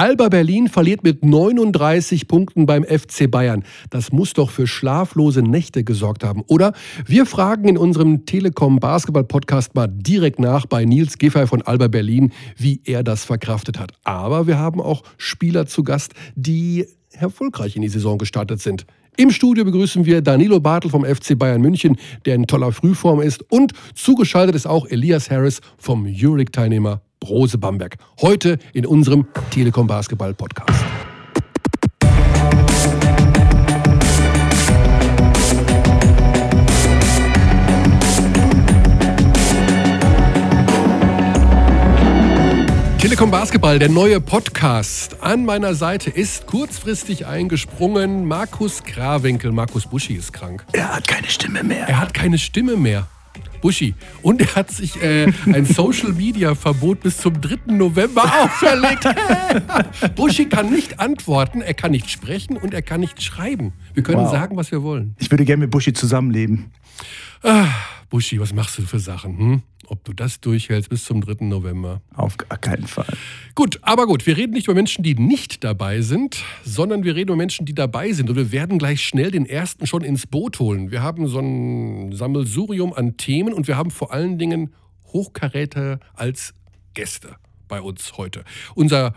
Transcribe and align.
Alba 0.00 0.30
Berlin 0.30 0.68
verliert 0.68 1.04
mit 1.04 1.26
39 1.26 2.26
Punkten 2.26 2.64
beim 2.64 2.84
FC 2.84 3.30
Bayern. 3.30 3.64
Das 3.90 4.12
muss 4.12 4.32
doch 4.32 4.48
für 4.48 4.66
schlaflose 4.66 5.42
Nächte 5.42 5.84
gesorgt 5.84 6.24
haben, 6.24 6.42
oder? 6.46 6.72
Wir 7.04 7.26
fragen 7.26 7.68
in 7.68 7.76
unserem 7.76 8.24
Telekom 8.24 8.80
Basketball 8.80 9.24
Podcast 9.24 9.74
mal 9.74 9.88
direkt 9.88 10.38
nach 10.38 10.64
bei 10.64 10.86
Nils 10.86 11.18
Giffey 11.18 11.46
von 11.46 11.60
Alba 11.60 11.88
Berlin, 11.88 12.32
wie 12.56 12.80
er 12.86 13.02
das 13.02 13.26
verkraftet 13.26 13.78
hat. 13.78 13.92
Aber 14.02 14.46
wir 14.46 14.58
haben 14.58 14.80
auch 14.80 15.02
Spieler 15.18 15.66
zu 15.66 15.84
Gast, 15.84 16.14
die 16.34 16.86
erfolgreich 17.10 17.76
in 17.76 17.82
die 17.82 17.88
Saison 17.88 18.16
gestartet 18.16 18.62
sind. 18.62 18.86
Im 19.18 19.30
Studio 19.30 19.66
begrüßen 19.66 20.06
wir 20.06 20.22
Danilo 20.22 20.60
Bartel 20.60 20.90
vom 20.90 21.04
FC 21.04 21.38
Bayern 21.38 21.60
München, 21.60 21.98
der 22.24 22.36
in 22.36 22.46
toller 22.46 22.72
Frühform 22.72 23.20
ist. 23.20 23.44
Und 23.52 23.74
zugeschaltet 23.94 24.54
ist 24.56 24.66
auch 24.66 24.86
Elias 24.86 25.30
Harris 25.30 25.60
vom 25.76 26.06
Euroleague-Teilnehmer 26.06 27.02
Brose 27.20 27.58
Bamberg. 27.58 27.96
Heute 28.20 28.58
in 28.72 28.86
unserem 28.86 29.26
Telekom 29.50 29.86
Basketball 29.86 30.34
Podcast. 30.34 30.84
Telekom 43.00 43.30
Basketball, 43.30 43.78
der 43.78 43.88
neue 43.88 44.20
Podcast. 44.20 45.22
An 45.22 45.46
meiner 45.46 45.74
Seite 45.74 46.10
ist 46.10 46.46
kurzfristig 46.46 47.26
eingesprungen 47.26 48.26
Markus 48.26 48.82
Krawinkel. 48.82 49.52
Markus 49.52 49.86
Buschi 49.86 50.14
ist 50.14 50.32
krank. 50.34 50.66
Er 50.72 50.96
hat 50.96 51.08
keine 51.08 51.28
Stimme 51.28 51.64
mehr. 51.64 51.88
Er 51.88 51.98
hat 51.98 52.12
keine 52.12 52.38
Stimme 52.38 52.76
mehr. 52.76 53.08
Buschi. 53.60 53.94
Und 54.22 54.40
er 54.40 54.54
hat 54.54 54.70
sich 54.70 55.02
äh, 55.02 55.32
ein 55.46 55.64
Social 55.66 56.12
Media 56.12 56.54
Verbot 56.54 57.00
bis 57.00 57.18
zum 57.18 57.40
3. 57.40 57.72
November 57.72 58.24
auferlegt. 58.24 59.06
Buschi 60.16 60.46
kann 60.46 60.70
nicht 60.70 61.00
antworten, 61.00 61.60
er 61.60 61.74
kann 61.74 61.90
nicht 61.90 62.10
sprechen 62.10 62.56
und 62.56 62.74
er 62.74 62.82
kann 62.82 63.00
nicht 63.00 63.22
schreiben. 63.22 63.72
Wir 63.94 64.02
können 64.02 64.22
wow. 64.22 64.30
sagen, 64.30 64.56
was 64.56 64.70
wir 64.70 64.82
wollen. 64.82 65.14
Ich 65.18 65.30
würde 65.30 65.44
gerne 65.44 65.62
mit 65.62 65.70
Buschi 65.70 65.92
zusammenleben. 65.92 66.70
Ah, 67.42 67.68
Buschi, 68.10 68.38
was 68.38 68.52
machst 68.52 68.76
du 68.78 68.82
für 68.82 68.98
Sachen? 68.98 69.38
Hm? 69.38 69.62
ob 69.90 70.04
du 70.04 70.12
das 70.12 70.40
durchhältst 70.40 70.88
bis 70.88 71.04
zum 71.04 71.20
3. 71.20 71.44
November. 71.44 72.00
Auf 72.14 72.36
gar 72.36 72.58
keinen 72.58 72.86
Fall. 72.86 73.12
Gut, 73.56 73.80
aber 73.82 74.06
gut, 74.06 74.24
wir 74.24 74.36
reden 74.36 74.52
nicht 74.52 74.68
über 74.68 74.74
Menschen, 74.74 75.02
die 75.02 75.16
nicht 75.16 75.64
dabei 75.64 76.00
sind, 76.00 76.44
sondern 76.64 77.02
wir 77.02 77.16
reden 77.16 77.30
über 77.30 77.36
Menschen, 77.36 77.66
die 77.66 77.74
dabei 77.74 78.12
sind. 78.12 78.30
Und 78.30 78.36
wir 78.36 78.52
werden 78.52 78.78
gleich 78.78 79.02
schnell 79.02 79.32
den 79.32 79.46
ersten 79.46 79.86
schon 79.86 80.02
ins 80.02 80.26
Boot 80.26 80.60
holen. 80.60 80.92
Wir 80.92 81.02
haben 81.02 81.26
so 81.26 81.40
ein 81.40 82.12
Sammelsurium 82.12 82.92
an 82.92 83.16
Themen 83.16 83.52
und 83.52 83.66
wir 83.66 83.76
haben 83.76 83.90
vor 83.90 84.12
allen 84.12 84.38
Dingen 84.38 84.72
Hochkaräter 85.12 85.98
als 86.14 86.54
Gäste 86.94 87.34
bei 87.66 87.80
uns 87.80 88.16
heute. 88.16 88.44
Unser 88.76 89.16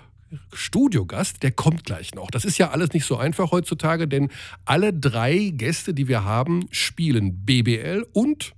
Studiogast, 0.51 1.43
der 1.43 1.51
kommt 1.51 1.83
gleich 1.83 2.15
noch. 2.15 2.31
Das 2.31 2.45
ist 2.45 2.57
ja 2.57 2.71
alles 2.71 2.93
nicht 2.93 3.05
so 3.05 3.17
einfach 3.17 3.51
heutzutage, 3.51 4.07
denn 4.07 4.29
alle 4.65 4.91
drei 4.91 5.51
Gäste, 5.53 5.93
die 5.93 6.07
wir 6.07 6.23
haben, 6.23 6.65
spielen 6.71 7.45
BBL 7.45 8.07
und 8.13 8.55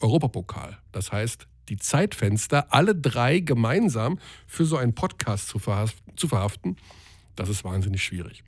Europapokal. 0.00 0.78
Das 0.92 1.12
heißt, 1.12 1.46
die 1.68 1.76
Zeitfenster, 1.76 2.72
alle 2.72 2.94
drei 2.94 3.40
gemeinsam 3.40 4.18
für 4.46 4.64
so 4.64 4.76
einen 4.76 4.94
Podcast 4.94 5.48
zu, 5.48 5.58
verhaften, 5.58 6.76
das 7.36 7.48
ist 7.48 7.64
wahnsinnig 7.64 8.02
schwierig. 8.02 8.42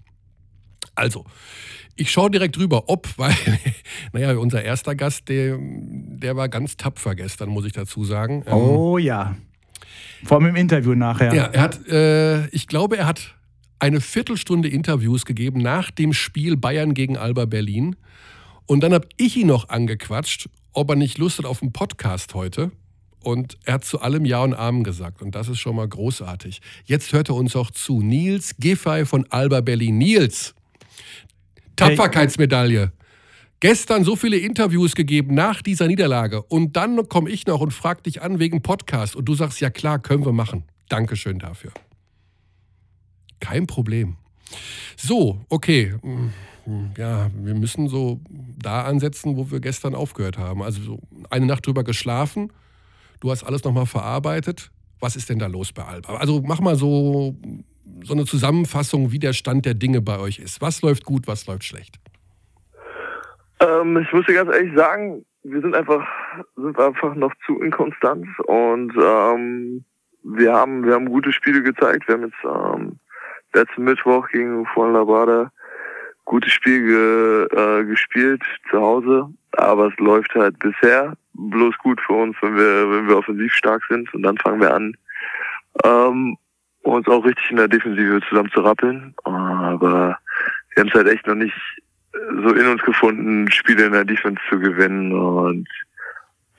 Also, 0.94 1.24
ich 1.96 2.10
schaue 2.10 2.30
direkt 2.30 2.58
rüber, 2.58 2.88
ob, 2.88 3.08
weil, 3.16 3.34
naja, 4.12 4.36
unser 4.36 4.62
erster 4.62 4.94
Gast, 4.94 5.28
der, 5.28 5.58
der 5.60 6.36
war 6.36 6.48
ganz 6.48 6.76
tapfer 6.76 7.14
gestern, 7.14 7.48
muss 7.48 7.64
ich 7.64 7.72
dazu 7.72 8.04
sagen. 8.04 8.44
Ähm, 8.46 8.52
oh 8.52 8.98
ja. 8.98 9.36
Vor 10.24 10.38
allem 10.38 10.48
im 10.48 10.56
Interview 10.56 10.94
nachher. 10.94 11.34
Ja, 11.34 11.44
er 11.44 11.62
hat, 11.62 11.86
äh, 11.88 12.46
ich 12.48 12.66
glaube, 12.66 12.98
er 12.98 13.06
hat 13.06 13.34
eine 13.78 14.00
Viertelstunde 14.00 14.68
Interviews 14.68 15.24
gegeben 15.24 15.60
nach 15.60 15.90
dem 15.90 16.12
Spiel 16.12 16.56
Bayern 16.56 16.94
gegen 16.94 17.16
Alba 17.16 17.46
Berlin. 17.46 17.96
Und 18.66 18.82
dann 18.82 18.94
habe 18.94 19.08
ich 19.16 19.36
ihn 19.36 19.48
noch 19.48 19.68
angequatscht, 19.70 20.48
ob 20.72 20.90
er 20.90 20.96
nicht 20.96 21.18
Lust 21.18 21.38
hat 21.38 21.46
auf 21.46 21.62
einen 21.62 21.72
Podcast 21.72 22.34
heute. 22.34 22.72
Und 23.20 23.56
er 23.64 23.74
hat 23.74 23.84
zu 23.84 24.00
allem 24.00 24.24
Ja 24.24 24.42
und 24.42 24.54
Amen 24.54 24.82
gesagt. 24.82 25.22
Und 25.22 25.34
das 25.34 25.48
ist 25.48 25.60
schon 25.60 25.76
mal 25.76 25.86
großartig. 25.86 26.60
Jetzt 26.84 27.12
hört 27.12 27.28
er 27.28 27.36
uns 27.36 27.54
auch 27.54 27.70
zu. 27.70 28.02
Nils 28.02 28.56
Giffey 28.58 29.06
von 29.06 29.26
Alba 29.30 29.60
Berlin. 29.60 29.98
Nils, 29.98 30.54
Tapferkeitsmedaille. 31.76 32.92
Gestern 33.60 34.02
so 34.02 34.16
viele 34.16 34.38
Interviews 34.38 34.96
gegeben 34.96 35.34
nach 35.34 35.62
dieser 35.62 35.86
Niederlage. 35.86 36.42
Und 36.42 36.76
dann 36.76 37.08
komme 37.08 37.30
ich 37.30 37.46
noch 37.46 37.60
und 37.60 37.70
frage 37.70 38.02
dich 38.02 38.22
an 38.22 38.40
wegen 38.40 38.60
Podcast. 38.60 39.14
Und 39.14 39.26
du 39.26 39.34
sagst, 39.34 39.60
ja 39.60 39.70
klar, 39.70 40.00
können 40.00 40.24
wir 40.24 40.32
machen. 40.32 40.64
Dankeschön 40.88 41.38
dafür. 41.38 41.70
Kein 43.38 43.68
Problem. 43.68 44.16
So, 44.96 45.44
okay 45.48 45.94
ja, 46.96 47.30
wir 47.34 47.54
müssen 47.54 47.88
so 47.88 48.20
da 48.62 48.82
ansetzen, 48.82 49.36
wo 49.36 49.50
wir 49.50 49.60
gestern 49.60 49.94
aufgehört 49.94 50.38
haben. 50.38 50.62
Also 50.62 50.80
so 50.82 50.98
eine 51.30 51.46
Nacht 51.46 51.66
drüber 51.66 51.84
geschlafen, 51.84 52.52
du 53.20 53.30
hast 53.30 53.44
alles 53.44 53.64
nochmal 53.64 53.86
verarbeitet. 53.86 54.70
Was 55.00 55.16
ist 55.16 55.28
denn 55.28 55.38
da 55.38 55.48
los 55.48 55.72
bei 55.72 55.82
Alba? 55.82 56.16
Also 56.16 56.42
mach 56.44 56.60
mal 56.60 56.76
so, 56.76 57.34
so 58.04 58.14
eine 58.14 58.24
Zusammenfassung, 58.24 59.10
wie 59.10 59.18
der 59.18 59.32
Stand 59.32 59.66
der 59.66 59.74
Dinge 59.74 60.00
bei 60.00 60.18
euch 60.18 60.38
ist. 60.38 60.60
Was 60.60 60.82
läuft 60.82 61.04
gut, 61.04 61.26
was 61.26 61.46
läuft 61.46 61.64
schlecht? 61.64 61.98
Ähm, 63.58 63.96
ich 63.98 64.12
muss 64.12 64.26
dir 64.26 64.34
ganz 64.34 64.54
ehrlich 64.54 64.72
sagen, 64.76 65.24
wir 65.42 65.60
sind 65.60 65.74
einfach, 65.74 66.06
sind 66.56 66.78
einfach 66.78 67.14
noch 67.16 67.32
zu 67.46 67.60
inkonstant 67.60 68.26
und 68.46 68.92
ähm, 68.96 69.84
wir 70.22 70.52
haben, 70.52 70.84
wir 70.84 70.94
haben 70.94 71.08
gute 71.08 71.32
Spiele 71.32 71.62
gezeigt. 71.62 72.06
Wir 72.06 72.14
haben 72.14 72.24
jetzt 72.24 72.44
ähm, 72.44 72.98
letzten 73.52 73.84
Mittwoch 73.84 74.28
gegen 74.28 74.64
Fuan 74.66 74.92
Labada 74.92 75.50
gutes 76.32 76.52
Spiel 76.52 76.86
ge, 76.86 77.46
äh, 77.58 77.84
gespielt 77.84 78.42
zu 78.70 78.80
Hause, 78.80 79.28
aber 79.52 79.88
es 79.88 79.98
läuft 79.98 80.34
halt 80.34 80.58
bisher 80.60 81.12
bloß 81.34 81.76
gut 81.78 82.00
für 82.00 82.14
uns, 82.14 82.34
wenn 82.40 82.56
wir, 82.56 82.90
wenn 82.90 83.06
wir 83.06 83.18
offensiv 83.18 83.52
stark 83.52 83.82
sind 83.90 84.12
und 84.14 84.22
dann 84.22 84.38
fangen 84.38 84.62
wir 84.62 84.74
an, 84.74 84.96
ähm, 85.84 86.38
uns 86.84 87.06
auch 87.06 87.22
richtig 87.22 87.50
in 87.50 87.58
der 87.58 87.68
Defensive 87.68 88.22
zusammen 88.30 88.50
zu 88.50 88.60
rappeln. 88.60 89.14
Aber 89.24 90.16
wir 90.74 90.80
haben 90.80 90.88
es 90.88 90.94
halt 90.94 91.08
echt 91.08 91.26
noch 91.26 91.34
nicht 91.34 91.54
so 92.12 92.54
in 92.54 92.66
uns 92.66 92.82
gefunden, 92.82 93.50
Spiele 93.50 93.84
in 93.84 93.92
der 93.92 94.06
Defense 94.06 94.40
zu 94.48 94.58
gewinnen 94.58 95.12
und 95.12 95.68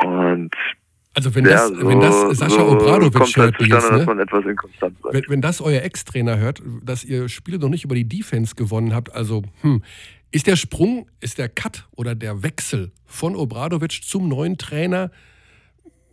und 0.03 0.55
also 1.15 1.35
wenn 1.35 1.43
das, 1.43 1.69
ja, 1.69 1.75
so, 1.75 1.87
wenn 1.87 1.99
das 1.99 2.37
Sascha 2.37 2.55
so 2.55 2.71
Obradovic 2.71 3.37
hört, 3.37 3.59
halt 3.59 3.69
jetzt, 3.69 3.91
ne? 3.91 4.07
wenn, 4.07 5.23
wenn, 5.27 5.41
das 5.41 5.61
euer 5.61 5.83
Ex-Trainer 5.83 6.39
hört, 6.39 6.61
dass 6.81 7.03
ihr 7.03 7.29
Spiele 7.29 7.59
noch 7.59 7.69
nicht 7.69 7.85
über 7.85 7.93
die 7.93 8.07
Defense 8.07 8.55
gewonnen 8.55 8.95
habt, 8.95 9.13
also 9.13 9.43
hm, 9.61 9.83
ist 10.31 10.47
der 10.47 10.55
Sprung, 10.55 11.07
ist 11.19 11.37
der 11.37 11.49
Cut 11.49 11.87
oder 11.91 12.15
der 12.15 12.41
Wechsel 12.41 12.91
von 13.05 13.35
Obradovic 13.35 14.03
zum 14.03 14.27
neuen 14.27 14.57
Trainer 14.57 15.11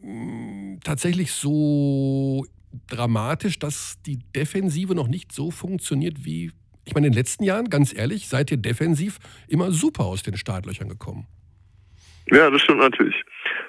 hm, 0.02 0.80
tatsächlich 0.84 1.32
so 1.32 2.44
dramatisch, 2.86 3.58
dass 3.58 4.02
die 4.04 4.18
Defensive 4.36 4.94
noch 4.94 5.08
nicht 5.08 5.32
so 5.32 5.50
funktioniert 5.50 6.26
wie, 6.26 6.52
ich 6.84 6.94
meine, 6.94 7.06
in 7.06 7.14
den 7.14 7.18
letzten 7.18 7.44
Jahren, 7.44 7.70
ganz 7.70 7.96
ehrlich, 7.96 8.28
seid 8.28 8.50
ihr 8.50 8.58
defensiv 8.58 9.18
immer 9.48 9.72
super 9.72 10.04
aus 10.04 10.22
den 10.22 10.36
Startlöchern 10.36 10.90
gekommen. 10.90 11.26
Ja, 12.30 12.50
das 12.50 12.60
stimmt 12.60 12.80
natürlich 12.80 13.16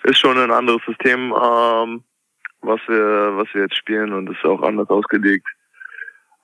ist 0.03 0.17
schon 0.17 0.38
ein 0.38 0.51
anderes 0.51 0.81
System, 0.85 1.34
ähm, 1.34 2.03
was 2.62 2.79
wir, 2.88 3.38
was 3.38 3.47
wir 3.53 3.63
jetzt 3.63 3.78
spielen 3.78 4.13
und 4.13 4.29
ist 4.29 4.44
auch 4.45 4.62
anders 4.62 4.89
ausgelegt. 4.89 5.47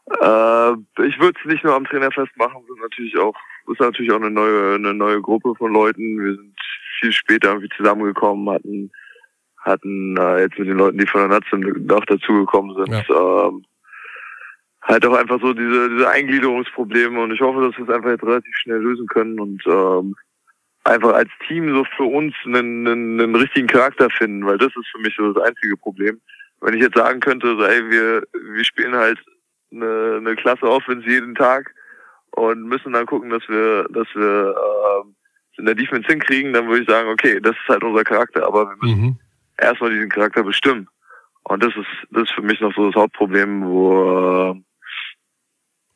Äh, 0.09 0.72
ich 1.06 1.19
würde 1.19 1.38
es 1.40 1.45
nicht 1.45 1.63
nur 1.63 1.75
am 1.75 1.85
Trainer 1.85 2.12
festmachen, 2.12 2.63
sind 2.68 2.79
natürlich 2.81 3.18
auch, 3.18 3.35
ist 3.68 3.79
natürlich 3.79 4.12
auch 4.12 4.22
eine 4.22 4.31
neue, 4.31 4.75
eine 4.75 4.94
neue 4.94 5.22
Gruppe 5.22 5.53
von 5.56 5.73
Leuten. 5.73 6.19
Wir 6.23 6.35
sind 6.35 6.56
viel 7.00 7.12
später 7.12 7.50
irgendwie 7.50 7.69
zusammengekommen, 7.75 8.50
hatten, 8.50 8.91
hatten 9.57 10.18
äh, 10.18 10.41
jetzt 10.41 10.57
mit 10.57 10.69
den 10.69 10.78
Leuten, 10.78 10.97
die 10.97 11.07
von 11.07 11.22
der 11.22 11.39
Nation 11.39 11.62
noch 11.85 12.06
dazugekommen 12.06 12.75
sind, 12.75 13.09
ja. 13.09 13.47
ähm, 13.47 13.66
halt 14.84 15.06
auch 15.06 15.18
einfach 15.18 15.41
so 15.41 15.53
diese, 15.53 15.89
diese 15.89 16.10
Eingliederungsprobleme 16.10 17.19
und 17.19 17.31
ich 17.31 17.42
hoffe, 17.42 17.62
dass 17.62 17.77
wir 17.77 17.88
es 17.88 17.94
einfach 17.94 18.12
jetzt 18.12 18.24
relativ 18.24 18.56
schnell 18.56 18.80
lösen 18.80 19.07
können 19.07 19.39
und 19.39 19.62
ähm, 19.68 20.15
einfach 20.88 21.13
als 21.13 21.30
Team 21.48 21.74
so 21.74 21.84
für 21.95 22.04
uns 22.04 22.34
einen, 22.45 22.88
einen, 22.88 23.22
einen 23.22 23.36
richtigen 23.36 23.68
Charakter 23.68 24.10
finden, 24.10 24.45
weil 24.45 24.57
das 24.57 24.69
ist 24.75 24.88
für 24.92 25.00
mich 25.00 25.16
so 25.18 25.34
das 25.34 25.44
einzige 25.44 25.78
Problem. 25.78 26.19
Wenn 26.62 26.74
ich 26.74 26.81
jetzt 26.81 26.98
sagen 26.98 27.19
könnte, 27.19 27.56
so, 27.57 27.63
ey, 27.63 27.89
wir, 27.89 28.24
wir 28.56 28.63
spielen 28.63 28.95
halt 28.95 29.19
eine, 29.72 30.18
eine 30.18 30.36
klasse 30.36 30.69
Offense 30.69 31.07
jeden 31.07 31.36
Tag 31.36 31.74
und 32.31 32.63
müssen 32.63 32.94
dann 32.94 33.06
gucken, 33.06 33.30
dass 33.30 33.48
wir, 33.48 33.86
dass 33.89 34.07
wir 34.16 34.56
äh, 34.56 35.60
in 35.60 35.66
der 35.66 35.75
Defense 35.75 36.07
hinkriegen, 36.07 36.54
dann 36.54 36.68
würde 36.68 36.81
ich 36.84 36.89
sagen, 36.89 37.10
okay, 37.10 37.39
das 37.39 37.56
ist 37.56 37.68
halt 37.68 37.84
unser 37.84 38.04
Charakter, 38.04 38.45
aber 38.45 38.69
wir 38.69 38.78
müssen 38.81 39.01
mhm. 39.01 39.19
erstmal 39.57 39.92
diesen 39.92 40.10
Charakter 40.10 40.44
bestimmen. 40.44 40.88
Und 41.44 41.63
das 41.63 41.75
ist, 41.75 41.88
das 42.12 42.24
ist 42.24 42.34
für 42.34 42.42
mich 42.42 42.60
noch 42.60 42.74
so 42.75 42.88
das 42.92 42.95
Hauptproblem, 43.01 43.63
wo, 43.66 44.56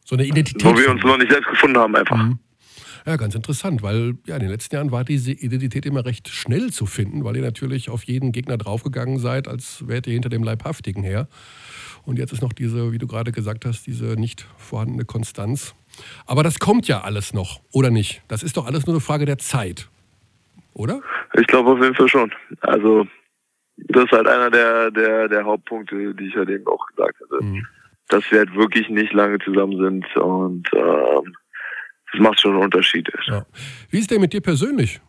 so 0.05 0.15
eine 0.15 0.25
Identität. 0.25 0.65
wo 0.65 0.77
wir 0.77 0.89
uns 0.89 1.03
noch 1.03 1.17
nicht 1.17 1.31
selbst 1.31 1.49
gefunden 1.49 1.77
haben 1.77 1.95
einfach. 1.95 2.17
Mhm. 2.17 2.39
Ja, 3.05 3.15
ganz 3.15 3.35
interessant, 3.35 3.81
weil 3.81 4.15
ja, 4.27 4.35
in 4.35 4.41
den 4.41 4.49
letzten 4.49 4.75
Jahren 4.75 4.91
war 4.91 5.03
diese 5.03 5.31
Identität 5.31 5.85
immer 5.85 6.05
recht 6.05 6.29
schnell 6.29 6.71
zu 6.71 6.85
finden, 6.85 7.23
weil 7.23 7.35
ihr 7.35 7.41
natürlich 7.41 7.89
auf 7.89 8.03
jeden 8.03 8.31
Gegner 8.31 8.57
draufgegangen 8.57 9.17
seid, 9.17 9.47
als 9.47 9.87
wärt 9.87 10.07
ihr 10.07 10.13
hinter 10.13 10.29
dem 10.29 10.43
Leibhaftigen 10.43 11.03
her. 11.03 11.27
Und 12.05 12.19
jetzt 12.19 12.33
ist 12.33 12.41
noch 12.41 12.53
diese, 12.53 12.91
wie 12.91 12.97
du 12.97 13.07
gerade 13.07 13.31
gesagt 13.31 13.65
hast, 13.65 13.85
diese 13.87 14.19
nicht 14.19 14.47
vorhandene 14.57 15.05
Konstanz. 15.05 15.75
Aber 16.25 16.43
das 16.43 16.59
kommt 16.59 16.87
ja 16.87 17.01
alles 17.01 17.33
noch, 17.33 17.59
oder 17.71 17.89
nicht? 17.89 18.21
Das 18.27 18.43
ist 18.43 18.57
doch 18.57 18.65
alles 18.65 18.85
nur 18.85 18.95
eine 18.95 19.01
Frage 19.01 19.25
der 19.25 19.37
Zeit, 19.37 19.89
oder? 20.73 21.01
Ich 21.33 21.47
glaube 21.47 21.71
auf 21.71 21.81
jeden 21.81 21.95
Fall 21.95 22.07
schon. 22.07 22.31
Also 22.61 23.07
das 23.77 24.05
ist 24.05 24.11
halt 24.11 24.27
einer 24.27 24.49
der, 24.49 24.91
der, 24.91 25.27
der 25.27 25.43
Hauptpunkte, 25.43 26.13
die 26.15 26.27
ich 26.27 26.35
halt 26.35 26.49
eben 26.49 26.67
auch 26.67 26.85
gesagt 26.87 27.17
hatte. 27.21 27.43
Mhm. 27.43 27.65
Dass 28.09 28.29
wir 28.29 28.39
halt 28.39 28.53
wirklich 28.55 28.89
nicht 28.89 29.13
lange 29.13 29.39
zusammen 29.39 29.77
sind 29.77 30.17
und 30.17 30.67
ähm, 30.75 31.35
das 32.11 32.21
macht 32.21 32.39
schon 32.39 32.51
einen 32.53 32.63
Unterschied. 32.63 33.09
Ja. 33.27 33.45
Wie 33.89 33.99
ist 33.99 34.11
der 34.11 34.19
mit 34.19 34.33
dir 34.33 34.41
persönlich? 34.41 34.99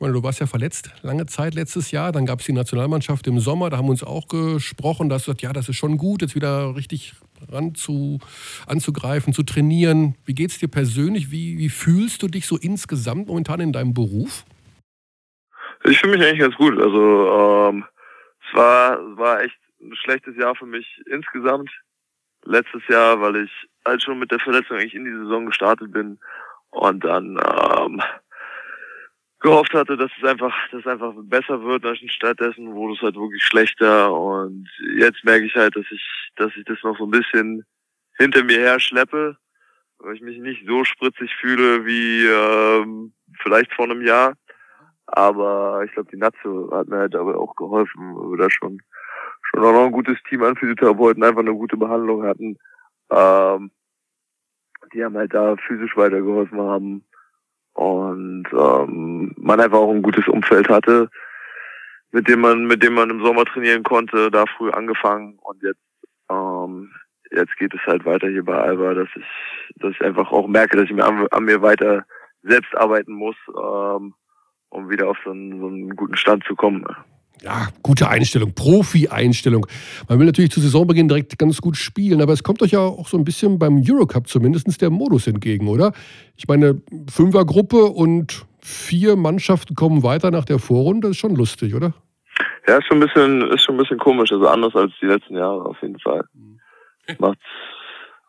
Meine, 0.00 0.14
du 0.14 0.22
warst 0.22 0.40
ja 0.40 0.46
verletzt 0.46 0.90
lange 1.02 1.26
Zeit 1.26 1.54
letztes 1.54 1.90
Jahr. 1.90 2.10
Dann 2.10 2.24
gab 2.24 2.40
es 2.40 2.46
die 2.46 2.54
Nationalmannschaft 2.54 3.26
im 3.26 3.38
Sommer. 3.38 3.68
Da 3.68 3.76
haben 3.76 3.84
wir 3.84 3.90
uns 3.90 4.02
auch 4.02 4.28
gesprochen. 4.28 5.10
Da 5.10 5.16
hast 5.16 5.26
du 5.26 5.32
gesagt, 5.32 5.42
ja, 5.42 5.52
das 5.52 5.68
ist 5.68 5.76
schon 5.76 5.98
gut, 5.98 6.22
jetzt 6.22 6.34
wieder 6.34 6.74
richtig 6.74 7.12
ran 7.52 7.74
zu, 7.74 8.18
anzugreifen, 8.66 9.34
zu 9.34 9.42
trainieren. 9.42 10.14
Wie 10.24 10.34
geht 10.34 10.50
es 10.50 10.58
dir 10.58 10.68
persönlich? 10.68 11.30
Wie, 11.30 11.58
wie 11.58 11.68
fühlst 11.68 12.22
du 12.22 12.28
dich 12.28 12.46
so 12.46 12.56
insgesamt 12.56 13.28
momentan 13.28 13.60
in 13.60 13.72
deinem 13.72 13.92
Beruf? 13.92 14.44
Ich 15.84 15.98
fühle 15.98 16.16
mich 16.16 16.26
eigentlich 16.26 16.40
ganz 16.40 16.56
gut. 16.56 16.78
Also 16.78 17.68
ähm, 17.68 17.84
es 18.48 18.56
war, 18.56 18.98
war 19.18 19.42
echt 19.42 19.58
ein 19.82 19.94
schlechtes 19.96 20.34
Jahr 20.36 20.54
für 20.54 20.66
mich 20.66 20.86
insgesamt. 21.10 21.70
Letztes 22.46 22.80
Jahr, 22.88 23.20
weil 23.20 23.44
ich 23.44 23.50
halt 23.84 24.02
schon 24.02 24.18
mit 24.18 24.30
der 24.30 24.40
Verletzung 24.40 24.78
eigentlich 24.78 24.94
in 24.94 25.04
die 25.04 25.12
Saison 25.12 25.44
gestartet 25.44 25.92
bin 25.92 26.18
und 26.70 27.04
dann 27.04 27.38
ähm, 27.38 28.02
gehofft 29.40 29.72
hatte, 29.72 29.96
dass 29.96 30.10
es 30.18 30.28
einfach, 30.28 30.54
dass 30.70 30.80
es 30.80 30.86
einfach 30.86 31.12
besser 31.22 31.62
wird, 31.62 31.84
stattdessen 32.10 32.74
wurde 32.74 32.94
es 32.94 33.00
halt 33.00 33.16
wirklich 33.16 33.42
schlechter 33.42 34.12
und 34.12 34.68
jetzt 34.98 35.24
merke 35.24 35.46
ich 35.46 35.54
halt, 35.54 35.74
dass 35.76 35.86
ich, 35.90 36.30
dass 36.36 36.54
ich 36.56 36.64
das 36.64 36.78
noch 36.82 36.96
so 36.98 37.04
ein 37.04 37.10
bisschen 37.10 37.64
hinter 38.18 38.44
mir 38.44 38.58
her 38.58 38.78
schleppe, 38.78 39.36
weil 39.98 40.14
ich 40.14 40.20
mich 40.20 40.38
nicht 40.38 40.66
so 40.66 40.84
spritzig 40.84 41.34
fühle 41.40 41.86
wie 41.86 42.26
ähm, 42.26 43.12
vielleicht 43.42 43.72
vor 43.72 43.86
einem 43.86 44.02
Jahr. 44.02 44.34
Aber 45.06 45.82
ich 45.84 45.92
glaube, 45.92 46.10
die 46.12 46.18
Natze 46.18 46.68
hat 46.70 46.88
mir 46.88 46.98
halt 46.98 47.14
dabei 47.14 47.34
auch 47.34 47.56
geholfen, 47.56 48.14
weil 48.14 48.30
wir 48.30 48.44
da 48.44 48.50
schon, 48.50 48.80
schon 49.42 49.64
auch 49.64 49.72
noch 49.72 49.86
ein 49.86 49.92
gutes 49.92 50.18
Team 50.28 50.44
an 50.44 50.54
Physiotherapeuten 50.54 51.24
einfach 51.24 51.40
eine 51.40 51.54
gute 51.54 51.76
Behandlung 51.76 52.22
hatten. 52.24 52.56
Ähm, 53.10 53.72
die 54.92 55.04
haben 55.04 55.16
halt 55.16 55.34
da 55.34 55.56
physisch 55.56 55.96
weitergeholfen 55.96 56.60
haben 56.60 57.04
und 57.74 58.44
ähm, 58.52 59.34
man 59.36 59.60
einfach 59.60 59.78
auch 59.78 59.90
ein 59.90 60.02
gutes 60.02 60.26
Umfeld 60.28 60.68
hatte, 60.68 61.08
mit 62.12 62.28
dem 62.28 62.40
man, 62.40 62.66
mit 62.66 62.82
dem 62.82 62.94
man 62.94 63.10
im 63.10 63.24
Sommer 63.24 63.44
trainieren 63.44 63.82
konnte, 63.82 64.30
da 64.30 64.44
früh 64.56 64.70
angefangen 64.70 65.38
und 65.42 65.62
jetzt, 65.62 65.80
ähm, 66.30 66.90
jetzt 67.30 67.56
geht 67.56 67.74
es 67.74 67.80
halt 67.86 68.04
weiter 68.04 68.28
hier 68.28 68.44
bei 68.44 68.56
Alba, 68.56 68.94
dass 68.94 69.08
ich, 69.14 69.24
dass 69.76 69.92
ich 69.92 70.00
einfach 70.02 70.30
auch 70.32 70.48
merke, 70.48 70.76
dass 70.76 70.86
ich 70.86 70.92
mir 70.92 71.04
an, 71.04 71.26
an 71.30 71.44
mir 71.44 71.62
weiter 71.62 72.04
selbst 72.42 72.74
arbeiten 72.76 73.12
muss, 73.12 73.36
ähm, 73.48 74.14
um 74.70 74.90
wieder 74.90 75.08
auf 75.08 75.18
so 75.24 75.30
einen, 75.30 75.60
so 75.60 75.66
einen 75.66 75.96
guten 75.96 76.16
Stand 76.16 76.44
zu 76.44 76.56
kommen 76.56 76.84
ja, 77.42 77.68
gute 77.82 78.08
Einstellung, 78.08 78.54
Profi-Einstellung. 78.54 79.66
Man 80.08 80.18
will 80.18 80.26
natürlich 80.26 80.50
zu 80.50 80.60
Saisonbeginn 80.60 81.08
direkt 81.08 81.38
ganz 81.38 81.60
gut 81.60 81.76
spielen, 81.76 82.20
aber 82.20 82.32
es 82.32 82.42
kommt 82.42 82.62
euch 82.62 82.72
ja 82.72 82.80
auch 82.80 83.08
so 83.08 83.16
ein 83.16 83.24
bisschen 83.24 83.58
beim 83.58 83.82
Eurocup 83.86 84.28
zumindest 84.28 84.80
der 84.80 84.90
Modus 84.90 85.26
entgegen, 85.26 85.68
oder? 85.68 85.92
Ich 86.36 86.46
meine, 86.48 86.82
Fünfergruppe 87.10 87.84
und 87.84 88.44
vier 88.60 89.16
Mannschaften 89.16 89.74
kommen 89.74 90.02
weiter 90.02 90.30
nach 90.30 90.44
der 90.44 90.58
Vorrunde, 90.58 91.08
ist 91.08 91.18
schon 91.18 91.34
lustig, 91.34 91.74
oder? 91.74 91.94
Ja, 92.66 92.76
ist 92.76 92.86
schon 92.86 92.98
ein 92.98 93.06
bisschen, 93.06 93.50
ist 93.50 93.62
schon 93.62 93.74
ein 93.76 93.78
bisschen 93.78 93.98
komisch, 93.98 94.32
also 94.32 94.46
anders 94.46 94.74
als 94.74 94.92
die 95.00 95.06
letzten 95.06 95.36
Jahre 95.36 95.64
auf 95.64 95.80
jeden 95.82 95.98
Fall. 95.98 96.24
Macht 97.18 97.38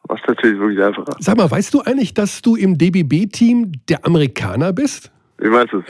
macht's 0.08 0.28
natürlich 0.28 0.60
wirklich 0.60 0.84
einfacher. 0.84 1.16
Sag 1.20 1.38
mal, 1.38 1.50
weißt 1.50 1.74
du 1.74 1.82
eigentlich, 1.82 2.14
dass 2.14 2.42
du 2.42 2.56
im 2.56 2.78
DBB-Team 2.78 3.74
der 3.88 4.06
Amerikaner 4.06 4.74
bist? 4.74 5.12
Wie 5.42 5.50
meinst 5.50 5.74
du 5.74 5.82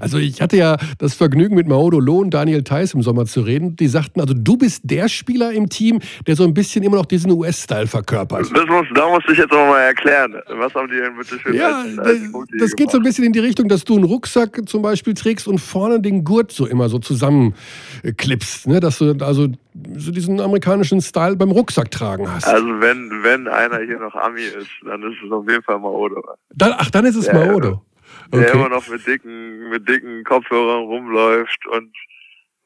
Also 0.00 0.16
ich 0.16 0.40
hatte 0.40 0.56
ja 0.56 0.76
das 0.98 1.14
Vergnügen 1.14 1.54
mit 1.54 1.68
Maodo 1.68 2.00
Loh 2.00 2.20
und 2.20 2.30
Daniel 2.30 2.62
Theiss 2.62 2.94
im 2.94 3.02
Sommer 3.02 3.26
zu 3.26 3.42
reden. 3.42 3.76
Die 3.76 3.86
sagten, 3.86 4.20
also 4.20 4.32
du 4.34 4.56
bist 4.56 4.82
der 4.84 5.08
Spieler 5.08 5.52
im 5.52 5.68
Team, 5.68 6.00
der 6.26 6.36
so 6.36 6.44
ein 6.44 6.54
bisschen 6.54 6.82
immer 6.82 6.96
noch 6.96 7.04
diesen 7.04 7.30
US-Style 7.30 7.86
verkörpert. 7.86 8.40
Das 8.40 8.66
muss, 8.66 8.86
da 8.94 9.08
musst 9.08 9.28
du 9.28 9.32
ich 9.32 9.38
jetzt 9.38 9.52
auch 9.52 9.68
mal 9.68 9.80
erklären. 9.80 10.36
Was 10.48 10.74
haben 10.74 10.88
die 10.88 10.96
denn 10.96 11.16
bitte 11.16 11.38
für 11.38 11.54
Ja, 11.54 11.82
als, 11.82 11.98
als 11.98 12.18
das, 12.58 12.76
geht 12.76 12.90
so 12.90 12.96
ein 12.96 13.02
bisschen 13.02 13.24
in 13.24 13.32
die 13.32 13.40
Richtung, 13.40 13.68
dass 13.68 13.84
du 13.84 13.94
einen 13.94 14.04
Rucksack 14.04 14.62
zum 14.66 14.80
Beispiel 14.80 15.12
trägst 15.12 15.46
und 15.46 15.58
vorne 15.58 16.00
den 16.00 16.24
Gurt 16.24 16.50
so 16.50 16.66
immer 16.66 16.88
so 16.88 16.98
zusammenklippst. 16.98 18.68
Ne? 18.68 18.80
Dass 18.80 18.98
du 18.98 19.14
also 19.20 19.48
so 19.96 20.12
diesen 20.12 20.40
amerikanischen 20.40 21.02
Style 21.02 21.36
beim 21.36 21.50
Rucksack 21.50 21.90
tragen 21.90 22.26
hast. 22.32 22.48
Also 22.48 22.66
wenn, 22.80 23.10
wenn 23.22 23.48
einer 23.48 23.80
hier 23.84 23.98
noch 23.98 24.14
Ami 24.14 24.42
ist, 24.42 24.70
dann 24.84 25.02
ist 25.02 25.18
es 25.24 25.30
auf 25.30 25.46
jeden 25.48 25.62
Fall 25.62 25.78
Maodo. 25.78 26.22
Dann, 26.54 26.72
ach, 26.78 26.90
dann 26.90 27.04
ist 27.04 27.16
es 27.16 27.26
ja, 27.26 27.34
Maodo 27.34 27.82
okay. 28.30 28.44
der 28.44 28.54
immer 28.54 28.68
noch 28.68 28.86
mit 28.88 29.06
dicken, 29.06 29.70
mit 29.70 29.88
dicken 29.88 30.24
Kopfhörern 30.24 30.84
rumläuft 30.84 31.66
und, 31.66 31.94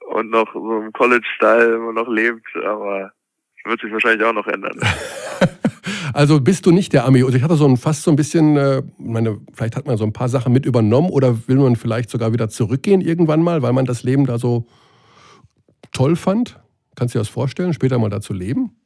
und 0.07 0.31
noch 0.31 0.53
so 0.53 0.81
im 0.81 0.93
College-Style 0.93 1.77
immer 1.77 1.93
noch 1.93 2.09
lebt, 2.09 2.47
aber 2.65 3.13
wird 3.65 3.81
sich 3.81 3.93
wahrscheinlich 3.93 4.27
auch 4.27 4.33
noch 4.33 4.47
ändern. 4.47 4.79
also 6.15 6.41
bist 6.41 6.67
du 6.67 6.73
nicht 6.73 6.93
der 6.93 7.05
Ami. 7.05 7.23
Also 7.23 7.37
ich 7.37 7.43
hatte 7.43 7.55
so 7.55 7.67
ein 7.67 7.77
fast 7.77 8.03
so 8.03 8.11
ein 8.11 8.17
bisschen, 8.17 8.57
äh, 8.57 8.83
meine, 8.99 9.41
vielleicht 9.55 9.77
hat 9.77 9.87
man 9.87 9.97
so 9.97 10.05
ein 10.05 10.13
paar 10.13 10.29
Sachen 10.29 10.53
mit 10.53 10.67
übernommen 10.67 11.11
oder 11.11 11.49
will 11.49 11.57
man 11.57 11.77
vielleicht 11.77 12.11
sogar 12.11 12.33
wieder 12.33 12.49
zurückgehen 12.49 13.01
irgendwann 13.01 13.43
mal, 13.43 13.63
weil 13.63 13.73
man 13.73 13.85
das 13.85 14.03
Leben 14.03 14.27
da 14.27 14.39
so 14.39 14.67
toll 15.93 16.17
fand? 16.17 16.59
Kannst 16.97 17.15
du 17.15 17.19
dir 17.19 17.21
das 17.21 17.29
vorstellen, 17.29 17.73
später 17.73 17.99
mal 17.99 18.11
da 18.11 18.21
zu 18.21 18.33
leben? 18.33 18.77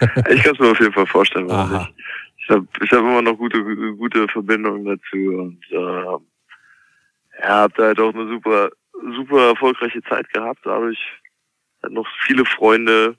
ich 0.00 0.42
kann 0.42 0.54
es 0.54 0.58
mir 0.58 0.70
auf 0.70 0.80
jeden 0.80 0.92
Fall 0.92 1.06
vorstellen, 1.06 1.48
warum 1.48 1.78
nicht 1.78 1.94
ich 1.96 2.29
habe 2.50 2.66
ich 2.82 2.90
hab 2.90 3.00
immer 3.00 3.22
noch 3.22 3.36
gute, 3.36 3.62
gute 3.96 4.28
Verbindungen 4.28 4.84
dazu 4.84 5.16
und 5.16 5.60
äh, 5.70 6.20
ja, 7.40 7.48
habe 7.48 7.74
da 7.76 7.84
halt 7.84 8.00
auch 8.00 8.14
eine 8.14 8.28
super, 8.28 8.70
super 9.16 9.48
erfolgreiche 9.48 10.02
Zeit 10.02 10.30
gehabt. 10.32 10.60
Dadurch 10.64 10.98
halt 11.82 11.92
noch 11.92 12.06
viele 12.26 12.44
Freunde, 12.44 13.16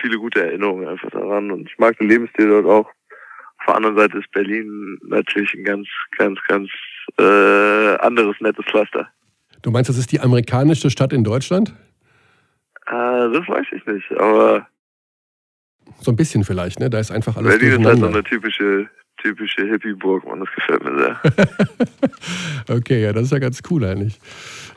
viele 0.00 0.18
gute 0.18 0.44
Erinnerungen 0.44 0.88
einfach 0.88 1.10
daran 1.10 1.50
und 1.50 1.68
ich 1.68 1.78
mag 1.78 1.98
den 1.98 2.08
Lebensstil 2.08 2.48
dort 2.48 2.66
auch. 2.66 2.90
Auf 3.58 3.66
der 3.66 3.74
anderen 3.76 3.96
Seite 3.96 4.18
ist 4.18 4.30
Berlin 4.30 4.98
natürlich 5.02 5.52
ein 5.54 5.64
ganz, 5.64 5.88
ganz, 6.16 6.38
ganz 6.46 6.70
äh, 7.18 7.96
anderes 7.96 8.36
nettes 8.40 8.64
Cluster. 8.66 9.08
Du 9.62 9.70
meinst, 9.70 9.90
das 9.90 9.98
ist 9.98 10.12
die 10.12 10.20
amerikanische 10.20 10.90
Stadt 10.90 11.12
in 11.12 11.24
Deutschland? 11.24 11.74
Äh, 12.86 12.92
das 12.92 13.48
weiß 13.48 13.66
ich 13.72 13.84
nicht, 13.86 14.10
aber 14.12 14.66
so 16.00 16.10
ein 16.10 16.16
bisschen 16.16 16.44
vielleicht, 16.44 16.80
ne? 16.80 16.90
Da 16.90 16.98
ist 16.98 17.10
einfach 17.10 17.36
alles 17.36 17.58
Berlin 17.58 17.80
ist 17.80 17.86
halt 17.86 17.98
so 17.98 18.06
eine 18.06 18.24
typische, 18.24 18.88
typische 19.18 19.66
Hippie-Burg, 19.66 20.26
man. 20.26 20.40
Das 20.40 20.48
gefällt 20.54 20.84
mir 20.84 20.98
sehr. 20.98 21.20
okay, 22.76 23.02
ja, 23.02 23.12
das 23.12 23.24
ist 23.24 23.32
ja 23.32 23.38
ganz 23.38 23.62
cool 23.70 23.84
eigentlich. 23.84 24.18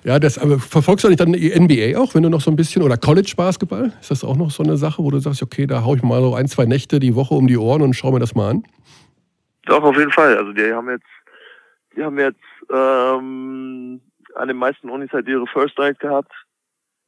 Ja, 0.03 0.19
das, 0.19 0.37
aber 0.39 0.59
verfolgst 0.59 1.03
du 1.03 1.09
nicht 1.09 1.19
dann 1.19 1.33
die 1.33 1.57
NBA 1.57 1.99
auch, 1.99 2.15
wenn 2.15 2.23
du 2.23 2.29
noch 2.29 2.41
so 2.41 2.49
ein 2.49 2.55
bisschen, 2.55 2.81
oder 2.81 2.97
College-Basketball? 2.97 3.93
Ist 4.01 4.09
das 4.09 4.23
auch 4.23 4.35
noch 4.35 4.49
so 4.49 4.63
eine 4.63 4.77
Sache, 4.77 5.03
wo 5.03 5.11
du 5.11 5.19
sagst, 5.19 5.43
okay, 5.43 5.67
da 5.67 5.83
haue 5.83 5.97
ich 5.97 6.03
mal 6.03 6.21
so 6.21 6.33
ein, 6.33 6.47
zwei 6.47 6.65
Nächte 6.65 6.99
die 6.99 7.15
Woche 7.15 7.35
um 7.35 7.47
die 7.47 7.57
Ohren 7.57 7.81
und 7.81 7.93
schaue 7.93 8.13
mir 8.13 8.19
das 8.19 8.33
mal 8.33 8.49
an? 8.49 8.63
Doch, 9.65 9.83
auf 9.83 9.95
jeden 9.95 10.11
Fall. 10.11 10.37
Also 10.37 10.53
die 10.53 10.73
haben 10.73 10.89
jetzt, 10.89 11.05
die 11.95 12.03
haben 12.03 12.17
jetzt 12.17 12.39
ähm, 12.71 14.01
an 14.35 14.47
den 14.47 14.57
meisten 14.57 14.89
Unis 14.89 15.11
halt 15.11 15.27
ihre 15.27 15.45
First 15.47 15.77
Night 15.77 15.99
gehabt. 15.99 16.31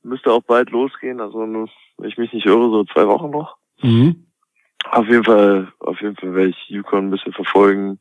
Müsste 0.03 0.31
auch 0.31 0.43
bald 0.43 0.69
losgehen, 0.69 1.19
also 1.21 1.39
wenn 1.39 2.07
ich 2.07 2.17
mich 2.17 2.33
nicht 2.33 2.45
irre, 2.45 2.69
so 2.69 2.83
zwei 2.85 3.07
Wochen 3.07 3.31
noch. 3.31 3.57
Mhm. 3.83 4.25
Auf 4.91 5.07
jeden 5.07 5.23
Fall, 5.23 5.71
auf 5.79 6.01
jeden 6.01 6.15
Fall 6.15 6.35
werde 6.35 6.49
ich 6.49 6.69
Yukon 6.69 7.07
ein 7.07 7.11
bisschen 7.11 7.33
verfolgen. 7.33 7.99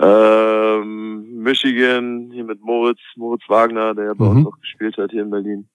Ähm, 0.00 1.42
Michigan, 1.42 2.30
hier 2.32 2.44
mit 2.44 2.60
Moritz, 2.60 2.98
Moritz 3.16 3.42
Wagner, 3.48 3.94
der 3.94 4.06
ja 4.06 4.14
bei 4.14 4.24
mhm. 4.24 4.38
uns 4.38 4.46
auch 4.48 4.60
gespielt 4.60 4.96
hat 4.98 5.10
hier 5.12 5.22
in 5.22 5.30
Berlin. 5.30 5.68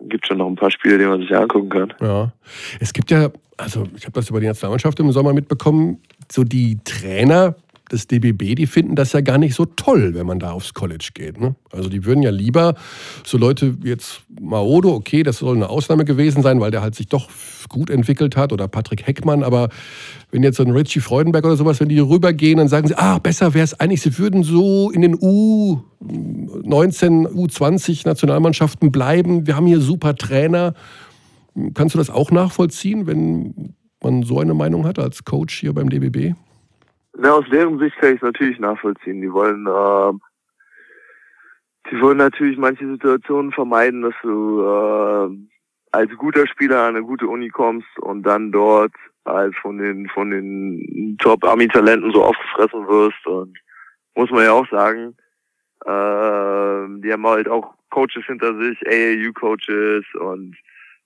Gibt 0.00 0.26
schon 0.26 0.38
noch 0.38 0.46
ein 0.46 0.56
paar 0.56 0.70
Spiele, 0.70 0.98
die 0.98 1.04
man 1.04 1.20
sich 1.20 1.34
angucken 1.36 1.68
kann. 1.68 1.92
Ja. 2.00 2.32
Es 2.80 2.92
gibt 2.92 3.10
ja, 3.10 3.30
also 3.58 3.86
ich 3.94 4.04
habe 4.04 4.12
das 4.12 4.30
über 4.30 4.40
die 4.40 4.46
Nationalmannschaft 4.46 4.98
im 5.00 5.12
Sommer 5.12 5.34
mitbekommen, 5.34 6.00
so 6.30 6.44
die 6.44 6.78
Trainer 6.82 7.56
des 7.92 8.06
DBB, 8.06 8.56
die 8.56 8.66
finden 8.66 8.96
das 8.96 9.12
ja 9.12 9.20
gar 9.20 9.38
nicht 9.38 9.54
so 9.54 9.66
toll, 9.66 10.14
wenn 10.14 10.26
man 10.26 10.38
da 10.38 10.52
aufs 10.52 10.74
College 10.74 11.10
geht. 11.14 11.40
Ne? 11.40 11.54
Also 11.70 11.88
die 11.88 12.04
würden 12.04 12.22
ja 12.22 12.30
lieber 12.30 12.74
so 13.24 13.38
Leute 13.38 13.76
jetzt 13.84 14.22
Maodo, 14.40 14.94
okay, 14.94 15.22
das 15.22 15.38
soll 15.38 15.56
eine 15.56 15.68
Ausnahme 15.68 16.04
gewesen 16.04 16.42
sein, 16.42 16.60
weil 16.60 16.70
der 16.70 16.82
halt 16.82 16.94
sich 16.94 17.06
doch 17.06 17.28
gut 17.68 17.90
entwickelt 17.90 18.36
hat 18.36 18.52
oder 18.52 18.68
Patrick 18.68 19.06
Heckmann, 19.06 19.42
aber 19.42 19.68
wenn 20.30 20.42
jetzt 20.42 20.56
so 20.56 20.64
ein 20.64 20.70
Richie 20.70 21.00
Freudenberg 21.00 21.44
oder 21.44 21.56
sowas, 21.56 21.80
wenn 21.80 21.88
die 21.88 21.98
rübergehen, 21.98 22.58
dann 22.58 22.68
sagen 22.68 22.88
sie, 22.88 22.96
ah, 22.96 23.18
besser 23.18 23.54
wäre 23.54 23.64
es 23.64 23.78
eigentlich, 23.78 24.02
sie 24.02 24.18
würden 24.18 24.42
so 24.42 24.90
in 24.90 25.02
den 25.02 25.16
U19, 25.16 27.28
U20 27.28 28.06
Nationalmannschaften 28.06 28.90
bleiben. 28.90 29.46
Wir 29.46 29.56
haben 29.56 29.66
hier 29.66 29.80
super 29.80 30.14
Trainer. 30.14 30.74
Kannst 31.74 31.94
du 31.94 31.98
das 31.98 32.10
auch 32.10 32.30
nachvollziehen, 32.30 33.06
wenn 33.06 33.74
man 34.02 34.22
so 34.22 34.40
eine 34.40 34.54
Meinung 34.54 34.86
hat 34.86 34.98
als 34.98 35.24
Coach 35.24 35.60
hier 35.60 35.74
beim 35.74 35.90
DBB? 35.90 36.34
Na, 37.14 37.32
aus 37.32 37.44
deren 37.50 37.78
Sicht 37.78 37.96
kann 37.96 38.10
ich 38.10 38.16
es 38.16 38.22
natürlich 38.22 38.58
nachvollziehen. 38.58 39.20
Die 39.20 39.32
wollen, 39.32 39.66
äh, 39.66 40.12
die 41.90 42.00
wollen 42.00 42.18
natürlich 42.18 42.56
manche 42.56 42.86
Situationen 42.86 43.52
vermeiden, 43.52 44.02
dass 44.02 44.14
du 44.22 44.62
äh, 44.62 45.28
als 45.92 46.10
guter 46.16 46.46
Spieler 46.46 46.82
an 46.84 46.96
eine 46.96 47.04
gute 47.04 47.26
Uni 47.26 47.50
kommst 47.50 47.98
und 47.98 48.22
dann 48.22 48.50
dort 48.50 48.92
als 49.24 49.54
von 49.58 49.78
den 49.78 50.08
von 50.08 50.30
den 50.30 51.16
Top-Ami-Talenten 51.20 52.12
so 52.12 52.24
aufgefressen 52.24 52.88
wirst. 52.88 53.26
Und 53.26 53.58
muss 54.14 54.30
man 54.30 54.44
ja 54.44 54.52
auch 54.52 54.68
sagen, 54.70 55.14
äh, 55.84 57.00
die 57.02 57.12
haben 57.12 57.26
halt 57.26 57.48
auch 57.48 57.74
Coaches 57.90 58.24
hinter 58.26 58.56
sich, 58.58 58.78
AAU-Coaches 58.86 60.04
und 60.18 60.56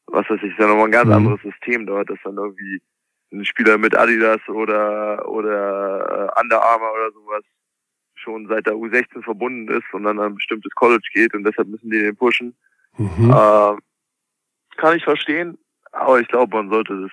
was 0.06 0.28
weiß 0.30 0.38
ich, 0.42 0.52
ist 0.52 0.58
ja 0.58 0.68
nochmal 0.68 0.86
ein 0.86 0.92
ganz 0.92 1.08
mhm. 1.08 1.14
anderes 1.14 1.42
System 1.42 1.84
dort, 1.84 2.08
dass 2.08 2.18
dann 2.22 2.36
irgendwie 2.36 2.80
ein 3.32 3.44
Spieler 3.44 3.78
mit 3.78 3.96
Adidas 3.96 4.40
oder 4.48 5.28
oder 5.28 6.30
äh, 6.36 6.40
Under 6.40 6.62
Armour 6.62 6.92
oder 6.92 7.12
sowas 7.12 7.42
schon 8.14 8.46
seit 8.48 8.66
der 8.66 8.74
U16 8.74 9.22
verbunden 9.22 9.68
ist 9.68 9.92
und 9.92 10.04
dann 10.04 10.18
an 10.18 10.26
ein 10.26 10.34
bestimmtes 10.34 10.72
College 10.74 11.06
geht 11.12 11.34
und 11.34 11.44
deshalb 11.44 11.68
müssen 11.68 11.90
die 11.90 11.98
den 11.98 12.16
pushen. 12.16 12.56
Mhm. 12.96 13.30
Äh, 13.30 13.76
kann 14.76 14.96
ich 14.96 15.04
verstehen, 15.04 15.58
aber 15.92 16.20
ich 16.20 16.28
glaube, 16.28 16.56
man 16.56 16.70
sollte 16.70 17.00
das, 17.02 17.10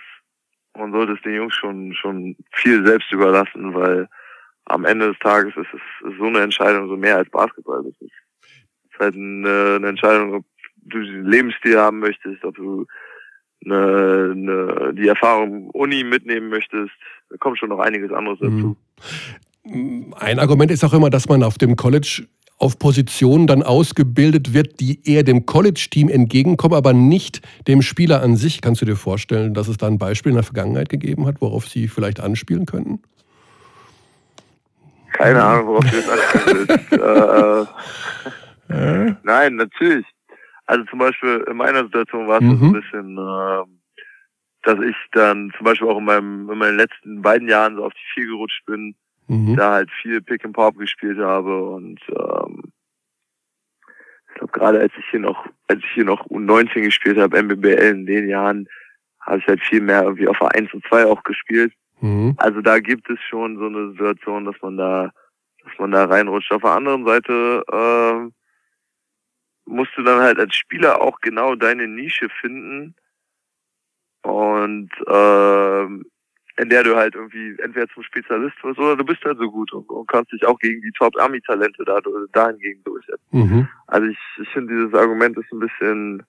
man 0.77 0.91
sollte 0.91 1.13
es 1.13 1.21
den 1.21 1.35
Jungs 1.35 1.55
schon 1.55 1.93
schon 1.93 2.35
viel 2.53 2.85
selbst 2.85 3.11
überlassen, 3.11 3.73
weil 3.73 4.07
am 4.65 4.85
Ende 4.85 5.09
des 5.09 5.19
Tages 5.19 5.55
ist 5.57 5.73
es 5.73 6.17
so 6.17 6.25
eine 6.25 6.41
Entscheidung 6.41 6.87
so 6.87 6.95
mehr 6.95 7.17
als 7.17 7.29
Basketball. 7.29 7.83
Das 7.83 7.93
ist, 7.99 8.13
ist 8.89 8.99
halt 8.99 9.15
eine, 9.15 9.75
eine 9.77 9.87
Entscheidung, 9.89 10.35
ob 10.35 10.45
du 10.77 10.99
den 10.99 11.25
Lebensstil 11.25 11.77
haben 11.77 11.99
möchtest, 11.99 12.43
ob 12.43 12.55
du 12.55 12.85
eine, 13.65 14.31
eine, 14.31 14.93
die 14.93 15.07
Erfahrung 15.07 15.69
Uni 15.71 16.03
mitnehmen 16.03 16.49
möchtest. 16.49 16.91
Da 17.29 17.37
kommt 17.37 17.59
schon 17.59 17.69
noch 17.69 17.79
einiges 17.79 18.11
anderes 18.11 18.39
dazu. 18.39 18.77
Mhm. 19.65 20.13
Ein 20.17 20.39
Argument 20.39 20.71
ist 20.71 20.83
auch 20.83 20.93
immer, 20.93 21.09
dass 21.09 21.29
man 21.29 21.41
auf 21.41 21.57
dem 21.57 21.75
College 21.75 22.27
auf 22.63 22.79
Positionen 22.79 23.47
dann 23.47 23.63
ausgebildet 23.63 24.53
wird, 24.53 24.79
die 24.79 25.01
eher 25.05 25.23
dem 25.23 25.45
College-Team 25.45 26.09
entgegenkommen, 26.09 26.75
aber 26.75 26.93
nicht 26.93 27.41
dem 27.67 27.81
Spieler 27.81 28.21
an 28.21 28.37
sich. 28.37 28.61
Kannst 28.61 28.81
du 28.81 28.85
dir 28.85 28.95
vorstellen, 28.95 29.53
dass 29.53 29.67
es 29.67 29.77
da 29.77 29.87
ein 29.87 29.97
Beispiel 29.97 30.31
in 30.31 30.35
der 30.35 30.43
Vergangenheit 30.43 30.89
gegeben 30.89 31.25
hat, 31.25 31.41
worauf 31.41 31.67
Sie 31.67 31.87
vielleicht 31.87 32.19
anspielen 32.19 32.65
könnten? 32.65 33.01
Keine 35.11 35.43
Ahnung, 35.43 35.67
worauf 35.67 35.85
du 35.85 35.95
das 35.95 36.09
anspielen 36.09 36.67
willst. 37.69 37.73
äh, 38.69 39.15
nein, 39.23 39.55
natürlich. 39.55 40.05
Also 40.65 40.85
zum 40.85 40.99
Beispiel 40.99 41.45
in 41.49 41.57
meiner 41.57 41.83
Situation 41.83 42.27
war 42.27 42.37
es 42.37 42.43
mhm. 42.43 42.57
so 42.57 42.65
ein 42.65 42.73
bisschen, 42.73 43.17
äh, 43.17 43.63
dass 44.63 44.79
ich 44.79 44.95
dann 45.11 45.51
zum 45.57 45.65
Beispiel 45.65 45.87
auch 45.87 45.97
in, 45.97 46.05
meinem, 46.05 46.49
in 46.49 46.57
meinen 46.57 46.77
letzten 46.77 47.21
beiden 47.21 47.47
Jahren 47.49 47.75
so 47.75 47.85
auf 47.85 47.93
die 47.93 48.13
vier 48.13 48.27
gerutscht 48.27 48.65
bin, 48.65 48.95
mhm. 49.27 49.55
da 49.55 49.73
halt 49.73 49.91
viel 50.01 50.21
Pick 50.21 50.45
and 50.45 50.55
Pop 50.55 50.77
gespielt 50.77 51.19
habe 51.19 51.63
und 51.69 51.99
ähm, 52.09 52.63
ich 54.29 54.35
glaube 54.35 54.53
gerade 54.53 54.79
als 54.79 54.93
ich 54.97 55.05
hier 55.11 55.19
noch, 55.19 55.45
als 55.67 55.79
ich 55.83 55.91
hier 55.93 56.05
noch 56.05 56.25
U19 56.27 56.81
gespielt 56.81 57.17
habe, 57.17 57.43
MBBL 57.43 57.91
in 57.91 58.05
den 58.05 58.29
Jahren, 58.29 58.67
habe 59.19 59.37
ich 59.39 59.47
halt 59.47 59.61
viel 59.61 59.81
mehr 59.81 60.03
irgendwie 60.03 60.27
auf 60.27 60.37
der 60.39 60.55
1 60.55 60.73
und 60.73 60.83
2 60.87 61.05
auch 61.05 61.23
gespielt. 61.23 61.73
Mhm. 62.01 62.33
Also 62.37 62.61
da 62.61 62.79
gibt 62.79 63.09
es 63.09 63.19
schon 63.29 63.57
so 63.57 63.67
eine 63.67 63.91
Situation, 63.91 64.45
dass 64.45 64.55
man 64.61 64.77
da, 64.77 65.11
dass 65.63 65.79
man 65.79 65.91
da 65.91 66.05
reinrutscht. 66.05 66.51
Auf 66.51 66.61
der 66.61 66.71
anderen 66.71 67.05
Seite 67.05 67.63
äh, 67.71 68.31
musst 69.65 69.91
du 69.95 70.03
dann 70.03 70.19
halt 70.19 70.39
als 70.39 70.55
Spieler 70.55 71.01
auch 71.01 71.19
genau 71.21 71.55
deine 71.55 71.87
Nische 71.87 72.27
finden 72.41 72.95
und 74.23 74.89
äh, 75.07 75.83
in 76.55 76.69
der 76.69 76.83
du 76.83 76.95
halt 76.95 77.15
irgendwie 77.15 77.57
entweder 77.59 77.87
zum 77.89 78.03
Spezialist 78.03 78.55
wirst 78.63 78.79
oder 78.79 78.95
du 78.95 79.03
bist 79.03 79.23
halt 79.23 79.39
so 79.39 79.49
gut 79.49 79.73
und, 79.73 79.89
und 79.89 80.07
kannst 80.07 80.31
dich 80.31 80.45
auch 80.45 80.59
gegen 80.59 80.81
die 80.81 80.91
Top-Army-Talente 80.91 81.83
da, 81.83 81.99
dahingegen 82.31 82.83
durchsetzen. 82.83 83.25
Mhm. 83.31 83.67
Also 83.87 84.07
ich, 84.07 84.19
ich 84.41 84.49
finde 84.49 84.75
dieses 84.75 84.93
Argument 84.93 85.37
ist 85.37 85.51
ein 85.51 85.59
bisschen, 85.59 86.23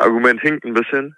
Argument 0.00 0.40
hinkt 0.40 0.64
ein 0.64 0.74
bisschen, 0.74 1.16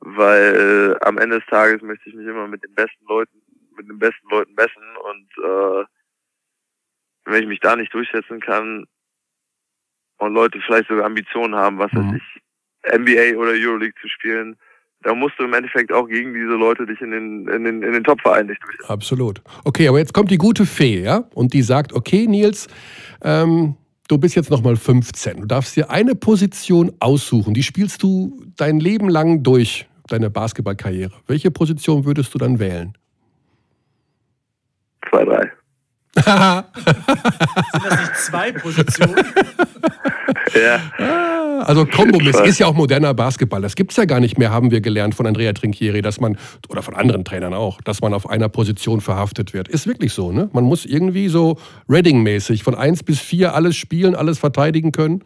weil 0.00 0.96
äh, 1.00 1.04
am 1.04 1.18
Ende 1.18 1.40
des 1.40 1.48
Tages 1.48 1.82
möchte 1.82 2.08
ich 2.08 2.14
mich 2.14 2.26
immer 2.26 2.46
mit 2.46 2.62
den 2.62 2.74
besten 2.74 3.04
Leuten, 3.06 3.42
mit 3.76 3.88
den 3.88 3.98
besten 3.98 4.28
Leuten 4.30 4.54
messen 4.54 4.96
und 5.10 5.44
äh, 5.44 5.84
wenn 7.24 7.42
ich 7.42 7.48
mich 7.48 7.60
da 7.60 7.74
nicht 7.76 7.92
durchsetzen 7.92 8.40
kann, 8.40 8.86
und 10.18 10.34
Leute 10.34 10.60
vielleicht 10.66 10.88
sogar 10.88 11.06
Ambitionen 11.06 11.54
haben, 11.54 11.78
was 11.78 11.92
mhm. 11.92 12.12
weiß 12.12 12.16
ich, 12.16 12.42
NBA 12.98 13.38
oder 13.38 13.52
Euroleague 13.52 13.94
zu 14.00 14.08
spielen, 14.08 14.56
da 15.02 15.14
musst 15.14 15.38
du 15.38 15.44
im 15.44 15.54
Endeffekt 15.54 15.92
auch 15.92 16.08
gegen 16.08 16.34
diese 16.34 16.54
Leute 16.54 16.84
dich 16.86 17.00
in 17.00 17.10
den, 17.10 17.48
in 17.48 17.64
den, 17.64 17.82
in 17.82 17.92
den 17.92 18.04
Top-Verein 18.04 18.46
nicht 18.46 18.62
durchsetzen. 18.62 18.90
Absolut. 18.90 19.42
Okay, 19.64 19.86
aber 19.88 19.98
jetzt 19.98 20.12
kommt 20.12 20.30
die 20.30 20.38
gute 20.38 20.66
Fee, 20.66 21.02
ja? 21.02 21.24
Und 21.34 21.54
die 21.54 21.62
sagt, 21.62 21.92
okay, 21.92 22.26
Nils, 22.26 22.66
ähm, 23.22 23.76
du 24.08 24.18
bist 24.18 24.34
jetzt 24.34 24.50
nochmal 24.50 24.76
15. 24.76 25.42
Du 25.42 25.46
darfst 25.46 25.76
dir 25.76 25.90
eine 25.90 26.14
Position 26.14 26.92
aussuchen. 26.98 27.54
Die 27.54 27.62
spielst 27.62 28.02
du 28.02 28.42
dein 28.56 28.80
Leben 28.80 29.08
lang 29.08 29.44
durch, 29.44 29.86
deine 30.08 30.30
Basketballkarriere. 30.30 31.12
Welche 31.26 31.50
Position 31.50 32.04
würdest 32.04 32.34
du 32.34 32.38
dann 32.38 32.58
wählen? 32.58 32.94
Zwei, 35.08 35.24
drei. 35.24 35.52
Sind 36.28 37.84
das 37.84 38.00
nicht 38.00 38.16
zwei 38.16 38.52
Positionen? 38.52 39.16
ja. 40.54 41.62
Also 41.64 41.86
Kompromiss 41.86 42.38
ist 42.40 42.58
ja 42.58 42.66
auch 42.66 42.74
moderner 42.74 43.14
Basketball. 43.14 43.62
Das 43.62 43.74
gibt 43.74 43.90
es 43.90 43.96
ja 43.96 44.04
gar 44.04 44.20
nicht 44.20 44.38
mehr, 44.38 44.50
haben 44.50 44.70
wir 44.70 44.80
gelernt 44.80 45.14
von 45.14 45.26
Andrea 45.26 45.52
Trinchieri, 45.52 46.02
dass 46.02 46.20
man, 46.20 46.38
oder 46.68 46.82
von 46.82 46.94
anderen 46.94 47.24
Trainern 47.24 47.54
auch, 47.54 47.80
dass 47.82 48.00
man 48.00 48.14
auf 48.14 48.28
einer 48.28 48.48
Position 48.48 49.00
verhaftet 49.00 49.54
wird. 49.54 49.68
Ist 49.68 49.86
wirklich 49.86 50.12
so, 50.12 50.32
ne? 50.32 50.48
Man 50.52 50.64
muss 50.64 50.84
irgendwie 50.84 51.28
so 51.28 51.58
Reading-mäßig 51.88 52.62
von 52.62 52.74
1 52.74 53.02
bis 53.02 53.20
4 53.20 53.54
alles 53.54 53.76
spielen, 53.76 54.14
alles 54.14 54.38
verteidigen 54.38 54.92
können. 54.92 55.24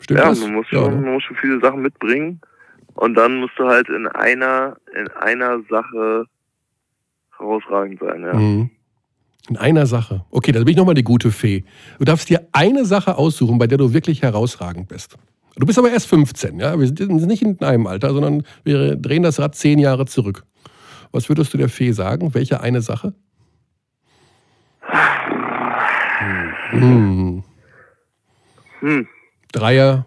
Stimmt 0.00 0.20
ja, 0.20 0.28
das? 0.28 0.40
Man, 0.40 0.54
muss 0.54 0.66
schon, 0.68 0.82
ja, 0.82 0.88
ne? 0.88 1.00
man 1.00 1.14
muss 1.14 1.22
schon 1.22 1.36
viele 1.36 1.60
Sachen 1.60 1.82
mitbringen. 1.82 2.40
Und 2.94 3.14
dann 3.14 3.36
musst 3.36 3.58
du 3.58 3.66
halt 3.66 3.88
in 3.88 4.06
einer, 4.06 4.76
in 4.94 5.08
einer 5.08 5.60
Sache 5.68 6.26
herausragend 7.36 8.00
sein, 8.00 8.22
ja. 8.22 8.34
Mhm. 8.34 8.70
In 9.48 9.56
einer 9.58 9.86
Sache. 9.86 10.24
Okay, 10.30 10.52
da 10.52 10.60
bin 10.60 10.68
ich 10.68 10.76
nochmal 10.76 10.94
die 10.94 11.04
gute 11.04 11.30
Fee. 11.30 11.64
Du 11.98 12.04
darfst 12.04 12.30
dir 12.30 12.48
eine 12.52 12.86
Sache 12.86 13.18
aussuchen, 13.18 13.58
bei 13.58 13.66
der 13.66 13.76
du 13.76 13.92
wirklich 13.92 14.22
herausragend 14.22 14.88
bist. 14.88 15.16
Du 15.56 15.66
bist 15.66 15.78
aber 15.78 15.90
erst 15.90 16.08
15, 16.08 16.58
ja? 16.58 16.78
Wir 16.78 16.86
sind 16.86 17.26
nicht 17.26 17.42
in 17.42 17.58
deinem 17.58 17.86
Alter, 17.86 18.12
sondern 18.12 18.44
wir 18.64 18.96
drehen 18.96 19.22
das 19.22 19.38
Rad 19.38 19.54
zehn 19.54 19.78
Jahre 19.78 20.06
zurück. 20.06 20.44
Was 21.12 21.28
würdest 21.28 21.52
du 21.52 21.58
der 21.58 21.68
Fee 21.68 21.92
sagen? 21.92 22.34
Welche 22.34 22.60
eine 22.60 22.80
Sache? 22.80 23.14
Hm. 26.70 27.44
Hm. 28.80 29.06
Dreier 29.52 30.06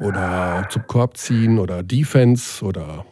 oder 0.00 0.66
zum 0.70 0.86
Korb 0.86 1.16
ziehen 1.16 1.58
oder 1.58 1.82
Defense 1.82 2.64
oder. 2.64 3.04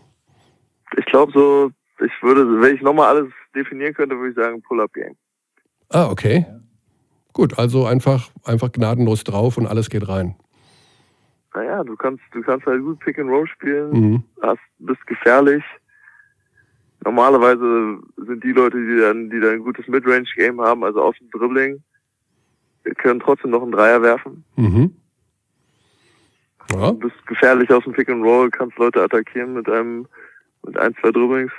Ich 0.96 1.04
glaube 1.06 1.32
so, 1.32 1.70
ich 2.04 2.12
würde, 2.22 2.60
wenn 2.60 2.76
ich 2.76 2.82
nochmal 2.82 3.16
alles 3.16 3.32
definieren 3.58 3.94
könnte, 3.94 4.16
würde 4.16 4.30
ich 4.30 4.36
sagen 4.36 4.62
Pull-Up-Game. 4.62 5.16
Ah, 5.90 6.10
okay. 6.10 6.46
Gut, 7.32 7.58
also 7.58 7.86
einfach, 7.86 8.30
einfach 8.44 8.72
gnadenlos 8.72 9.24
drauf 9.24 9.58
und 9.58 9.66
alles 9.66 9.90
geht 9.90 10.08
rein. 10.08 10.34
Naja, 11.54 11.82
du 11.82 11.96
kannst, 11.96 12.22
du 12.32 12.42
kannst 12.42 12.66
halt 12.66 12.82
gut 12.82 12.98
Pick 13.00 13.18
and 13.18 13.30
Roll 13.30 13.46
spielen, 13.48 13.90
mhm. 13.90 14.22
hast, 14.42 14.60
bist 14.78 15.04
gefährlich. 15.06 15.62
Normalerweise 17.04 17.98
sind 18.16 18.44
die 18.44 18.52
Leute, 18.52 18.76
die 18.76 19.00
dann, 19.00 19.30
die 19.30 19.40
dann 19.40 19.54
ein 19.54 19.64
gutes 19.64 19.86
Midrange-Game 19.88 20.60
haben, 20.60 20.84
also 20.84 21.02
aus 21.02 21.16
dem 21.18 21.30
Dribbling, 21.30 21.82
können 22.98 23.20
trotzdem 23.20 23.50
noch 23.50 23.62
einen 23.62 23.72
Dreier 23.72 24.02
werfen. 24.02 24.44
Mhm. 24.56 24.94
Ja. 26.72 26.92
Du 26.92 26.98
bist 26.98 27.26
gefährlich 27.26 27.70
aus 27.70 27.84
dem 27.84 27.92
Pick 27.92 28.08
and 28.08 28.24
Roll, 28.24 28.50
kannst 28.50 28.76
Leute 28.78 29.02
attackieren 29.02 29.54
mit 29.54 29.68
einem, 29.68 30.06
mit 30.64 30.76
ein, 30.76 30.94
zwei 31.00 31.10
Dribblings. 31.10 31.52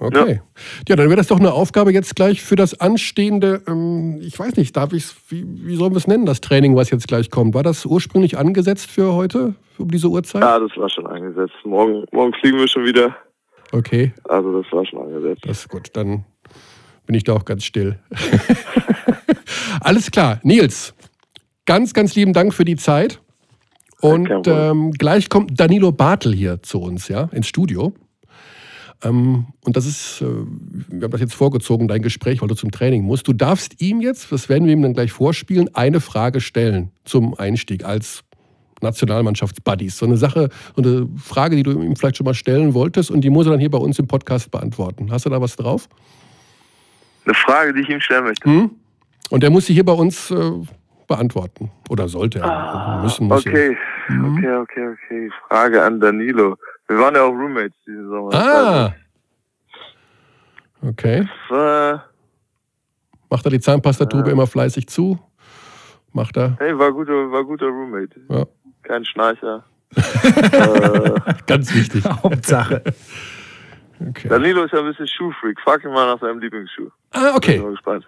Okay. 0.00 0.34
Ja. 0.34 0.42
ja, 0.90 0.96
dann 0.96 1.06
wäre 1.08 1.16
das 1.16 1.26
doch 1.26 1.40
eine 1.40 1.52
Aufgabe 1.52 1.92
jetzt 1.92 2.14
gleich 2.14 2.40
für 2.40 2.54
das 2.54 2.80
anstehende, 2.80 3.62
ähm, 3.66 4.20
ich 4.20 4.38
weiß 4.38 4.56
nicht, 4.56 4.76
darf 4.76 4.92
ich 4.92 5.06
wie, 5.28 5.44
wie 5.66 5.74
sollen 5.74 5.92
wir 5.92 5.96
es 5.98 6.06
nennen, 6.06 6.24
das 6.24 6.40
Training, 6.40 6.76
was 6.76 6.90
jetzt 6.90 7.08
gleich 7.08 7.30
kommt? 7.30 7.54
War 7.54 7.64
das 7.64 7.84
ursprünglich 7.84 8.38
angesetzt 8.38 8.88
für 8.88 9.14
heute, 9.14 9.54
um 9.76 9.90
diese 9.90 10.08
Uhrzeit? 10.08 10.42
Ja, 10.42 10.60
das 10.60 10.70
war 10.76 10.88
schon 10.88 11.06
angesetzt. 11.06 11.54
Morgen, 11.64 12.04
morgen 12.12 12.32
fliegen 12.34 12.58
wir 12.58 12.68
schon 12.68 12.84
wieder. 12.84 13.16
Okay. 13.72 14.12
Also 14.24 14.62
das 14.62 14.72
war 14.72 14.86
schon 14.86 15.00
angesetzt. 15.00 15.42
Das 15.44 15.60
ist 15.60 15.68
gut, 15.68 15.88
dann 15.94 16.24
bin 17.06 17.16
ich 17.16 17.24
da 17.24 17.32
auch 17.34 17.44
ganz 17.44 17.64
still. 17.64 17.98
Alles 19.80 20.10
klar, 20.10 20.38
Nils, 20.44 20.94
ganz, 21.66 21.92
ganz 21.92 22.14
lieben 22.14 22.32
Dank 22.32 22.54
für 22.54 22.64
die 22.64 22.76
Zeit. 22.76 23.20
Und 24.00 24.30
ähm, 24.46 24.92
gleich 24.92 25.28
kommt 25.28 25.58
Danilo 25.58 25.90
Bartel 25.90 26.32
hier 26.32 26.62
zu 26.62 26.80
uns, 26.80 27.08
ja, 27.08 27.28
ins 27.32 27.48
Studio. 27.48 27.92
Ähm, 29.02 29.46
und 29.64 29.76
das 29.76 29.86
ist, 29.86 30.20
äh, 30.20 30.24
wir 30.24 31.04
haben 31.04 31.10
das 31.10 31.20
jetzt 31.20 31.34
vorgezogen, 31.34 31.88
dein 31.88 32.02
Gespräch, 32.02 32.40
weil 32.40 32.48
du 32.48 32.54
zum 32.54 32.70
Training 32.70 33.02
musst. 33.02 33.28
Du 33.28 33.32
darfst 33.32 33.80
ihm 33.80 34.00
jetzt, 34.00 34.32
das 34.32 34.48
werden 34.48 34.66
wir 34.66 34.72
ihm 34.72 34.82
dann 34.82 34.94
gleich 34.94 35.12
vorspielen, 35.12 35.74
eine 35.74 36.00
Frage 36.00 36.40
stellen 36.40 36.90
zum 37.04 37.34
Einstieg 37.34 37.84
als 37.84 38.24
Nationalmannschaftsbuddies. 38.80 39.98
So 39.98 40.06
eine 40.06 40.16
Sache, 40.16 40.48
so 40.76 40.82
eine 40.82 41.08
Frage, 41.16 41.56
die 41.56 41.62
du 41.62 41.72
ihm 41.80 41.96
vielleicht 41.96 42.16
schon 42.16 42.24
mal 42.24 42.34
stellen 42.34 42.74
wolltest 42.74 43.10
und 43.10 43.22
die 43.22 43.30
muss 43.30 43.46
er 43.46 43.52
dann 43.52 43.60
hier 43.60 43.70
bei 43.70 43.78
uns 43.78 43.98
im 43.98 44.06
Podcast 44.06 44.50
beantworten. 44.50 45.10
Hast 45.10 45.26
du 45.26 45.30
da 45.30 45.40
was 45.40 45.56
drauf? 45.56 45.88
Eine 47.24 47.34
Frage, 47.34 47.74
die 47.74 47.80
ich 47.80 47.88
ihm 47.88 48.00
stellen 48.00 48.24
möchte. 48.24 48.48
Hm? 48.48 48.70
Und 49.30 49.42
der 49.42 49.50
muss 49.50 49.66
sie 49.66 49.74
hier 49.74 49.84
bei 49.84 49.92
uns 49.92 50.30
äh, 50.30 50.52
beantworten. 51.06 51.70
Oder 51.88 52.08
sollte 52.08 52.38
er. 52.38 52.46
Ah, 52.46 53.02
müssen, 53.02 53.26
muss 53.26 53.46
okay. 53.46 53.76
Mhm. 54.08 54.36
okay, 54.36 54.54
okay, 54.54 54.88
okay. 54.88 55.30
Frage 55.48 55.82
an 55.82 56.00
Danilo. 56.00 56.56
Wir 56.88 56.98
waren 56.98 57.14
ja 57.14 57.22
auch 57.22 57.32
Roommates 57.32 57.76
diesen 57.86 58.08
Sommer. 58.08 58.34
Ah. 58.34 58.94
Okay. 60.82 61.28
Äh, 61.50 61.98
Macht 63.30 63.44
er 63.44 63.50
die 63.50 63.60
Zahnpastatube 63.60 64.30
immer 64.30 64.46
fleißig 64.46 64.88
zu? 64.88 65.18
Macht 66.12 66.36
er. 66.38 66.56
hey, 66.58 66.76
war 66.78 66.92
guter, 66.92 67.30
war 67.30 67.44
guter 67.44 67.66
Roommate. 67.66 68.20
Ja. 68.30 68.46
Kein 68.82 69.04
Schnarcher. 69.04 69.64
äh, 69.94 71.10
Ganz 71.46 71.74
wichtig. 71.74 72.04
Hauptsache. 72.22 72.82
Okay. 74.00 74.28
Danilo 74.28 74.64
ist 74.64 74.72
ja 74.72 74.78
ein 74.78 74.86
bisschen 74.86 75.06
Schuhfreak. 75.08 75.58
Frag 75.62 75.84
ihn 75.84 75.90
mal 75.90 76.06
nach 76.06 76.20
seinem 76.20 76.38
Lieblingsschuh. 76.38 76.88
Ah, 77.10 77.26
Bin 77.26 77.36
okay. 77.36 77.58
mal 77.58 77.72
gespannt. 77.72 78.06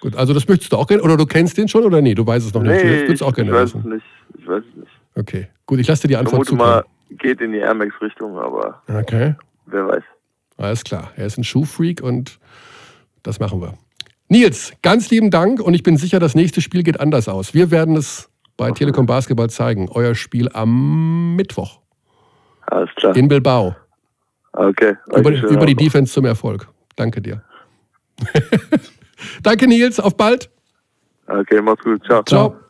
Gut, 0.00 0.14
also 0.16 0.34
das 0.34 0.46
möchtest 0.46 0.72
du 0.72 0.76
auch 0.76 0.86
gerne. 0.86 1.02
Oder 1.02 1.16
du 1.16 1.26
kennst 1.26 1.56
den 1.56 1.68
schon 1.68 1.84
oder 1.84 2.00
nee? 2.00 2.14
Du 2.14 2.26
weißt 2.26 2.46
es 2.46 2.54
noch 2.54 2.62
nicht. 2.62 2.72
Nee, 2.72 2.90
Jetzt 2.90 3.02
ich, 3.02 3.08
würdest 3.08 3.20
du 3.22 3.24
auch 3.24 3.30
ich 3.30 3.36
gerne 3.36 3.52
weiß 3.52 3.74
es 3.74 3.84
nicht. 3.84 4.04
Ich 4.38 4.46
weiß 4.46 4.62
es 4.68 4.76
nicht. 4.76 4.90
Okay. 5.16 5.48
Gut, 5.66 5.78
ich 5.80 5.88
lasse 5.88 6.02
dir 6.02 6.08
die 6.08 6.14
Ich 6.14 6.18
Antwort 6.20 6.46
vermute 6.46 6.64
mal. 6.70 6.84
Geht 7.18 7.40
in 7.40 7.52
die 7.52 7.58
Air 7.58 7.74
Max 7.74 7.92
Richtung, 8.00 8.38
aber 8.38 8.82
Okay. 8.88 9.34
wer 9.66 9.88
weiß. 9.88 10.02
Alles 10.58 10.84
klar. 10.84 11.10
Er 11.16 11.26
ist 11.26 11.38
ein 11.38 11.44
Schuhfreak 11.44 12.02
und 12.02 12.38
das 13.22 13.40
machen 13.40 13.60
wir. 13.60 13.74
Nils, 14.28 14.72
ganz 14.82 15.10
lieben 15.10 15.30
Dank 15.30 15.60
und 15.60 15.74
ich 15.74 15.82
bin 15.82 15.96
sicher, 15.96 16.18
das 16.18 16.34
nächste 16.34 16.60
Spiel 16.60 16.82
geht 16.82 17.00
anders 17.00 17.28
aus. 17.28 17.52
Wir 17.54 17.70
werden 17.70 17.96
es 17.96 18.30
bei 18.56 18.70
Telekom 18.70 19.06
Basketball 19.06 19.50
zeigen. 19.50 19.88
Euer 19.90 20.14
Spiel 20.14 20.48
am 20.52 21.36
Mittwoch 21.36 21.80
Alles 22.66 22.90
klar. 22.96 23.14
in 23.16 23.28
Bilbao. 23.28 23.74
Okay. 24.52 24.96
Über, 25.16 25.30
über 25.30 25.66
die. 25.66 25.74
Defense 25.74 26.12
zum 26.12 26.24
Erfolg. 26.26 26.68
Danke 26.96 27.20
dir. 27.22 27.42
Danke, 29.42 29.66
Nils. 29.66 29.98
Auf 29.98 30.16
bald. 30.16 30.50
Okay, 31.26 31.60
macht's 31.62 31.84
gut. 31.84 32.04
Ciao. 32.04 32.22
Ciao. 32.24 32.61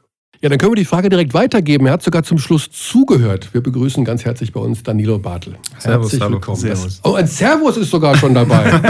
Ja, 0.43 0.49
dann 0.49 0.59
können 0.59 0.73
wir 0.73 0.77
die 0.77 0.85
Frage 0.85 1.09
direkt 1.09 1.35
weitergeben. 1.35 1.87
Er 1.87 1.93
hat 1.93 2.03
sogar 2.03 2.25
zum 2.25 2.37
Schluss 2.37 2.69
zugehört. 2.69 3.55
Wir 3.55 3.61
begrüßen 3.61 4.05
ganz 4.05 4.25
herzlich 4.25 4.53
bei 4.53 4.59
uns 4.59 4.83
Danilo 4.83 5.17
Bartel. 5.21 5.55
Servus, 5.79 6.07
herzlich 6.07 6.21
hallo. 6.21 6.33
willkommen. 6.33 6.57
Servus. 6.59 7.01
Oh, 7.05 7.15
ein 7.15 7.29
Servus 7.29 7.77
ist 7.77 7.91
sogar 7.91 8.17
schon 8.17 8.35
dabei. 8.35 8.65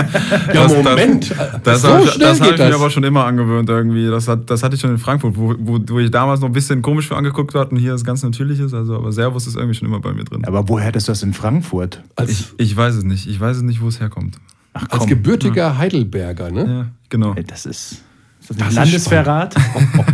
ja, 0.54 0.64
Das- 0.64 0.72
Moment. 0.74 1.34
Das 1.62 1.82
so 1.82 1.88
habe 1.88 2.04
ich, 2.04 2.10
schnell 2.12 2.28
das 2.28 2.40
hab 2.40 2.46
geht 2.46 2.54
ich 2.54 2.60
mir 2.64 2.70
das. 2.70 2.80
aber 2.80 2.88
schon 2.88 3.04
immer 3.04 3.26
angewöhnt 3.26 3.68
irgendwie. 3.68 4.06
Das, 4.06 4.28
hat, 4.28 4.48
das 4.48 4.62
hatte 4.62 4.76
ich 4.76 4.80
schon 4.80 4.92
in 4.92 4.98
Frankfurt, 4.98 5.36
wo, 5.36 5.54
wo, 5.58 5.78
wo 5.88 5.98
ich 5.98 6.10
damals 6.10 6.40
noch 6.40 6.48
ein 6.48 6.54
bisschen 6.54 6.80
komisch 6.80 7.08
für 7.08 7.16
angeguckt 7.16 7.54
hatte 7.54 7.72
und 7.72 7.76
hier 7.76 7.94
ist 7.94 8.06
ganz 8.06 8.22
natürliches. 8.22 8.72
Also, 8.72 8.96
aber 8.96 9.12
Servus 9.12 9.46
ist 9.46 9.56
irgendwie 9.56 9.74
schon 9.74 9.86
immer 9.88 10.00
bei 10.00 10.14
mir 10.14 10.24
drin. 10.24 10.46
Aber 10.46 10.66
woher 10.70 10.86
hattest 10.86 11.08
du 11.08 11.12
das 11.12 11.22
in 11.22 11.34
Frankfurt? 11.34 12.02
als, 12.16 12.30
Ich, 12.30 12.46
ich 12.56 12.74
weiß 12.74 12.94
es 12.94 13.04
nicht. 13.04 13.26
Ich 13.28 13.38
weiß 13.38 13.58
es 13.58 13.62
nicht, 13.62 13.82
wo 13.82 13.88
es 13.88 14.00
herkommt. 14.00 14.38
Ach 14.72 14.86
als 14.88 15.06
gebürtiger 15.06 15.76
Heidelberger, 15.76 16.50
ne? 16.50 16.64
Ja, 16.66 16.86
genau. 17.10 17.34
Das 17.46 17.66
ist, 17.66 18.00
ist 18.42 18.50
das 18.50 18.56
Das 18.56 18.74
Landesverrat? 18.74 19.54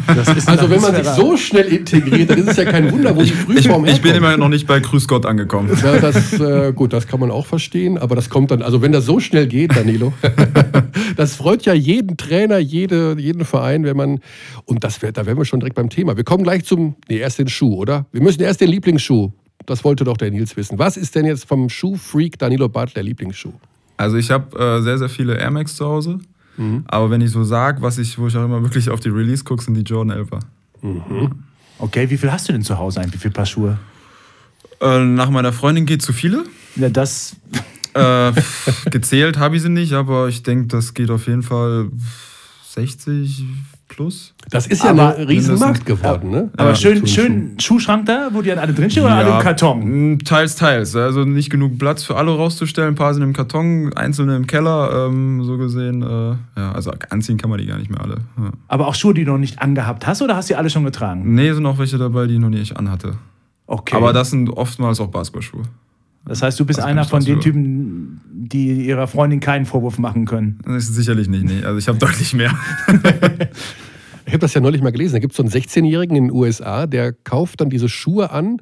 Das 0.06 0.37
ist 0.37 0.49
Also 0.49 0.70
wenn 0.70 0.80
man 0.80 0.94
sich 0.94 1.06
so 1.06 1.37
schnell 1.37 1.66
integriert, 1.66 2.30
dann 2.30 2.38
ist 2.38 2.49
es 2.49 2.56
ja 2.56 2.64
kein 2.64 2.90
Wunder, 2.92 3.16
wo 3.16 3.23
die 3.23 3.28
Ich, 3.28 3.35
Frühform 3.35 3.85
ich 3.87 4.00
bin 4.02 4.12
herkommt. 4.12 4.16
immer 4.16 4.37
noch 4.37 4.49
nicht 4.49 4.66
bei 4.66 4.80
Grüß 4.80 5.08
Gott 5.08 5.26
angekommen. 5.26 5.70
Ja, 5.82 5.99
das, 5.99 6.32
äh, 6.35 6.73
gut, 6.75 6.92
das 6.92 7.06
kann 7.06 7.20
man 7.20 7.30
auch 7.30 7.47
verstehen, 7.47 7.99
aber 7.99 8.14
das 8.16 8.28
kommt 8.30 8.50
dann, 8.50 8.62
also 8.62 8.82
wenn 8.82 8.92
das 8.92 9.06
so 9.06 9.18
schnell 9.20 9.47
geht, 9.47 9.75
Danilo, 9.76 10.12
das 11.16 11.37
freut 11.37 11.64
ja 11.64 11.73
jeden 11.73 12.16
Trainer, 12.16 12.58
jede, 12.58 13.16
jeden 13.18 13.44
Verein, 13.44 13.85
wenn 13.85 13.97
man, 13.97 14.20
und 14.66 14.85
das 14.85 15.00
wär, 15.02 15.12
da 15.12 15.26
wären 15.26 15.38
wir 15.38 15.44
schon 15.44 15.61
direkt 15.61 15.76
beim 15.76 15.88
Thema. 15.90 16.16
Wir 16.16 16.25
kommen 16.25 16.44
gleich 16.44 16.64
zum, 16.64 16.97
nee, 17.08 17.18
erst 17.18 17.38
den 17.38 17.49
Schuh, 17.49 17.75
oder? 17.76 18.06
Wir 18.12 18.23
müssen 18.23 18.42
erst 18.42 18.61
den 18.61 18.68
Lieblingsschuh, 18.68 19.32
das 19.66 19.85
wollte 19.85 20.04
doch 20.04 20.16
der 20.16 20.30
Nils 20.30 20.56
wissen. 20.56 20.78
Was 20.78 20.97
ist 20.97 21.14
denn 21.14 21.25
jetzt 21.25 21.47
vom 21.47 21.68
Schuhfreak 21.68 22.38
Danilo 22.38 22.68
Bartel 22.68 22.94
der 22.94 23.02
Lieblingsschuh? 23.04 23.52
Also 23.97 24.16
ich 24.16 24.30
habe 24.30 24.56
äh, 24.58 24.82
sehr, 24.82 24.99
sehr 24.99 25.08
viele 25.08 25.37
Air 25.38 25.50
Max 25.50 25.75
zu 25.76 25.87
Hause. 25.87 26.18
Aber 26.86 27.10
wenn 27.10 27.20
ich 27.20 27.30
so 27.30 27.44
sage, 27.44 27.82
was 27.82 27.98
ich, 27.98 28.18
wo 28.18 28.26
ich 28.26 28.36
auch 28.36 28.44
immer 28.44 28.62
wirklich 28.62 28.90
auf 28.90 29.00
die 29.00 29.10
Release 29.10 29.44
gucke, 29.44 29.62
sind 29.62 29.74
die 29.74 29.82
Jordan 29.82 30.18
11er. 30.18 30.40
Okay, 31.78 32.10
wie 32.10 32.16
viel 32.16 32.32
hast 32.32 32.48
du 32.48 32.52
denn 32.52 32.62
zu 32.62 32.76
Hause 32.78 33.00
eigentlich? 33.00 33.14
Wie 33.14 33.18
viele 33.22 33.34
Paar 33.34 33.46
Schuhe? 33.46 33.78
Äh, 34.80 35.04
nach 35.04 35.30
meiner 35.30 35.52
Freundin 35.52 35.86
geht 35.86 36.02
zu 36.02 36.12
viele. 36.12 36.44
Ja, 36.76 36.88
das. 36.88 37.36
Äh, 37.94 38.32
gezählt 38.90 39.38
habe 39.38 39.56
ich 39.56 39.62
sie 39.62 39.68
nicht, 39.68 39.92
aber 39.92 40.28
ich 40.28 40.42
denke, 40.42 40.68
das 40.68 40.94
geht 40.94 41.10
auf 41.10 41.26
jeden 41.26 41.42
Fall 41.42 41.90
60 42.75 43.44
plus. 43.88 44.34
Das 44.50 44.66
ist 44.66 44.84
ja 44.84 44.90
Aber 44.90 45.16
ein 45.16 45.26
Riesenmarkt 45.26 45.84
geworden, 45.84 46.30
ne? 46.30 46.50
Aber 46.56 46.70
Ja, 46.70 46.74
schön, 46.74 47.06
schön 47.06 47.58
Schuhschrank 47.58 48.06
da, 48.06 48.28
wo 48.32 48.42
die 48.42 48.50
dann 48.50 48.58
alle 48.58 48.72
drinstehen 48.72 49.04
oder 49.04 49.16
alle 49.16 49.30
im 49.30 49.38
Karton? 49.40 50.18
Teils, 50.24 50.56
teils. 50.56 50.94
Also 50.94 51.24
nicht 51.24 51.50
genug 51.50 51.78
Platz 51.78 52.04
für 52.04 52.16
alle 52.16 52.30
rauszustellen. 52.30 52.90
Ein 52.90 52.94
paar 52.94 53.14
sind 53.14 53.22
im 53.22 53.32
Karton, 53.32 53.92
einzelne 53.94 54.36
im 54.36 54.46
Keller. 54.46 55.06
Ähm, 55.08 55.42
so 55.44 55.56
gesehen, 55.58 56.02
äh, 56.02 56.60
ja, 56.60 56.72
also 56.72 56.92
anziehen 57.10 57.38
kann 57.38 57.50
man 57.50 57.58
die 57.58 57.66
gar 57.66 57.78
nicht 57.78 57.90
mehr 57.90 58.00
alle. 58.00 58.18
Ja. 58.36 58.50
Aber 58.68 58.86
auch 58.86 58.94
Schuhe, 58.94 59.14
die 59.14 59.24
du 59.24 59.32
noch 59.32 59.38
nicht 59.38 59.60
angehabt 59.60 60.06
hast 60.06 60.22
oder 60.22 60.36
hast 60.36 60.48
du 60.48 60.54
die 60.54 60.58
alle 60.58 60.70
schon 60.70 60.84
getragen? 60.84 61.34
Nee, 61.34 61.52
sind 61.52 61.66
auch 61.66 61.78
welche 61.78 61.98
dabei, 61.98 62.26
die 62.26 62.34
ich 62.34 62.40
noch 62.40 62.50
nicht 62.50 62.76
anhatte. 62.76 63.14
Okay. 63.66 63.96
Aber 63.96 64.12
das 64.12 64.30
sind 64.30 64.48
oftmals 64.50 65.00
auch 65.00 65.08
Basketballschuhe. 65.08 65.62
das 66.24 66.42
heißt, 66.42 66.58
du 66.58 66.64
bist 66.64 66.78
das 66.78 66.84
kann 66.84 66.92
einer 66.92 67.04
von 67.04 67.22
den 67.24 67.40
Typen, 67.40 68.20
die 68.49 68.87
ihrer 68.87 69.06
Freundin 69.06 69.41
keinen 69.41 69.67
Vorwurf 69.67 69.99
machen 69.99 70.25
können. 70.25 70.58
Das 70.65 70.84
ist 70.84 70.95
sicherlich 70.95 71.28
nicht, 71.28 71.45
nee. 71.45 71.63
Also 71.65 71.78
ich 71.78 71.89
habe 71.89 71.99
deutlich 71.99 72.34
mehr. 72.34 72.52
Ich 74.28 74.34
habe 74.34 74.41
das 74.43 74.52
ja 74.52 74.61
neulich 74.61 74.82
mal 74.82 74.93
gelesen. 74.93 75.15
Da 75.15 75.21
gibt 75.21 75.32
es 75.32 75.39
so 75.39 75.43
einen 75.43 75.50
16-Jährigen 75.50 76.15
in 76.15 76.25
den 76.25 76.30
USA, 76.30 76.87
der 76.87 77.15
kauft 77.15 77.63
dann 77.63 77.71
diese 77.71 77.89
Schuhe 77.89 78.30
an 78.30 78.61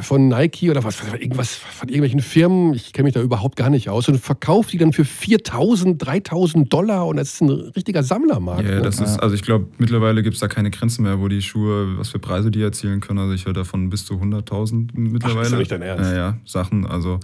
von 0.00 0.28
Nike 0.28 0.70
oder 0.70 0.84
was, 0.84 0.98
irgendwas 1.12 1.54
von 1.54 1.88
irgendwelchen 1.88 2.20
Firmen. 2.20 2.74
Ich 2.74 2.92
kenne 2.92 3.04
mich 3.04 3.14
da 3.14 3.20
überhaupt 3.20 3.56
gar 3.56 3.70
nicht 3.70 3.88
aus 3.88 4.08
und 4.08 4.18
verkauft 4.18 4.72
die 4.72 4.78
dann 4.78 4.92
für 4.92 5.02
4.000, 5.02 5.98
3.000 5.98 6.68
Dollar 6.68 7.06
und 7.06 7.16
das 7.16 7.34
ist 7.34 7.40
ein 7.42 7.50
richtiger 7.50 8.02
Sammlermarkt. 8.02 8.68
Ja, 8.68 8.76
ne? 8.76 8.82
das 8.82 9.00
ist, 9.00 9.18
also 9.18 9.34
ich 9.34 9.42
glaube, 9.42 9.66
mittlerweile 9.78 10.22
gibt 10.22 10.34
es 10.34 10.40
da 10.40 10.48
keine 10.48 10.70
Grenzen 10.70 11.02
mehr, 11.02 11.20
wo 11.20 11.28
die 11.28 11.42
Schuhe, 11.42 11.98
was 11.98 12.10
für 12.10 12.18
Preise 12.18 12.50
die 12.50 12.62
erzielen 12.62 13.00
können. 13.00 13.18
Also 13.18 13.32
ich 13.34 13.46
höre 13.46 13.52
davon 13.52 13.90
bis 13.90 14.04
zu 14.04 14.14
100.000 14.14 14.90
mittlerweile. 14.94 15.42
ist 15.42 15.52
doch 15.52 15.58
nicht 15.58 15.70
dein 15.70 15.82
Ernst? 15.82 16.10
Ja, 16.10 16.16
ja, 16.16 16.38
Sachen. 16.44 16.86
Also 16.86 17.20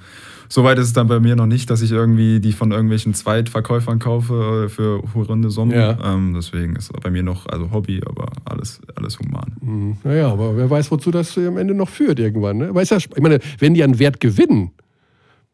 soweit 0.48 0.78
ist 0.78 0.86
es 0.86 0.92
dann 0.92 1.06
bei 1.06 1.20
mir 1.20 1.36
noch 1.36 1.46
nicht, 1.46 1.70
dass 1.70 1.82
ich 1.82 1.92
irgendwie 1.92 2.40
die 2.40 2.52
von 2.52 2.72
irgendwelchen 2.72 3.14
Zweitverkäufern 3.14 3.98
kaufe 3.98 4.64
äh, 4.66 4.68
für 4.68 5.02
horrende 5.14 5.50
Summen. 5.50 5.72
Ja. 5.72 5.98
Ähm, 6.04 6.34
deswegen 6.34 6.76
ist 6.76 6.92
bei 7.00 7.10
mir 7.10 7.22
noch, 7.22 7.46
also 7.46 7.70
Hobby, 7.70 8.00
aber 8.06 8.28
alles, 8.44 8.80
alles 8.94 9.18
human. 9.18 9.56
Hm, 9.60 9.96
Naja, 10.04 10.30
aber 10.30 10.56
wer 10.56 10.68
weiß, 10.68 10.90
wozu 10.90 11.10
das 11.10 11.36
am 11.38 11.56
Ende 11.56 11.74
noch 11.74 11.88
führt 11.88 12.18
irgendwann. 12.18 12.59
Ne? 12.60 12.74
Weiß 12.74 12.90
ja, 12.90 12.98
ich 12.98 13.20
meine, 13.20 13.40
wenn 13.58 13.74
die 13.74 13.82
an 13.82 13.98
Wert 13.98 14.20
gewinnen, 14.20 14.72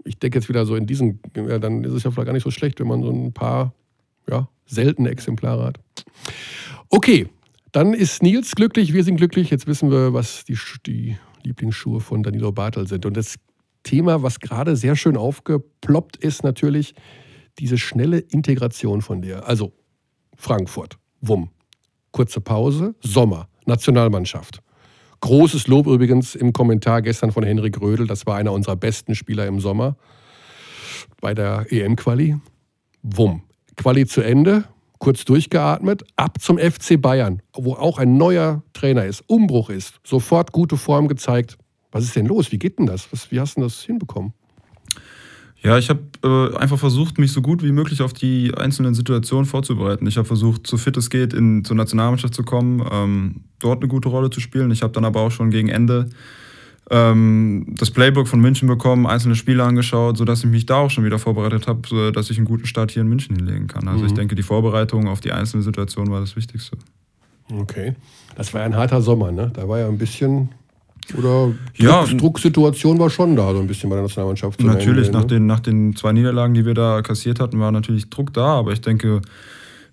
ich 0.05 0.19
denke 0.19 0.39
jetzt 0.39 0.49
wieder 0.49 0.67
so 0.67 0.77
in 0.77 0.87
diesen, 0.87 1.21
ja, 1.35 1.59
dann 1.59 1.85
ist 1.85 1.93
es 1.93 2.05
ja 2.05 2.11
vielleicht 2.11 2.27
gar 2.27 2.33
nicht 2.33 2.45
so 2.45 2.51
schlecht, 2.51 2.79
wenn 2.81 2.87
man 2.87 3.03
so 3.03 3.11
ein 3.11 3.33
paar 3.33 3.75
ja, 4.29 4.49
seltene 4.67 5.11
Exemplare 5.11 5.65
hat. 5.65 5.81
Okay, 6.89 7.29
dann 7.73 7.95
ist 7.95 8.23
Nils 8.23 8.55
glücklich, 8.55 8.93
wir 8.93 9.05
sind 9.05 9.17
glücklich. 9.17 9.51
Jetzt 9.51 9.67
wissen 9.67 9.91
wir, 9.91 10.13
was 10.13 10.45
die, 10.45 10.57
die 10.87 11.17
Lieblingsschuhe 11.43 12.01
von 12.01 12.23
Danilo 12.23 12.53
Bartel 12.53 12.87
sind. 12.87 13.07
Und 13.07 13.17
das 13.17 13.37
Thema, 13.83 14.23
was 14.23 14.41
gerade 14.41 14.77
sehr 14.77 14.97
schön 14.97 15.17
aufgeploppt 15.17 16.17
ist, 16.17 16.43
natürlich 16.43 16.95
diese 17.59 17.79
schnelle 17.79 18.19
Integration 18.19 19.03
von 19.03 19.23
dir. 19.23 19.47
Also 19.47 19.73
Frankfurt, 20.37 20.99
Wumm, 21.21 21.51
kurze 22.11 22.41
Pause, 22.41 22.95
Sommer, 23.01 23.49
Nationalmannschaft. 23.65 24.63
Großes 25.21 25.67
Lob 25.67 25.87
übrigens 25.87 26.35
im 26.35 26.53
Kommentar 26.53 27.03
gestern 27.03 27.33
von 27.33 27.45
Henrik 27.45 27.81
Rödel. 27.81 28.07
Das 28.07 28.27
war 28.27 28.37
einer 28.37 28.53
unserer 28.53 28.77
besten 28.77 29.15
Spieler 29.15 29.47
im 29.47 29.61
Sommer 29.61 29.97
bei 31.21 31.35
der 31.35 31.67
EM-Quali. 31.71 32.37
Wumm. 33.03 33.43
Quali 33.77 34.07
zu 34.07 34.23
Ende, 34.23 34.65
kurz 34.99 35.25
durchgeatmet, 35.25 36.05
ab 36.17 36.41
zum 36.41 36.59
FC 36.59 37.01
Bayern, 37.01 37.43
wo 37.55 37.75
auch 37.75 37.99
ein 37.99 38.17
neuer 38.17 38.63
Trainer 38.73 39.05
ist, 39.05 39.23
Umbruch 39.27 39.71
ist, 39.71 40.01
sofort 40.05 40.53
gute 40.53 40.77
Form 40.77 41.09
gezeigt. 41.09 41.59
Was 41.93 42.05
ist 42.05 42.17
denn 42.17 42.27
los? 42.27 42.53
Wie 42.53 42.59
geht 42.59 42.79
denn 42.79 42.87
das? 42.87 43.11
Was, 43.13 43.31
wie 43.31 43.41
hast 43.41 43.57
du 43.57 43.63
das 43.63 43.83
hinbekommen? 43.83 44.33
Ja, 45.67 45.79
ich 45.79 45.91
habe 45.91 46.01
äh, 46.23 46.57
einfach 46.57 46.79
versucht, 46.79 47.19
mich 47.19 47.33
so 47.33 47.43
gut 47.43 47.65
wie 47.65 47.73
möglich 47.73 48.01
auf 48.01 48.13
die 48.13 48.55
einzelnen 48.57 48.95
Situationen 48.95 49.47
vorzubereiten. 49.47 50.07
Ich 50.07 50.17
habe 50.17 50.25
versucht, 50.27 50.65
so 50.65 50.77
fit 50.77 50.97
es 50.97 51.11
geht, 51.11 51.33
in, 51.33 51.65
zur 51.65 51.75
Nationalmannschaft 51.75 52.35
zu 52.35 52.45
kommen, 52.45 52.87
ähm, 52.89 53.41
dort 53.59 53.83
eine 53.83 53.89
gute 53.89 54.09
Rolle 54.09 54.31
zu 54.31 54.39
spielen. 54.39 54.71
Ich 54.71 54.83
habe 54.83 54.93
dann 54.93 55.05
aber 55.05 55.23
auch 55.23 55.33
schon 55.33 55.51
gegen 55.51 55.69
Ende 55.69 56.09
ähm, 56.89 57.67
das 57.77 57.91
Playbook 57.91 58.29
von 58.29 58.41
München 58.41 58.69
bekommen, 58.69 59.09
einzelne 59.09 59.35
Spiele 59.35 59.65
angeschaut, 59.65 60.17
sodass 60.17 60.45
ich 60.45 60.51
mich 60.51 60.67
da 60.67 60.77
auch 60.77 60.91
schon 60.91 61.05
wieder 61.05 61.19
vorbereitet 61.19 61.67
habe, 61.67 61.81
so, 61.89 62.13
dass 62.13 62.31
ich 62.31 62.37
einen 62.37 62.47
guten 62.47 62.67
Start 62.67 62.93
hier 62.93 63.03
in 63.03 63.09
München 63.09 63.35
hinlegen 63.35 63.67
kann. 63.67 63.89
Also 63.89 64.05
ich 64.05 64.15
denke, 64.15 64.37
die 64.37 64.45
Vorbereitung 64.45 65.09
auf 65.09 65.21
die 65.21 65.33
einzelne 65.33 65.65
Situation 65.65 66.13
war 66.13 66.21
das 66.21 66.37
Wichtigste. 66.37 66.77
Okay. 67.53 67.97
Das 68.37 68.55
war 68.55 68.61
ja 68.61 68.67
ein 68.67 68.77
harter 68.77 69.03
Sommer, 69.03 69.33
ne? 69.33 69.51
Da 69.53 69.69
war 69.69 69.81
ja 69.81 69.89
ein 69.89 69.99
bisschen. 69.99 70.51
Oder 71.17 71.53
Ja. 71.77 72.05
Druck, 72.05 72.19
Drucksituation 72.19 72.99
war 72.99 73.11
schon 73.11 73.37
da, 73.37 73.53
so 73.53 73.61
ein 73.61 73.67
bisschen 73.67 73.91
bei 73.91 73.97
der 73.97 74.03
Nationalmannschaft. 74.03 74.63
Natürlich, 74.63 75.07
Ende, 75.07 75.19
nach, 75.19 75.25
ne? 75.25 75.27
den, 75.29 75.47
nach 75.47 75.61
den 75.61 75.97
zwei 75.97 76.13
Niederlagen, 76.13 76.55
die 76.55 76.65
wir 76.65 76.75
da 76.75 77.03
kassiert 77.03 77.41
hatten, 77.41 77.61
war 77.61 77.71
natürlich 77.71 78.11
Druck 78.11 78.33
da, 78.33 78.59
aber 78.59 78.73
ich 78.73 78.81
denke, 78.81 79.23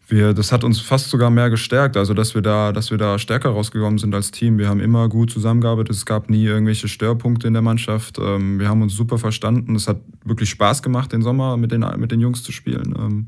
wir, 0.08 0.34
das 0.34 0.52
hat 0.52 0.64
uns 0.64 0.82
fast 0.82 1.10
sogar 1.10 1.30
mehr 1.30 1.50
gestärkt, 1.50 1.96
also 1.98 2.14
dass 2.14 2.36
wir 2.36 2.42
da, 2.42 2.72
dass 2.72 2.92
wir 2.92 2.98
da 2.98 3.18
stärker 3.18 3.50
rausgekommen 3.50 4.00
sind 4.00 4.14
als 4.14 4.32
Team. 4.32 4.58
Wir 4.58 4.68
haben 4.68 4.80
immer 4.80 5.08
gut 5.08 5.32
zusammengearbeitet, 5.32 5.96
es 5.96 6.06
gab 6.06 6.30
nie 6.30 6.46
irgendwelche 6.46 6.88
Störpunkte 6.88 7.48
in 7.48 7.54
der 7.54 7.62
Mannschaft. 7.62 8.20
Ähm, 8.20 8.60
wir 8.60 8.68
haben 8.68 8.82
uns 8.82 8.94
super 8.94 9.18
verstanden. 9.18 9.76
Es 9.76 9.88
hat 9.88 9.98
wirklich 10.26 10.50
Spaß 10.50 10.84
gemacht, 10.84 11.14
den 11.14 11.22
Sommer 11.22 11.58
mit 11.58 11.72
den, 11.72 11.86
mit 11.98 12.12
den 12.12 12.20
Jungs 12.20 12.44
zu 12.44 12.52
spielen. 12.52 12.94
Ähm, 12.98 13.28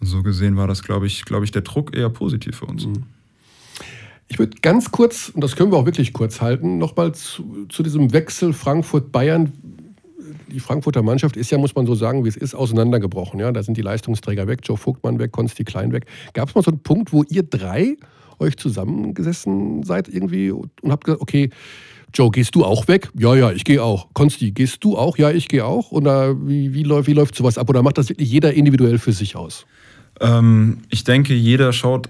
und 0.00 0.06
so 0.06 0.22
gesehen 0.22 0.56
war 0.56 0.66
das, 0.66 0.82
glaube 0.82 1.06
ich, 1.06 1.24
glaube 1.24 1.44
ich, 1.44 1.52
der 1.52 1.62
Druck 1.62 1.96
eher 1.96 2.10
positiv 2.10 2.56
für 2.56 2.66
uns. 2.66 2.86
Mhm. 2.86 3.04
Ich 4.32 4.38
würde 4.38 4.56
ganz 4.62 4.90
kurz, 4.90 5.28
und 5.28 5.44
das 5.44 5.56
können 5.56 5.70
wir 5.72 5.76
auch 5.76 5.84
wirklich 5.84 6.14
kurz 6.14 6.40
halten, 6.40 6.78
nochmal 6.78 7.14
zu, 7.14 7.66
zu 7.68 7.82
diesem 7.82 8.14
Wechsel 8.14 8.54
Frankfurt-Bayern 8.54 9.52
die 10.48 10.60
Frankfurter 10.60 11.02
Mannschaft 11.02 11.36
ist 11.36 11.50
ja, 11.50 11.58
muss 11.58 11.74
man 11.74 11.84
so 11.84 11.94
sagen, 11.94 12.24
wie 12.24 12.28
es 12.28 12.36
ist, 12.38 12.54
auseinandergebrochen. 12.54 13.40
Ja? 13.40 13.52
Da 13.52 13.62
sind 13.62 13.76
die 13.76 13.82
Leistungsträger 13.82 14.46
weg, 14.46 14.60
Joe 14.64 14.78
Vogtmann 14.78 15.18
weg, 15.18 15.32
Konsti 15.32 15.64
Klein 15.64 15.92
weg. 15.92 16.06
Gab 16.32 16.48
es 16.48 16.54
mal 16.54 16.62
so 16.62 16.70
einen 16.70 16.82
Punkt, 16.82 17.12
wo 17.12 17.24
ihr 17.24 17.42
drei 17.42 17.96
euch 18.38 18.56
zusammengesessen 18.56 19.82
seid 19.82 20.08
irgendwie 20.08 20.50
und 20.50 20.70
habt 20.88 21.04
gesagt, 21.04 21.20
okay, 21.20 21.50
Joe, 22.14 22.30
gehst 22.30 22.54
du 22.54 22.64
auch 22.64 22.88
weg? 22.88 23.10
Ja, 23.18 23.34
ja, 23.34 23.52
ich 23.52 23.64
gehe 23.64 23.82
auch. 23.82 24.14
Konsti, 24.14 24.52
gehst 24.52 24.82
du 24.82 24.96
auch? 24.96 25.18
Ja, 25.18 25.30
ich 25.30 25.48
gehe 25.48 25.66
auch. 25.66 25.92
Oder 25.92 26.34
wie, 26.46 26.72
wie, 26.72 26.84
läuft, 26.84 27.06
wie 27.06 27.14
läuft 27.14 27.34
sowas 27.34 27.58
ab? 27.58 27.68
Oder 27.68 27.82
macht 27.82 27.98
das 27.98 28.08
wirklich 28.08 28.30
jeder 28.30 28.54
individuell 28.54 28.98
für 28.98 29.12
sich 29.12 29.36
aus? 29.36 29.66
Ähm, 30.20 30.78
ich 30.88 31.04
denke, 31.04 31.34
jeder 31.34 31.74
schaut 31.74 32.08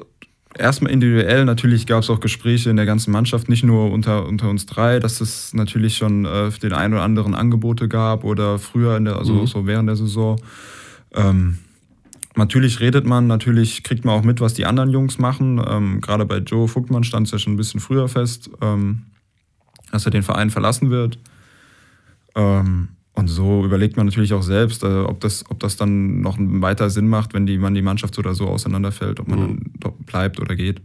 erstmal 0.59 0.93
individuell, 0.93 1.45
natürlich 1.45 1.87
gab 1.87 2.03
es 2.03 2.11
auch 2.11 2.21
Gespräche 2.21 2.71
in 2.71 2.77
der 2.77 2.87
ganzen 2.87 3.11
Mannschaft, 3.11 3.49
nicht 3.49 3.65
nur 3.65 3.91
unter, 3.91 4.27
unter 4.27 4.49
uns 4.49 4.67
drei, 4.67 4.99
dass 4.99 5.21
es 5.21 5.55
natürlich 5.55 5.97
schon 5.97 6.25
äh, 6.25 6.51
den 6.51 6.73
einen 6.73 6.95
oder 6.95 7.03
anderen 7.03 7.35
Angebote 7.35 7.88
gab 7.88 8.25
oder 8.25 8.59
früher, 8.59 8.97
in 8.97 9.05
der, 9.05 9.17
also 9.17 9.35
mhm. 9.35 9.47
so 9.47 9.67
während 9.67 9.88
der 9.88 9.97
Saison. 9.97 10.41
Ähm, 11.15 11.59
natürlich 12.37 12.81
redet 12.81 13.07
man, 13.07 13.27
natürlich 13.27 13.83
kriegt 13.83 14.05
man 14.05 14.19
auch 14.19 14.25
mit, 14.25 14.41
was 14.41 14.55
die 14.55 14.67
anderen 14.67 14.91
Jungs 14.91 15.19
machen. 15.19 15.62
Ähm, 15.67 16.01
Gerade 16.01 16.25
bei 16.25 16.38
Joe 16.38 16.69
Vogtmann 16.69 17.05
stand 17.05 17.27
es 17.27 17.33
ja 17.33 17.38
schon 17.38 17.55
ein 17.55 17.59
bisschen 17.59 17.81
früher 17.81 18.09
fest, 18.09 18.51
ähm, 18.61 19.03
dass 19.91 20.05
er 20.05 20.11
den 20.11 20.23
Verein 20.23 20.51
verlassen 20.51 20.91
wird. 20.91 21.19
Ähm, 22.35 22.88
und 23.14 23.29
so 23.29 23.64
überlegt 23.64 23.96
man 23.96 24.07
natürlich 24.07 24.33
auch 24.33 24.42
selbst, 24.42 24.83
äh, 24.83 25.03
ob, 25.03 25.20
das, 25.20 25.44
ob 25.51 25.61
das 25.61 25.77
dann 25.77 26.20
noch 26.22 26.37
weiter 26.38 26.88
Sinn 26.88 27.09
macht, 27.09 27.35
wenn 27.35 27.46
die, 27.46 27.59
man 27.59 27.75
die 27.75 27.83
Mannschaft 27.83 28.14
so 28.14 28.20
oder 28.20 28.35
so 28.35 28.46
auseinanderfällt, 28.46 29.20
ob 29.20 29.29
man 29.29 29.40
mhm. 29.40 29.61
dann 29.81 29.92
bleibt 30.07 30.40
oder 30.40 30.57
geht. 30.57 30.81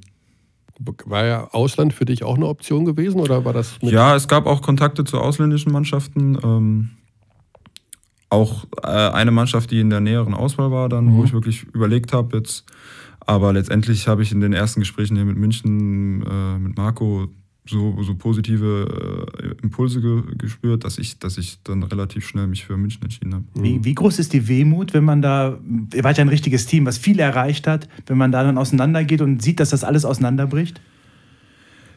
War 1.05 1.25
ja 1.25 1.47
Ausland 1.51 1.93
für 1.93 2.05
dich 2.05 2.23
auch 2.23 2.35
eine 2.35 2.47
Option 2.47 2.85
gewesen 2.85 3.19
oder 3.19 3.45
war 3.45 3.53
das? 3.53 3.77
ja, 3.81 4.15
es 4.15 4.27
gab 4.27 4.45
auch 4.45 4.61
Kontakte 4.61 5.03
zu 5.05 5.19
ausländischen 5.19 5.71
Mannschaften. 5.71 6.37
Ähm, 6.43 6.89
auch 8.29 8.65
äh, 8.83 8.87
eine 8.87 9.31
Mannschaft, 9.31 9.71
die 9.71 9.79
in 9.79 9.89
der 9.89 10.01
näheren 10.01 10.33
Auswahl 10.33 10.69
war, 10.69 10.89
dann, 10.89 11.05
mhm. 11.05 11.17
wo 11.17 11.23
ich 11.23 11.33
wirklich 11.33 11.63
überlegt 11.63 12.13
habe 12.13 12.37
jetzt. 12.37 12.65
Aber 13.21 13.53
letztendlich 13.53 14.07
habe 14.07 14.21
ich 14.21 14.31
in 14.31 14.41
den 14.41 14.53
ersten 14.53 14.81
Gesprächen 14.81 15.15
hier 15.15 15.25
mit 15.25 15.37
München, 15.37 16.23
äh, 16.23 16.59
mit 16.59 16.77
Marco, 16.77 17.27
so, 17.69 18.01
so 18.01 18.15
positive 18.15 19.25
äh, 19.41 19.63
Impulse 19.63 20.01
ge 20.01 20.23
gespürt, 20.37 20.83
dass 20.83 20.97
ich, 20.97 21.19
dass 21.19 21.37
ich 21.37 21.61
dann 21.63 21.83
relativ 21.83 22.27
schnell 22.27 22.47
mich 22.47 22.65
für 22.65 22.77
München 22.77 23.03
entschieden 23.03 23.33
habe. 23.33 23.45
Wie, 23.55 23.83
wie, 23.83 23.93
groß 23.93 24.19
ist 24.19 24.33
die 24.33 24.47
Wehmut, 24.47 24.93
wenn 24.93 25.03
man 25.03 25.21
da, 25.21 25.57
ihr 25.93 26.03
wart 26.03 26.17
ja 26.17 26.23
ein 26.23 26.29
richtiges 26.29 26.65
Team, 26.65 26.85
was 26.85 26.97
viel 26.97 27.19
erreicht 27.19 27.67
hat, 27.67 27.87
wenn 28.05 28.17
man 28.17 28.31
da 28.31 28.43
dann 28.43 28.57
auseinandergeht 28.57 29.21
und 29.21 29.41
sieht, 29.41 29.59
dass 29.59 29.69
das 29.69 29.83
alles 29.83 30.05
auseinanderbricht? 30.05 30.81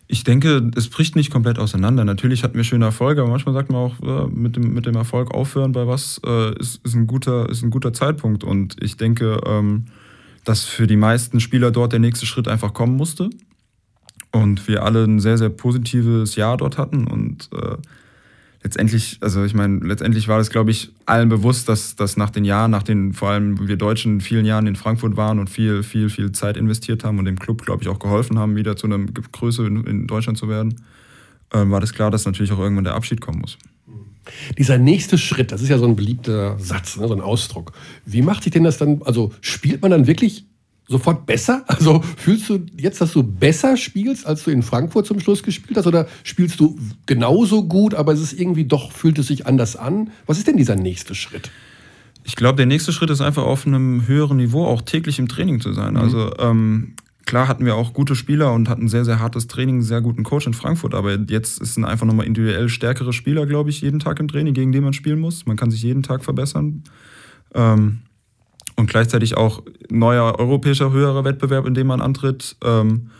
Ich 0.06 0.24
denke, 0.24 0.70
es 0.74 0.88
bricht 0.88 1.14
nicht 1.14 1.30
komplett 1.30 1.60
auseinander. 1.60 2.04
Natürlich 2.04 2.42
hatten 2.42 2.56
wir 2.56 2.64
schöne 2.64 2.84
Erfolge, 2.84 3.20
aber 3.20 3.30
manchmal 3.30 3.54
sagt 3.54 3.70
man 3.70 3.80
auch, 3.80 4.00
äh, 4.02 4.26
mit, 4.28 4.56
dem, 4.56 4.74
mit 4.74 4.86
dem 4.86 4.96
Erfolg 4.96 5.32
aufhören 5.32 5.70
bei 5.70 5.86
was 5.86 6.20
äh, 6.26 6.58
ist, 6.58 6.84
ist, 6.84 6.94
ein 6.94 7.06
guter, 7.06 7.48
ist 7.48 7.62
ein 7.62 7.70
guter 7.70 7.92
Zeitpunkt. 7.92 8.42
Und 8.42 8.76
ich 8.82 8.96
denke, 8.96 9.40
ähm, 9.46 9.84
dass 10.44 10.64
für 10.64 10.88
die 10.88 10.96
meisten 10.96 11.38
Spieler 11.38 11.70
dort 11.70 11.92
der 11.92 12.00
nächste 12.00 12.26
Schritt 12.26 12.48
einfach 12.48 12.74
kommen 12.74 12.96
musste 12.96 13.30
und 14.32 14.68
wir 14.68 14.84
alle 14.84 15.04
ein 15.04 15.20
sehr, 15.20 15.38
sehr 15.38 15.48
positives 15.48 16.36
Jahr 16.36 16.56
dort 16.56 16.78
hatten 16.78 17.06
und 17.06 17.48
äh, 17.52 17.76
letztendlich, 18.62 19.18
also 19.20 19.44
ich 19.44 19.54
meine, 19.54 19.78
letztendlich 19.78 20.28
war 20.28 20.38
das, 20.38 20.50
glaube 20.50 20.70
ich, 20.70 20.92
allen 21.06 21.28
bewusst, 21.28 21.68
dass, 21.68 21.96
dass 21.96 22.16
nach 22.16 22.30
den 22.30 22.44
Jahren, 22.44 22.70
nach 22.70 22.82
den 22.82 23.12
vor 23.12 23.30
allem 23.30 23.66
wir 23.66 23.76
Deutschen 23.76 24.20
vielen 24.20 24.44
Jahren 24.44 24.66
in 24.66 24.76
Frankfurt 24.76 25.16
waren 25.16 25.38
und 25.38 25.48
viel, 25.48 25.82
viel, 25.82 26.10
viel 26.10 26.32
Zeit 26.32 26.56
investiert 26.56 27.04
haben 27.04 27.18
und 27.18 27.24
dem 27.24 27.38
Club, 27.38 27.64
glaube 27.64 27.82
ich, 27.82 27.88
auch 27.88 27.98
geholfen 27.98 28.38
haben, 28.38 28.56
wieder 28.56 28.76
zu 28.76 28.86
einer 28.86 28.98
Größe 28.98 29.66
in, 29.66 29.84
in 29.84 30.06
Deutschland 30.06 30.38
zu 30.38 30.48
werden, 30.48 30.82
äh, 31.52 31.64
war 31.66 31.80
das 31.80 31.92
klar, 31.92 32.10
dass 32.10 32.26
natürlich 32.26 32.52
auch 32.52 32.58
irgendwann 32.58 32.84
der 32.84 32.94
Abschied 32.94 33.20
kommen 33.20 33.40
muss. 33.40 33.56
Dieser 34.58 34.78
nächste 34.78 35.18
Schritt, 35.18 35.50
das 35.50 35.62
ist 35.62 35.70
ja 35.70 35.78
so 35.78 35.86
ein 35.86 35.96
beliebter 35.96 36.58
Satz, 36.58 36.98
ne, 36.98 37.08
so 37.08 37.14
ein 37.14 37.20
Ausdruck. 37.20 37.72
Wie 38.04 38.22
macht 38.22 38.44
sich 38.44 38.52
denn 38.52 38.64
das 38.64 38.78
dann, 38.78 39.02
also 39.02 39.32
spielt 39.40 39.82
man 39.82 39.90
dann 39.90 40.06
wirklich 40.06 40.44
sofort 40.90 41.24
besser? 41.24 41.64
Also 41.70 42.02
fühlst 42.16 42.48
du 42.50 42.66
jetzt, 42.76 43.00
dass 43.00 43.12
du 43.12 43.22
besser 43.22 43.76
spielst, 43.76 44.26
als 44.26 44.44
du 44.44 44.50
in 44.50 44.62
Frankfurt 44.62 45.06
zum 45.06 45.20
Schluss 45.20 45.42
gespielt 45.42 45.78
hast? 45.78 45.86
Oder 45.86 46.06
spielst 46.24 46.60
du 46.60 46.78
genauso 47.06 47.64
gut, 47.64 47.94
aber 47.94 48.12
es 48.12 48.20
ist 48.20 48.32
irgendwie 48.38 48.64
doch, 48.64 48.92
fühlt 48.92 49.18
es 49.18 49.28
sich 49.28 49.46
anders 49.46 49.76
an? 49.76 50.10
Was 50.26 50.36
ist 50.36 50.46
denn 50.46 50.56
dieser 50.56 50.76
nächste 50.76 51.14
Schritt? 51.14 51.50
Ich 52.24 52.36
glaube, 52.36 52.56
der 52.56 52.66
nächste 52.66 52.92
Schritt 52.92 53.08
ist 53.08 53.22
einfach 53.22 53.44
auf 53.44 53.66
einem 53.66 54.06
höheren 54.06 54.36
Niveau 54.36 54.66
auch 54.66 54.82
täglich 54.82 55.18
im 55.18 55.28
Training 55.28 55.60
zu 55.60 55.72
sein. 55.72 55.94
Mhm. 55.94 56.00
Also 56.00 56.32
ähm, 56.38 56.94
klar 57.24 57.48
hatten 57.48 57.64
wir 57.64 57.76
auch 57.76 57.94
gute 57.94 58.14
Spieler 58.14 58.52
und 58.52 58.68
hatten 58.68 58.88
sehr, 58.88 59.04
sehr 59.04 59.20
hartes 59.20 59.46
Training, 59.46 59.76
einen 59.76 59.82
sehr 59.82 60.02
guten 60.02 60.22
Coach 60.22 60.46
in 60.46 60.54
Frankfurt, 60.54 60.94
aber 60.94 61.16
jetzt 61.16 61.64
sind 61.64 61.84
einfach 61.84 62.06
nochmal 62.06 62.26
individuell 62.26 62.68
stärkere 62.68 63.12
Spieler, 63.12 63.46
glaube 63.46 63.70
ich, 63.70 63.80
jeden 63.80 64.00
Tag 64.00 64.20
im 64.20 64.28
Training, 64.28 64.52
gegen 64.52 64.72
den 64.72 64.84
man 64.84 64.92
spielen 64.92 65.20
muss. 65.20 65.46
Man 65.46 65.56
kann 65.56 65.70
sich 65.70 65.82
jeden 65.82 66.02
Tag 66.02 66.24
verbessern. 66.24 66.82
Ähm, 67.54 68.00
und 68.80 68.90
gleichzeitig 68.90 69.36
auch 69.36 69.62
neuer 69.90 70.38
europäischer 70.38 70.90
höherer 70.90 71.24
Wettbewerb, 71.24 71.66
in 71.66 71.74
dem 71.74 71.86
man 71.86 72.00
antritt. 72.00 72.56
Ähm, 72.64 73.10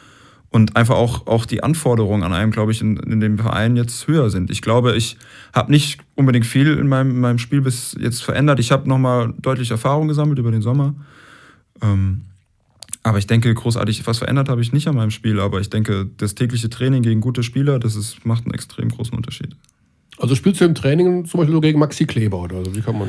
und 0.52 0.74
einfach 0.74 0.96
auch, 0.96 1.28
auch 1.28 1.46
die 1.46 1.62
Anforderungen 1.62 2.24
an 2.24 2.32
einem, 2.32 2.50
glaube 2.50 2.72
ich, 2.72 2.80
in, 2.80 2.96
in 2.96 3.20
dem 3.20 3.38
Verein 3.38 3.76
jetzt 3.76 4.08
höher 4.08 4.30
sind. 4.30 4.50
Ich 4.50 4.62
glaube, 4.62 4.96
ich 4.96 5.16
habe 5.52 5.70
nicht 5.70 6.00
unbedingt 6.16 6.44
viel 6.44 6.76
in 6.76 6.88
meinem, 6.88 7.10
in 7.10 7.20
meinem 7.20 7.38
Spiel 7.38 7.60
bis 7.60 7.96
jetzt 8.00 8.24
verändert. 8.24 8.58
Ich 8.58 8.72
habe 8.72 8.88
nochmal 8.88 9.32
deutlich 9.38 9.70
Erfahrung 9.70 10.08
gesammelt 10.08 10.40
über 10.40 10.50
den 10.50 10.60
Sommer. 10.60 10.94
Ähm, 11.82 12.22
aber 13.04 13.18
ich 13.18 13.28
denke, 13.28 13.54
großartig 13.54 14.04
was 14.08 14.18
verändert 14.18 14.48
habe 14.48 14.60
ich 14.60 14.72
nicht 14.72 14.88
an 14.88 14.96
meinem 14.96 15.12
Spiel. 15.12 15.38
Aber 15.38 15.60
ich 15.60 15.70
denke, 15.70 16.08
das 16.16 16.34
tägliche 16.34 16.68
Training 16.68 17.02
gegen 17.02 17.20
gute 17.20 17.44
Spieler, 17.44 17.78
das 17.78 17.94
ist, 17.94 18.26
macht 18.26 18.44
einen 18.44 18.54
extrem 18.54 18.88
großen 18.88 19.16
Unterschied. 19.16 19.54
Also 20.20 20.35
spielst 20.35 20.61
du 20.61 20.66
im 20.66 20.74
Training 20.74 21.24
zum 21.24 21.40
Beispiel 21.40 21.61
gegen 21.61 21.78
Maxi 21.78 22.04
Kleber 22.04 22.40
oder 22.42 22.62
so? 22.62 22.76
Wie 22.76 22.83
kann 22.83 22.98
man? 22.98 23.09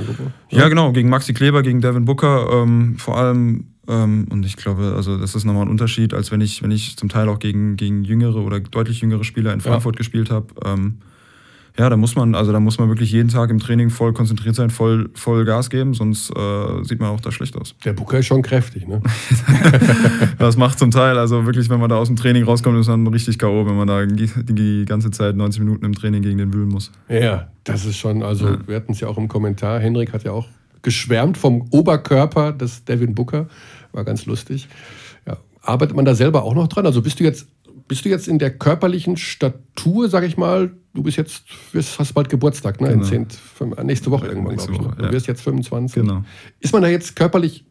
Ja, 0.50 0.60
ja 0.60 0.70
genau, 0.70 0.94
gegen 0.94 1.10
Maxi 1.10 1.34
Kleber, 1.34 1.62
gegen 1.62 1.82
Devin 1.82 2.06
Booker, 2.06 2.50
ähm, 2.54 2.98
vor 2.98 3.18
allem. 3.18 3.66
Ähm, 3.88 4.28
und 4.30 4.46
ich 4.46 4.56
glaube, 4.56 4.94
also 4.96 5.18
das 5.18 5.36
ist 5.36 5.44
nochmal 5.44 5.64
ein 5.64 5.70
Unterschied, 5.70 6.14
als 6.14 6.32
wenn 6.32 6.40
ich, 6.40 6.64
wenn 6.64 6.72
ich 6.72 6.96
zum 6.96 7.10
Teil 7.10 7.28
auch 7.28 7.40
gegen, 7.40 7.76
gegen 7.76 8.04
jüngere 8.04 8.38
oder 8.38 8.60
deutlich 8.62 9.02
jüngere 9.02 9.26
Spieler 9.26 9.52
in 9.52 9.60
Frankfurt 9.60 9.96
ja. 9.96 9.98
gespielt 9.98 10.30
habe. 10.30 10.48
Ähm, 10.66 11.00
ja, 11.82 11.90
da 11.90 11.98
muss 11.98 12.16
man, 12.16 12.36
also 12.36 12.52
da 12.52 12.60
muss 12.60 12.78
man 12.78 12.90
wirklich 12.90 13.12
jeden 13.12 13.30
Tag 13.30 13.50
im 13.50 13.58
Training 13.58 13.90
voll 13.90 14.14
konzentriert 14.14 14.54
sein, 14.54 14.70
voll, 14.70 15.10
voll 15.16 15.46
Gas 15.46 15.72
geben, 15.72 15.96
sonst 15.96 16.30
äh, 16.30 16.84
sieht 16.84 17.00
man 17.00 17.10
auch 17.10 17.20
da 17.20 17.32
schlecht 17.32 17.58
aus. 17.58 17.74
Der 17.84 17.94
Booker 17.94 18.20
ist 18.20 18.28
schon 18.28 18.44
kräftig, 18.44 18.88
ne? 18.88 19.02
das 20.38 20.58
macht 20.58 20.78
zum 20.78 20.92
Teil, 20.92 21.18
also 21.18 21.48
wirklich, 21.48 21.72
wenn 21.72 21.80
man 21.80 21.90
da 21.90 21.96
aus 21.96 22.06
dem 22.06 22.18
Training 22.18 22.44
rauskommt, 22.44 22.80
ist 22.80 22.88
man 22.88 23.08
richtig 23.08 23.40
K.O., 23.40 23.66
wenn 23.66 23.76
man 23.76 23.88
da 23.88 24.06
die, 24.06 24.30
die, 24.44 24.86
ganze 24.86 25.10
Zeit 25.10 25.36
90 25.36 25.62
Minuten 25.62 25.84
im 25.84 25.94
Training 25.94 26.22
gegen 26.22 26.38
den 26.38 26.54
wühlen 26.54 26.70
muss. 26.70 26.92
Ja, 27.10 27.48
das 27.64 27.84
ist 27.86 27.98
schon, 27.98 28.22
also 28.22 28.48
ja. 28.48 28.68
wir 28.68 28.76
hatten 28.76 28.92
es 28.92 29.00
ja 29.00 29.08
auch 29.08 29.18
im 29.18 29.28
Kommentar, 29.28 29.80
Henrik 29.80 30.14
hat 30.14 30.24
ja 30.24 30.34
auch 30.34 30.48
geschwärmt 30.84 31.36
vom 31.36 31.66
Oberkörper 31.72 32.52
des 32.52 32.86
Devin 32.86 33.16
Booker, 33.16 33.48
war 33.92 34.04
ganz 34.04 34.28
lustig. 34.28 34.68
Ja. 35.26 35.38
Arbeitet 35.64 35.96
man 35.96 36.06
da 36.06 36.14
selber 36.14 36.44
auch 36.44 36.54
noch 36.54 36.68
dran? 36.68 36.86
Also 36.86 37.02
bist 37.02 37.20
du 37.20 37.24
jetzt 37.24 37.48
bist 37.92 38.06
du 38.06 38.10
jetzt 38.10 38.30
in 38.30 38.40
der 38.40 38.52
körperlichen 38.52 39.18
Statur, 39.18 40.08
sag 40.08 40.24
ich 40.24 40.38
mal, 40.38 40.72
du 40.94 41.04
bist 41.04 41.18
jetzt, 41.18 41.44
hast 41.74 42.14
bald 42.14 42.30
Geburtstag, 42.30 42.80
ne? 42.80 42.88
Genau. 42.88 43.06
In 43.06 43.28
10, 43.30 43.76
nächste 43.84 44.10
Woche 44.12 44.28
irgendwann, 44.28 44.56
glaube 44.56 44.72
ich. 44.72 44.80
Ne? 44.80 44.96
Du 44.96 45.12
wirst 45.12 45.28
jetzt 45.28 45.42
25. 45.42 46.02
Genau. 46.02 46.24
Ist 46.62 46.72
man 46.72 46.84
da 46.84 46.88
jetzt 46.88 47.18
körperlich 47.18 47.66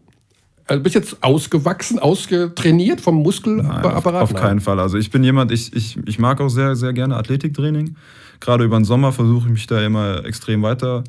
also 0.66 0.82
bist 0.82 0.94
jetzt 0.94 1.22
ausgewachsen, 1.22 1.98
ausgetrainiert 1.98 3.00
vom 3.00 3.22
Muskelapparat? 3.22 4.04
Nein, 4.04 4.14
auf, 4.22 4.30
auf 4.30 4.34
keinen 4.34 4.60
Fall. 4.60 4.78
Also 4.78 4.98
ich 4.98 5.10
bin 5.10 5.24
jemand, 5.24 5.52
ich, 5.52 5.74
ich, 5.74 5.96
ich 6.04 6.18
mag 6.18 6.38
auch 6.42 6.50
sehr, 6.50 6.76
sehr 6.76 6.92
gerne 6.92 7.16
Athletiktraining. 7.16 7.96
Gerade 8.40 8.64
über 8.64 8.78
den 8.78 8.84
Sommer 8.84 9.12
versuche 9.12 9.46
ich 9.46 9.52
mich 9.52 9.66
da 9.68 9.82
immer 9.82 10.22
extrem 10.26 10.60
weiter, 10.60 11.02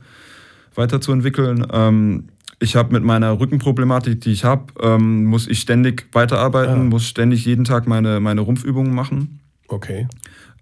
weiterzuentwickeln. 0.74 1.68
Ähm, 1.70 2.30
ich 2.62 2.76
habe 2.76 2.94
mit 2.94 3.04
meiner 3.04 3.40
Rückenproblematik, 3.40 4.22
die 4.22 4.32
ich 4.32 4.44
habe, 4.44 4.66
ähm, 4.82 5.26
muss 5.26 5.48
ich 5.48 5.60
ständig 5.60 6.08
weiterarbeiten, 6.14 6.74
ah. 6.74 6.84
muss 6.84 7.08
ständig 7.08 7.44
jeden 7.46 7.66
Tag 7.66 7.88
meine, 7.88 8.20
meine 8.20 8.42
Rumpfübungen 8.42 8.94
machen. 8.94 9.40
Okay. 9.68 10.08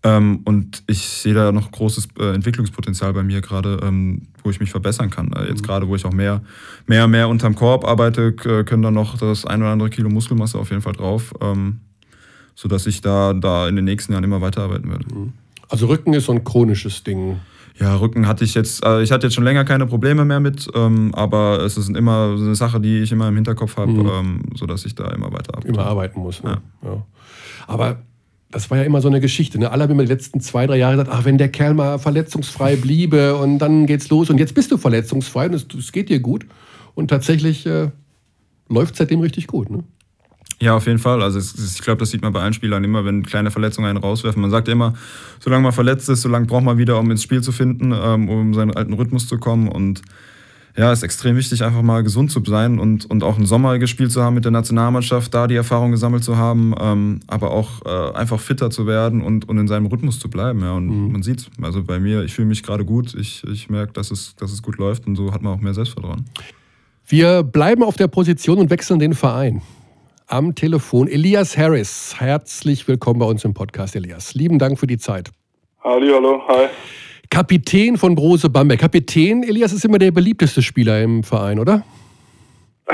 Ähm, 0.04 0.40
und 0.46 0.82
ich 0.88 1.02
sehe 1.02 1.34
da 1.34 1.52
noch 1.52 1.72
großes 1.72 2.08
äh, 2.18 2.34
Entwicklungspotenzial 2.34 3.12
bei 3.12 3.22
mir 3.24 3.42
gerade, 3.42 3.82
ähm, 3.84 4.28
wo 4.44 4.50
ich 4.50 4.62
mich 4.62 4.72
verbessern 4.72 5.10
kann. 5.10 5.34
Äh, 5.34 5.50
jetzt 5.50 5.62
mhm. 5.62 5.66
gerade, 5.66 5.88
wo 5.90 5.96
ich 5.96 6.06
auch 6.06 6.14
mehr, 6.14 6.42
mehr, 6.88 7.06
mehr 7.10 7.28
unterm 7.28 7.54
Korb 7.54 7.86
arbeite, 7.86 8.32
können 8.32 8.82
da 8.82 8.92
noch 8.92 9.18
das 9.18 9.46
ein 9.46 9.62
oder 9.62 9.72
andere 9.72 9.90
Kilo 9.90 10.10
Muskelmasse 10.10 10.58
auf 10.58 10.70
jeden 10.70 10.82
Fall 10.82 10.94
drauf, 10.94 11.34
ähm, 11.42 11.82
sodass 12.56 12.88
ich 12.88 13.02
da, 13.02 13.34
da 13.34 13.68
in 13.68 13.76
den 13.76 13.84
nächsten 13.84 14.14
Jahren 14.14 14.24
immer 14.24 14.40
weiterarbeiten 14.40 14.90
werde. 14.90 15.06
Mhm. 15.14 15.34
Also 15.68 15.88
Rücken 15.88 16.14
ist 16.14 16.26
so 16.26 16.32
ein 16.32 16.46
chronisches 16.46 17.04
Ding. 17.04 17.42
Ja, 17.78 17.96
Rücken 17.96 18.28
hatte 18.28 18.44
ich 18.44 18.54
jetzt, 18.54 18.84
also 18.84 19.02
ich 19.02 19.12
hatte 19.12 19.28
jetzt 19.28 19.34
schon 19.34 19.44
länger 19.44 19.66
keine 19.66 19.86
Probleme 19.86 20.26
mehr 20.26 20.40
mit, 20.40 20.68
ähm, 20.76 21.14
aber 21.14 21.62
es 21.64 21.78
ist 21.78 21.90
immer 21.90 22.36
eine 22.38 22.56
Sache, 22.56 22.80
die 22.80 23.00
ich 23.00 23.12
immer 23.12 23.28
im 23.28 23.36
Hinterkopf 23.36 23.78
habe, 23.78 23.92
mhm. 23.92 24.10
ähm, 24.10 24.42
sodass 24.56 24.86
ich 24.86 24.96
da 24.96 25.10
immer 25.12 25.32
weiter 25.32 25.54
arbeite. 25.56 25.70
Immer 25.70 25.86
arbeiten 25.86 26.20
muss. 26.20 26.44
Ne? 26.44 26.62
Ja. 26.84 26.90
ja. 26.90 27.06
Aber 27.68 28.00
das 28.52 28.70
war 28.72 28.80
ja 28.80 28.84
immer 28.84 29.02
so 29.02 29.08
eine 29.08 29.20
Geschichte. 29.20 29.60
Ne? 29.60 29.72
Alle 29.72 29.84
haben 29.84 29.92
immer 29.92 30.04
die 30.04 30.12
letzten 30.12 30.42
zwei, 30.42 30.66
drei 30.66 30.78
Jahre 30.78 30.98
gesagt, 30.98 31.12
ach, 31.14 31.26
wenn 31.26 31.38
der 31.38 31.50
Kerl 31.50 31.74
mal 31.74 32.00
verletzungsfrei 32.00 32.76
bliebe 32.76 33.36
und 33.36 33.60
dann 33.60 33.86
geht's 33.86 34.10
los. 34.10 34.30
Und 34.30 34.40
jetzt 34.40 34.56
bist 34.56 34.72
du 34.72 34.78
verletzungsfrei 34.78 35.48
und 35.48 35.54
es, 35.54 35.68
es 35.78 35.92
geht 35.92 36.10
dir 36.10 36.20
gut. 36.20 36.46
Und 36.96 37.10
tatsächlich 37.10 37.66
äh, 37.66 37.92
läuft 38.68 38.96
seitdem 38.96 39.20
richtig 39.22 39.48
gut. 39.48 39.70
Ne? 39.70 39.84
Ja, 40.62 40.76
auf 40.76 40.88
jeden 40.88 41.00
Fall. 41.00 41.22
Also 41.24 41.40
es, 41.40 41.76
ich 41.76 41.82
glaube, 41.82 42.00
das 42.00 42.10
sieht 42.12 42.22
man 42.22 42.34
bei 42.34 42.42
allen 42.42 42.54
Spielern 42.54 42.84
immer, 42.84 43.06
wenn 43.06 43.24
kleine 43.24 43.50
Verletzungen 43.50 43.90
einen 43.90 43.98
rauswerfen. 43.98 44.42
Man 44.42 44.52
sagt 44.52 44.68
ja 44.68 44.74
immer, 44.74 44.94
solange 45.40 45.64
man 45.64 45.72
verletzt 45.72 46.10
ist, 46.10 46.22
solange 46.22 46.48
braucht 46.48 46.64
man 46.64 46.78
wieder, 46.78 47.00
um 47.00 47.10
ins 47.12 47.24
Spiel 47.24 47.42
zu 47.42 47.52
finden, 47.52 47.94
ähm, 47.94 48.30
um 48.30 48.54
seinen 48.54 48.76
alten 48.76 48.94
Rhythmus 48.94 49.28
zu 49.28 49.38
kommen. 49.38 49.70
Und 49.70 50.02
ja, 50.76 50.92
ist 50.92 51.04
extrem 51.04 51.38
wichtig, 51.38 51.64
einfach 51.64 51.82
mal 51.82 52.04
gesund 52.04 52.30
zu 52.30 52.42
sein 52.46 52.78
und, 52.78 53.10
und 53.10 53.24
auch 53.24 53.38
einen 53.38 53.46
Sommer 53.46 53.80
gespielt 53.80 54.12
zu 54.12 54.22
haben 54.22 54.36
mit 54.36 54.46
der 54.46 54.52
Nationalmannschaft, 54.52 55.34
da 55.34 55.48
die 55.48 55.56
Erfahrung 55.56 55.92
gesammelt 55.92 56.24
zu 56.24 56.38
haben, 56.38 56.76
ähm, 56.80 57.22
aber 57.28 57.52
auch 57.52 57.86
äh, 57.86 58.18
einfach 58.18 58.40
fitter 58.40 58.70
zu 58.70 58.86
werden 58.86 59.22
und, 59.22 59.48
und 59.48 59.58
in 59.58 59.68
seinem 59.68 59.88
Rhythmus 59.88 60.20
zu 60.20 60.30
bleiben. 60.30 60.62
Ja. 60.62 60.74
Und 60.74 60.88
mhm. 60.88 61.12
man 61.14 61.24
sieht 61.24 61.50
also 61.62 61.84
bei 61.84 62.00
mir, 62.00 62.24
ich 62.24 62.34
fühle 62.34 62.50
mich 62.50 62.64
gerade 62.64 62.84
gut, 62.84 63.16
ich, 63.16 63.44
ich 63.46 63.70
merke, 63.70 63.94
dass 63.94 64.12
es, 64.12 64.36
dass 64.36 64.52
es 64.52 64.62
gut 64.62 64.78
läuft 64.78 65.08
und 65.08 65.16
so 65.16 65.34
hat 65.34 65.42
man 65.42 65.54
auch 65.54 65.62
mehr 65.62 65.74
Selbstvertrauen. 65.74 66.26
Wir 67.08 67.44
bleiben 67.44 67.82
auf 67.82 67.96
der 67.96 68.08
Position 68.08 68.60
und 68.60 68.70
wechseln 68.70 69.00
den 69.00 69.14
Verein 69.14 69.62
am 70.30 70.54
Telefon 70.54 71.08
Elias 71.08 71.58
Harris. 71.58 72.16
Herzlich 72.20 72.88
willkommen 72.88 73.20
bei 73.20 73.26
uns 73.26 73.44
im 73.44 73.54
Podcast, 73.54 73.96
Elias. 73.96 74.36
Lieben 74.36 74.60
Dank 74.60 74.80
für 74.80 74.86
die 74.86 74.98
Zeit. 74.98 75.32
Hallo, 75.84 76.16
hallo, 76.16 76.48
hi. 76.48 76.68
Kapitän 77.30 77.98
von 77.98 78.16
Brose 78.16 78.50
Bamberg. 78.50 78.80
Kapitän, 78.80 79.44
Elias 79.44 79.74
ist 79.74 79.86
immer 79.86 79.98
der 79.98 80.12
beliebteste 80.12 80.62
Spieler 80.62 81.02
im 81.02 81.24
Verein, 81.24 81.60
oder? 81.60 81.84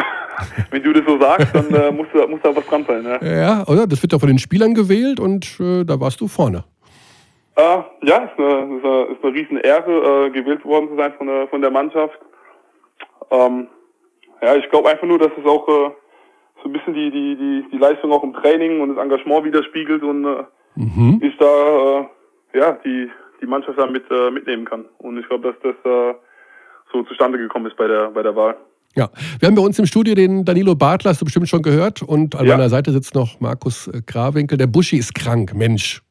Wenn 0.71 0.83
du 0.83 0.93
das 0.93 1.03
so 1.05 1.19
sagst, 1.19 1.53
dann 1.53 1.73
äh, 1.73 1.91
muss, 1.91 2.07
da, 2.13 2.25
muss 2.25 2.39
da 2.41 2.55
was 2.55 2.65
dran 2.67 2.85
sein. 2.87 3.03
Ja, 3.03 3.27
ja 3.27 3.67
oder? 3.67 3.85
Das 3.85 4.01
wird 4.01 4.13
ja 4.13 4.19
von 4.19 4.27
den 4.27 4.39
Spielern 4.39 4.73
gewählt 4.73 5.19
und 5.19 5.59
äh, 5.59 5.83
da 5.83 5.99
warst 5.99 6.21
du 6.21 6.27
vorne. 6.27 6.63
Äh, 7.57 7.61
ja, 7.61 8.17
ist 8.17 8.37
eine, 8.37 8.77
ist 8.77 8.85
eine, 8.85 9.03
ist 9.11 9.23
eine 9.23 9.33
riesen 9.33 9.57
Ehre, 9.57 10.27
äh, 10.27 10.29
gewählt 10.29 10.63
worden 10.63 10.89
zu 10.89 10.95
sein 10.95 11.13
von 11.17 11.27
der, 11.27 11.47
von 11.47 11.61
der 11.61 11.71
Mannschaft. 11.71 12.17
Ähm, 13.31 13.67
ja, 14.41 14.55
ich 14.55 14.69
glaube 14.69 14.89
einfach 14.89 15.07
nur, 15.07 15.19
dass 15.19 15.31
es 15.37 15.45
auch 15.45 15.67
äh, 15.67 15.91
so 16.65 16.69
ein 16.69 16.73
bisschen 16.73 16.95
die, 16.95 17.11
die, 17.11 17.35
die, 17.35 17.65
die 17.71 17.77
Leistung 17.77 18.11
auch 18.11 18.23
im 18.23 18.33
Training 18.33 18.81
und 18.81 18.95
das 18.95 18.97
Engagement 18.97 19.45
widerspiegelt 19.45 20.01
und 20.01 20.25
äh, 20.25 20.43
mhm. 20.75 21.21
ich 21.21 21.37
da 21.37 21.45
äh, 21.45 22.57
ja 22.57 22.71
die, 22.83 23.07
die 23.39 23.45
Mannschaft 23.45 23.77
da 23.77 23.85
mit, 23.85 24.03
äh, 24.09 24.31
mitnehmen 24.31 24.65
kann. 24.65 24.85
Und 24.97 25.19
ich 25.19 25.27
glaube, 25.27 25.53
dass 25.53 25.55
das 25.61 25.91
äh, 25.91 26.15
so 26.91 27.03
zustande 27.03 27.37
gekommen 27.37 27.67
ist 27.67 27.77
bei 27.77 27.87
der, 27.87 28.09
bei 28.09 28.23
der 28.23 28.35
Wahl. 28.35 28.57
Ja, 28.95 29.09
wir 29.39 29.47
haben 29.47 29.55
bei 29.55 29.61
uns 29.61 29.77
im 29.77 29.85
Studio 29.85 30.15
den 30.15 30.43
Danilo 30.43 30.73
Bartler, 30.73 31.11
hast 31.11 31.21
du 31.21 31.25
bestimmt 31.25 31.49
schon 31.49 31.61
gehört. 31.61 32.01
Und 32.01 32.35
an 32.35 32.47
ja. 32.47 32.57
meiner 32.57 32.69
Seite 32.69 32.91
sitzt 32.91 33.13
noch 33.13 33.39
Markus 33.39 33.87
äh, 33.87 34.01
Krawinkel. 34.03 34.57
Der 34.57 34.67
Buschi 34.67 34.97
ist 34.97 35.13
krank, 35.13 35.53
Mensch. 35.53 36.01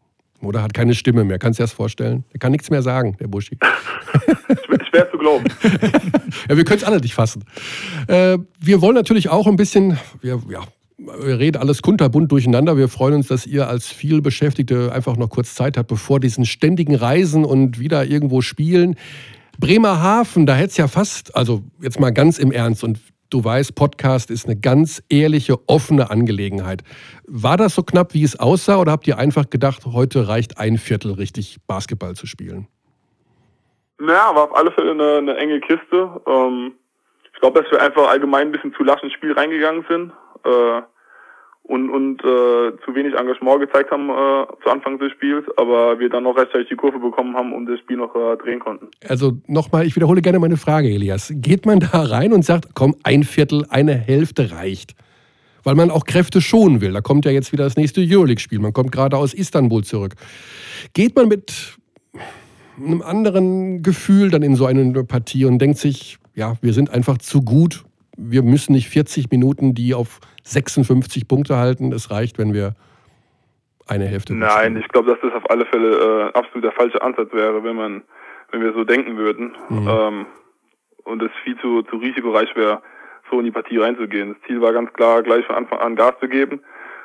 Oder 0.45 0.63
hat 0.63 0.75
keine 0.75 0.95
Stimme 0.95 1.25
mehr. 1.25 1.39
Kannst 1.39 1.59
du 1.59 1.63
dir 1.63 1.65
das 1.65 1.73
vorstellen? 1.73 2.25
Er 2.33 2.39
kann 2.39 2.53
nichts 2.53 2.71
mehr 2.71 2.83
sagen, 2.83 3.17
der 3.21 3.29
Buschi. 3.29 3.59
Schwer 4.91 5.11
zu 5.11 5.19
glauben. 5.19 5.45
ja, 6.49 6.57
wir 6.57 6.65
können 6.65 6.79
es 6.79 6.85
alle 6.85 7.01
nicht 7.01 7.15
fassen. 7.15 7.45
Äh, 8.07 8.39
wir 8.61 8.81
wollen 8.81 8.95
natürlich 8.95 9.29
auch 9.29 9.47
ein 9.47 9.57
bisschen, 9.57 9.99
wir, 10.21 10.41
ja, 10.51 10.61
wir 10.99 11.39
reden 11.39 11.59
alles 11.59 11.83
kunterbunt 11.83 12.31
durcheinander. 12.31 12.77
Wir 12.77 12.89
freuen 12.89 13.15
uns, 13.15 13.29
dass 13.29 13.47
ihr 13.47 13.69
als 13.69 13.89
vielbeschäftigte 13.89 14.93
einfach 14.93 15.17
noch 15.17 15.31
kurz 15.31 15.55
Zeit 15.55 15.77
habt, 15.77 15.89
bevor 15.89 16.21
diesen 16.21 16.45
ständigen 16.45 16.95
Reisen 16.95 17.45
und 17.45 17.79
wieder 17.79 18.05
irgendwo 18.05 18.41
spielen. 18.41 18.97
Bremerhaven, 19.59 20.47
da 20.47 20.55
hätte 20.55 20.71
es 20.71 20.77
ja 20.77 20.89
fast, 20.89 21.35
also 21.37 21.63
jetzt 21.81 22.01
mal 22.01 22.11
ganz 22.11 22.39
im 22.39 22.53
Ernst, 22.53 22.85
und 22.85 22.99
du 23.35 23.45
weißt, 23.45 23.75
Podcast 23.75 24.31
ist 24.31 24.47
eine 24.47 24.57
ganz 24.59 25.03
ehrliche, 25.11 25.57
offene 25.67 26.11
Angelegenheit. 26.11 26.83
War 27.27 27.57
das 27.57 27.75
so 27.75 27.83
knapp, 27.83 28.15
wie 28.15 28.23
es 28.23 28.39
aussah, 28.39 28.79
oder 28.79 28.93
habt 28.93 29.07
ihr 29.09 29.19
einfach 29.19 29.51
gedacht, 29.51 29.83
heute 29.87 30.29
reicht 30.29 30.59
ein 30.59 30.79
Viertel 30.79 31.13
richtig 31.13 31.59
Basketball 31.67 32.15
zu 32.15 32.27
spielen? 32.27 32.69
Naja, 33.99 34.35
war 34.35 34.45
auf 34.45 34.57
alle 34.57 34.71
Fälle 34.73 34.93
eine, 34.93 35.17
eine 35.19 35.37
enge 35.37 35.61
Kiste. 35.61 36.21
Ähm, 36.27 36.75
ich 37.33 37.41
glaube, 37.41 37.61
dass 37.61 37.71
wir 37.71 37.83
einfach 37.83 38.09
allgemein 38.09 38.49
ein 38.49 38.53
bisschen 38.53 38.73
zu 38.75 38.85
lasch 38.85 39.03
ins 39.03 39.13
Spiel 39.13 39.33
reingegangen 39.33 39.85
sind 39.89 40.13
äh, 40.45 40.83
und, 41.65 41.89
und 41.89 42.21
äh, 42.21 42.73
zu 42.85 42.95
wenig 42.95 43.15
Engagement 43.15 43.61
gezeigt 43.61 43.91
haben 43.91 44.11
äh, 44.11 44.47
zu 44.63 44.71
Anfang 44.71 44.99
des 44.99 45.13
Spiels, 45.13 45.47
aber 45.57 45.99
wir 45.99 46.11
dann 46.11 46.25
noch 46.25 46.37
rechtzeitig 46.37 46.69
die 46.69 46.77
Kurve 46.77 46.99
bekommen 46.99 47.35
haben 47.35 47.53
und 47.55 47.67
das 47.67 47.81
Spiel 47.81 47.97
noch 47.97 48.15
äh, 48.15 48.37
drehen 48.37 48.61
konnten. 48.61 48.89
Also 49.09 49.33
nochmal, 49.47 49.87
ich 49.87 49.97
wiederhole 49.97 50.21
gerne 50.21 50.39
meine 50.39 50.59
Frage, 50.59 50.89
Elias. 50.89 51.33
Geht 51.35 51.65
man 51.65 51.81
da 51.81 52.03
rein 52.03 52.33
und 52.35 52.45
sagt, 52.45 52.75
komm, 52.75 52.95
ein 53.03 53.25
Viertel, 53.25 53.65
eine 53.71 53.95
Hälfte 53.95 54.53
reicht? 54.53 54.95
Weil 55.63 55.75
man 55.75 55.91
auch 55.91 56.05
Kräfte 56.05 56.43
schonen 56.43 56.83
will. 56.83 56.93
Da 56.93 57.01
kommt 57.01 57.25
ja 57.25 57.31
jetzt 57.31 57.51
wieder 57.53 57.65
das 57.65 57.77
nächste 57.77 58.03
Euroleague-Spiel. 58.03 58.59
Man 58.59 58.75
kommt 58.75 58.93
gerade 58.93 59.17
aus 59.17 59.33
Istanbul 59.33 59.83
zurück. 59.85 60.15
Geht 60.93 61.17
man 61.17 61.29
mit 61.29 61.79
einem 62.77 63.01
anderen 63.01 63.83
Gefühl 63.83 64.31
dann 64.31 64.43
in 64.43 64.57
so 64.57 64.67
eine 64.67 65.05
Partie 65.05 65.47
und 65.47 65.59
denkt 65.59 65.79
sich, 65.79 66.19
ja, 66.35 66.57
wir 66.61 66.75
sind 66.75 66.91
einfach 66.91 67.17
zu 67.17 67.41
gut. 67.41 67.85
Wir 68.17 68.43
müssen 68.43 68.73
nicht 68.73 68.89
40 68.89 69.31
Minuten 69.31 69.75
die 69.75 69.95
auf 69.95 70.21
56 70.45 71.27
Punkte 71.29 71.57
halten. 71.57 71.93
Es 71.93 72.11
reicht, 72.11 72.39
wenn 72.39 72.55
wir 72.55 72.75
eine 73.87 74.07
Hälfte. 74.07 74.35
Nein, 74.35 74.77
ich 74.77 74.89
glaube, 74.89 75.11
dass 75.11 75.21
das 75.21 75.33
auf 75.35 75.51
alle 75.51 75.67
Fälle 75.67 76.31
äh, 76.33 76.39
absolut 76.39 76.65
der 76.65 76.73
falsche 76.73 77.03
Ansatz 77.03 77.33
wäre, 77.33 77.63
wenn 77.65 77.77
man, 77.77 78.03
wenn 78.51 78.63
wir 78.63 78.73
so 78.73 78.85
denken 78.85 79.17
würden. 79.17 79.53
Mhm. 79.69 79.89
Ähm, 79.89 80.27
und 81.05 81.23
es 81.23 81.31
viel 81.43 81.57
zu, 81.59 81.83
zu 81.83 81.97
risikoreich 81.97 82.55
wäre, 82.57 82.83
so 83.31 83.39
in 83.39 83.45
die 83.45 83.51
Partie 83.51 83.79
reinzugehen. 83.79 84.35
Das 84.35 84.47
Ziel 84.47 84.61
war 84.61 84.73
ganz 84.73 84.93
klar, 84.95 85.23
gleich 85.23 85.45
von 85.47 85.57
Anfang 85.57 85.79
an 85.81 85.97
Gas 85.97 86.15
zu 86.21 86.29
geben. 86.29 86.61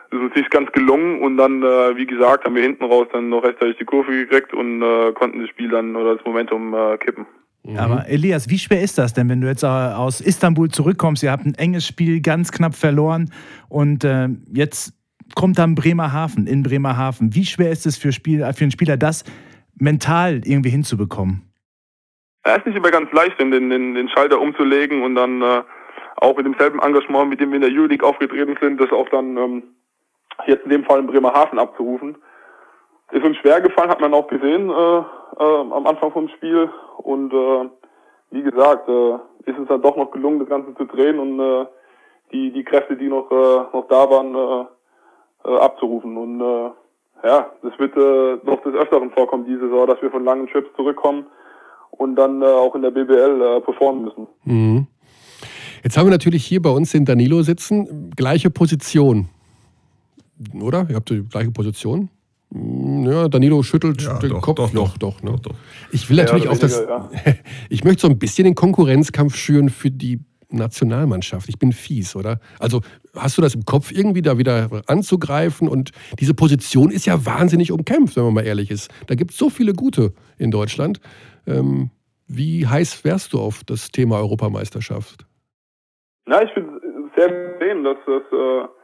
Das 0.09 0.19
ist 0.19 0.25
uns 0.25 0.35
nicht 0.35 0.51
ganz 0.51 0.71
gelungen 0.71 1.21
und 1.21 1.37
dann, 1.37 1.61
äh, 1.61 1.95
wie 1.95 2.07
gesagt, 2.07 2.45
haben 2.45 2.55
wir 2.55 2.63
hinten 2.63 2.85
raus 2.85 3.07
dann 3.13 3.29
noch 3.29 3.43
rechtzeitig 3.43 3.77
die 3.77 3.85
Kurve 3.85 4.11
gekriegt 4.11 4.53
und 4.53 4.81
äh, 4.81 5.11
konnten 5.13 5.41
das 5.41 5.49
Spiel 5.49 5.69
dann 5.69 5.95
oder 5.95 6.15
das 6.15 6.25
Momentum 6.25 6.73
äh, 6.73 6.97
kippen. 6.97 7.27
Mhm. 7.63 7.77
Aber 7.77 8.07
Elias, 8.07 8.49
wie 8.49 8.57
schwer 8.57 8.81
ist 8.81 8.97
das 8.97 9.13
denn, 9.13 9.29
wenn 9.29 9.41
du 9.41 9.47
jetzt 9.47 9.63
äh, 9.63 9.67
aus 9.67 10.21
Istanbul 10.21 10.69
zurückkommst? 10.69 11.23
Ihr 11.23 11.31
habt 11.31 11.45
ein 11.45 11.55
enges 11.55 11.85
Spiel 11.85 12.21
ganz 12.21 12.51
knapp 12.51 12.75
verloren 12.75 13.31
und 13.67 14.03
äh, 14.03 14.29
jetzt 14.51 14.93
kommt 15.35 15.59
dann 15.59 15.75
Bremerhaven 15.75 16.47
in 16.47 16.63
Bremerhaven. 16.63 17.35
Wie 17.35 17.45
schwer 17.45 17.71
ist 17.71 17.85
es 17.85 17.97
für, 17.97 18.11
Spiel, 18.11 18.39
für 18.53 18.63
einen 18.63 18.71
Spieler, 18.71 18.97
das 18.97 19.23
mental 19.77 20.41
irgendwie 20.45 20.69
hinzubekommen? 20.69 21.43
Ja, 22.45 22.55
ist 22.55 22.65
nicht 22.65 22.77
immer 22.77 22.91
ganz 22.91 23.11
leicht, 23.11 23.39
den, 23.39 23.51
den, 23.51 23.69
den 23.69 24.09
Schalter 24.09 24.39
umzulegen 24.39 25.03
und 25.03 25.15
dann 25.15 25.41
äh, 25.41 25.61
auch 26.17 26.35
mit 26.35 26.45
demselben 26.45 26.79
Engagement, 26.79 27.29
mit 27.29 27.39
dem 27.39 27.51
wir 27.51 27.57
in 27.57 27.61
der 27.61 27.71
Euroleague 27.71 28.07
aufgetreten 28.07 28.57
sind, 28.61 28.79
das 28.79 28.91
auch 28.91 29.09
dann 29.09 29.37
ähm, 29.37 29.63
jetzt 30.47 30.63
in 30.63 30.71
dem 30.71 30.83
Fall 30.83 30.99
in 30.99 31.07
Bremerhaven 31.07 31.59
abzurufen. 31.59 32.17
Ist 33.11 33.25
uns 33.25 33.37
schwer 33.37 33.61
gefallen, 33.61 33.89
hat 33.89 34.01
man 34.01 34.13
auch 34.13 34.27
gesehen 34.27 34.69
äh, 34.69 34.73
äh, 34.73 35.03
am 35.39 35.87
Anfang 35.87 36.11
vom 36.11 36.29
Spiel. 36.29 36.69
Und 36.97 37.33
äh, 37.33 37.69
wie 38.31 38.43
gesagt, 38.43 38.87
äh, 38.87 39.13
ist 39.49 39.57
es 39.59 39.67
dann 39.67 39.81
doch 39.81 39.97
noch 39.97 40.11
gelungen, 40.11 40.39
das 40.39 40.49
Ganze 40.49 40.75
zu 40.75 40.85
drehen 40.85 41.19
und 41.19 41.39
äh, 41.39 41.65
die, 42.31 42.51
die 42.51 42.63
Kräfte, 42.63 42.95
die 42.95 43.07
noch, 43.07 43.31
äh, 43.31 43.75
noch 43.75 43.87
da 43.89 44.09
waren, 44.09 44.35
äh, 44.35 45.49
äh, 45.49 45.57
abzurufen. 45.57 46.17
Und 46.17 46.41
äh, 46.41 47.27
ja, 47.27 47.51
das 47.63 47.79
wird 47.79 47.95
äh, 47.97 48.45
noch 48.45 48.61
des 48.61 48.75
Öfteren 48.75 49.09
vorkommen 49.11 49.45
diese 49.45 49.61
Saison, 49.61 49.87
dass 49.87 50.01
wir 50.01 50.11
von 50.11 50.23
langen 50.23 50.47
Trips 50.47 50.69
zurückkommen 50.75 51.25
und 51.91 52.15
dann 52.15 52.41
äh, 52.41 52.45
auch 52.45 52.75
in 52.75 52.83
der 52.83 52.91
BBL 52.91 53.41
äh, 53.41 53.61
performen 53.61 54.05
müssen. 54.05 54.27
Mhm. 54.43 54.87
Jetzt 55.83 55.97
haben 55.97 56.05
wir 56.05 56.11
natürlich 56.11 56.45
hier 56.45 56.61
bei 56.61 56.69
uns 56.69 56.91
den 56.91 57.05
Danilo 57.05 57.41
sitzen, 57.41 58.11
gleiche 58.15 58.49
Position 58.49 59.29
oder? 60.61 60.85
Ihr 60.89 60.95
habt 60.95 61.09
die 61.09 61.23
gleiche 61.23 61.51
Position. 61.51 62.09
Hm, 62.51 63.03
ja, 63.03 63.27
Danilo 63.27 63.61
schüttelt 63.63 64.01
ja, 64.01 64.17
den 64.19 64.31
doch, 64.31 64.41
Kopf. 64.41 64.57
Doch, 64.57 64.71
doch, 64.71 64.97
doch, 64.97 65.23
ne? 65.23 65.35
doch, 65.41 65.55
Ich 65.91 66.09
will 66.09 66.17
natürlich 66.17 66.45
ja, 66.45 66.51
auch 66.51 66.57
das. 66.57 66.79
Ja. 66.79 67.09
Ich 67.69 67.83
möchte 67.83 68.01
so 68.01 68.07
ein 68.07 68.17
bisschen 68.17 68.45
den 68.45 68.55
Konkurrenzkampf 68.55 69.35
schüren 69.35 69.69
für 69.69 69.91
die 69.91 70.19
Nationalmannschaft. 70.51 71.47
Ich 71.47 71.59
bin 71.59 71.71
fies, 71.71 72.15
oder? 72.15 72.39
Also 72.57 72.81
hast 73.15 73.37
du 73.37 73.41
das 73.43 73.53
im 73.53 73.65
Kopf, 73.65 73.91
irgendwie 73.91 74.23
da 74.23 74.39
wieder 74.39 74.81
anzugreifen? 74.87 75.67
Und 75.67 75.91
diese 76.19 76.33
Position 76.33 76.89
ist 76.89 77.05
ja 77.05 77.23
wahnsinnig 77.23 77.71
umkämpft, 77.71 78.15
wenn 78.15 78.23
man 78.23 78.33
mal 78.33 78.45
ehrlich 78.45 78.71
ist. 78.71 78.89
Da 79.05 79.13
gibt 79.13 79.31
es 79.31 79.37
so 79.37 79.51
viele 79.51 79.73
gute 79.73 80.13
in 80.39 80.49
Deutschland. 80.49 80.99
Ähm, 81.45 81.91
wie 82.27 82.65
heiß 82.65 83.03
wärst 83.05 83.33
du 83.33 83.39
auf 83.39 83.63
das 83.63 83.91
Thema 83.91 84.17
Europameisterschaft? 84.17 85.25
Na, 86.25 86.41
ich 86.43 86.53
bin 86.55 86.67
sehr 87.15 87.57
sehen, 87.59 87.83
dass 87.83 87.97
das. 88.07 88.23
Äh 88.31 88.78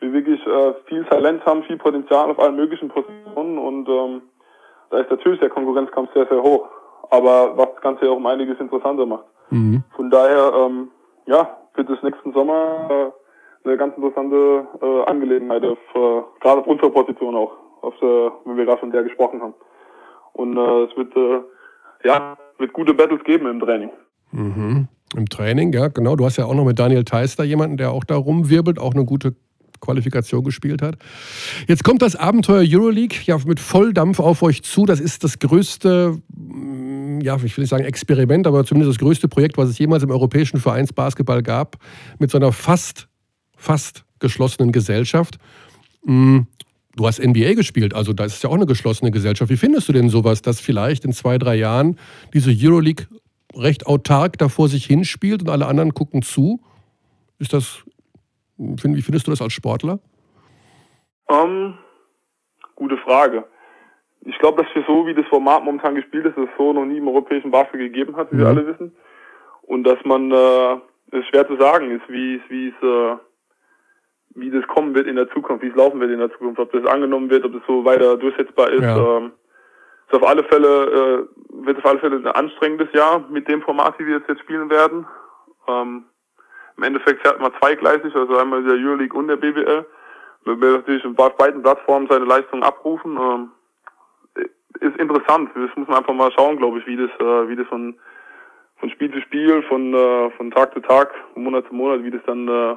wir 0.00 0.12
wirklich 0.12 0.44
äh, 0.46 0.74
viel 0.86 1.04
Talent 1.04 1.44
haben, 1.46 1.62
viel 1.64 1.76
Potenzial 1.76 2.30
auf 2.30 2.38
allen 2.38 2.56
möglichen 2.56 2.88
Positionen 2.88 3.58
und 3.58 3.88
ähm, 3.88 4.22
da 4.90 4.98
ist 4.98 5.10
natürlich 5.10 5.40
der 5.40 5.50
Konkurrenzkampf 5.50 6.12
sehr, 6.14 6.26
sehr 6.26 6.42
hoch. 6.42 6.68
Aber 7.10 7.56
was 7.56 7.68
das 7.74 7.82
Ganze 7.82 8.06
ja 8.06 8.12
auch 8.12 8.16
um 8.16 8.26
einiges 8.26 8.58
interessanter 8.60 9.06
macht. 9.06 9.24
Mhm. 9.50 9.82
Von 9.96 10.10
daher, 10.10 10.52
ähm, 10.54 10.90
ja, 11.26 11.56
wird 11.74 11.90
es 11.90 12.02
nächsten 12.02 12.32
Sommer 12.32 12.88
äh, 12.90 13.68
eine 13.68 13.76
ganz 13.76 13.96
interessante 13.96 14.66
äh, 14.80 15.02
Angelegenheit, 15.04 15.64
auf, 15.64 15.78
äh, 15.94 16.22
gerade 16.40 16.60
auf 16.60 16.66
unserer 16.66 16.90
Position 16.90 17.36
auch, 17.36 17.52
auf 17.82 17.94
der, 18.00 18.32
wenn 18.44 18.56
wir 18.56 18.64
gerade 18.64 18.80
von 18.80 18.90
der 18.90 19.02
gesprochen 19.02 19.42
haben. 19.42 19.54
Und 20.32 20.56
äh, 20.56 20.84
es 20.84 20.96
wird 20.96 21.16
äh, 21.16 21.40
ja, 22.04 22.36
wird 22.58 22.72
gute 22.72 22.94
Battles 22.94 23.22
geben 23.24 23.46
im 23.46 23.60
Training. 23.60 23.90
Mhm. 24.32 24.88
Im 25.16 25.28
Training, 25.28 25.72
ja, 25.72 25.88
genau. 25.88 26.14
Du 26.16 26.24
hast 26.24 26.36
ja 26.36 26.44
auch 26.44 26.54
noch 26.54 26.64
mit 26.64 26.78
Daniel 26.78 27.04
Theister 27.04 27.44
jemanden, 27.44 27.76
der 27.76 27.90
auch 27.90 28.04
da 28.04 28.16
rumwirbelt, 28.16 28.78
auch 28.78 28.94
eine 28.94 29.04
gute 29.04 29.34
Qualifikation 29.80 30.44
gespielt 30.44 30.82
hat. 30.82 30.96
Jetzt 31.66 31.84
kommt 31.84 32.02
das 32.02 32.16
Abenteuer 32.16 32.64
Euroleague 32.66 33.18
ja 33.24 33.38
mit 33.46 33.60
Volldampf 33.60 34.20
auf 34.20 34.42
euch 34.42 34.62
zu. 34.62 34.86
Das 34.86 35.00
ist 35.00 35.24
das 35.24 35.38
größte, 35.38 36.18
mm, 36.34 37.20
ja, 37.22 37.36
ich 37.36 37.56
will 37.56 37.62
nicht 37.62 37.70
sagen 37.70 37.84
Experiment, 37.84 38.46
aber 38.46 38.64
zumindest 38.64 38.96
das 38.96 38.98
größte 38.98 39.28
Projekt, 39.28 39.58
was 39.58 39.68
es 39.68 39.78
jemals 39.78 40.02
im 40.02 40.10
europäischen 40.10 40.60
Vereinsbasketball 40.60 41.42
gab, 41.42 41.76
mit 42.18 42.30
so 42.30 42.38
einer 42.38 42.52
fast, 42.52 43.08
fast 43.56 44.04
geschlossenen 44.18 44.72
Gesellschaft. 44.72 45.38
Mm, 46.04 46.40
du 46.96 47.06
hast 47.06 47.18
NBA 47.18 47.54
gespielt, 47.54 47.94
also 47.94 48.12
da 48.12 48.24
ist 48.24 48.42
ja 48.42 48.50
auch 48.50 48.54
eine 48.54 48.66
geschlossene 48.66 49.10
Gesellschaft. 49.10 49.50
Wie 49.50 49.56
findest 49.56 49.88
du 49.88 49.92
denn 49.92 50.08
sowas, 50.08 50.42
dass 50.42 50.60
vielleicht 50.60 51.04
in 51.04 51.12
zwei, 51.12 51.38
drei 51.38 51.56
Jahren 51.56 51.96
diese 52.34 52.50
Euroleague 52.50 53.06
recht 53.54 53.86
autark 53.86 54.38
da 54.38 54.48
vor 54.48 54.68
sich 54.68 54.86
hinspielt 54.86 55.42
und 55.42 55.48
alle 55.48 55.66
anderen 55.66 55.94
gucken 55.94 56.22
zu? 56.22 56.60
Ist 57.38 57.52
das 57.52 57.84
wie 58.60 59.02
findest 59.02 59.26
du 59.26 59.30
das 59.30 59.40
als 59.40 59.52
Sportler? 59.52 59.98
Um, 61.26 61.36
ähm, 61.36 61.78
gute 62.74 62.98
Frage. 62.98 63.44
Ich 64.22 64.38
glaube, 64.38 64.62
dass 64.62 64.74
wir 64.74 64.84
so, 64.86 65.06
wie 65.06 65.14
das 65.14 65.26
Format 65.26 65.64
momentan 65.64 65.94
gespielt 65.94 66.26
ist, 66.26 66.36
es 66.36 66.48
so 66.58 66.72
noch 66.72 66.84
nie 66.84 66.98
im 66.98 67.08
europäischen 67.08 67.50
Basketball 67.50 67.88
gegeben 67.88 68.16
hat, 68.16 68.30
wie 68.30 68.36
mhm. 68.36 68.40
wir 68.40 68.48
alle 68.48 68.66
wissen. 68.66 68.94
Und 69.62 69.84
dass 69.84 69.98
man, 70.04 70.30
äh, 70.30 70.74
es 71.12 71.26
schwer 71.28 71.46
zu 71.46 71.56
sagen 71.56 71.90
ist, 71.90 72.06
wie 72.08 72.36
es, 72.36 72.42
wie 72.48 72.68
es, 72.68 72.82
äh, 72.82 73.16
wie 74.34 74.50
das 74.50 74.66
kommen 74.66 74.94
wird 74.94 75.06
in 75.06 75.16
der 75.16 75.30
Zukunft, 75.30 75.62
wie 75.62 75.68
es 75.68 75.76
laufen 75.76 76.00
wird 76.00 76.10
in 76.10 76.18
der 76.18 76.30
Zukunft, 76.32 76.60
ob 76.60 76.72
das 76.72 76.84
angenommen 76.84 77.30
wird, 77.30 77.44
ob 77.44 77.54
es 77.54 77.62
so 77.66 77.84
weiter 77.84 78.16
durchsetzbar 78.16 78.70
ist. 78.70 78.82
Ja. 78.82 79.16
Ähm, 79.16 79.32
ist 80.08 80.16
auf 80.16 80.28
alle 80.28 80.44
Fälle, 80.44 80.68
äh, 80.68 81.64
wird 81.64 81.78
auf 81.78 81.86
alle 81.86 82.00
Fälle 82.00 82.16
ein 82.16 82.26
anstrengendes 82.26 82.92
Jahr 82.92 83.20
mit 83.30 83.48
dem 83.48 83.62
Format, 83.62 83.98
wie 83.98 84.06
wir 84.06 84.18
es 84.18 84.28
jetzt 84.28 84.40
spielen 84.40 84.68
werden. 84.68 85.06
Ähm, 85.68 86.04
im 86.80 86.84
Endeffekt 86.84 87.20
fährt 87.20 87.38
man 87.38 87.52
zweigleisig, 87.60 88.16
also 88.16 88.38
einmal 88.38 88.64
der 88.64 88.72
Euroleague 88.74 89.16
und 89.18 89.28
der 89.28 89.36
BBL. 89.36 89.84
Man 90.46 90.60
will 90.62 90.72
natürlich 90.72 91.04
auf 91.04 91.36
beiden 91.36 91.62
Plattformen 91.62 92.08
seine 92.08 92.24
Leistung 92.24 92.62
abrufen. 92.62 93.18
Ähm, 93.20 93.50
ist 94.80 94.96
interessant. 94.96 95.50
Das 95.54 95.76
muss 95.76 95.88
man 95.88 95.98
einfach 95.98 96.14
mal 96.14 96.32
schauen, 96.32 96.56
glaube 96.56 96.78
ich, 96.78 96.86
wie 96.86 96.96
das, 96.96 97.10
äh, 97.20 97.48
wie 97.50 97.56
das 97.56 97.66
von, 97.66 97.96
von 98.78 98.88
Spiel 98.88 99.12
zu 99.12 99.20
Spiel, 99.20 99.62
von, 99.64 99.92
äh, 99.92 100.30
von 100.38 100.50
Tag 100.52 100.72
zu 100.72 100.80
Tag, 100.80 101.12
von 101.34 101.42
Monat 101.42 101.66
zu 101.68 101.74
Monat, 101.74 102.02
wie 102.02 102.10
das 102.10 102.22
dann, 102.24 102.48
äh, 102.48 102.76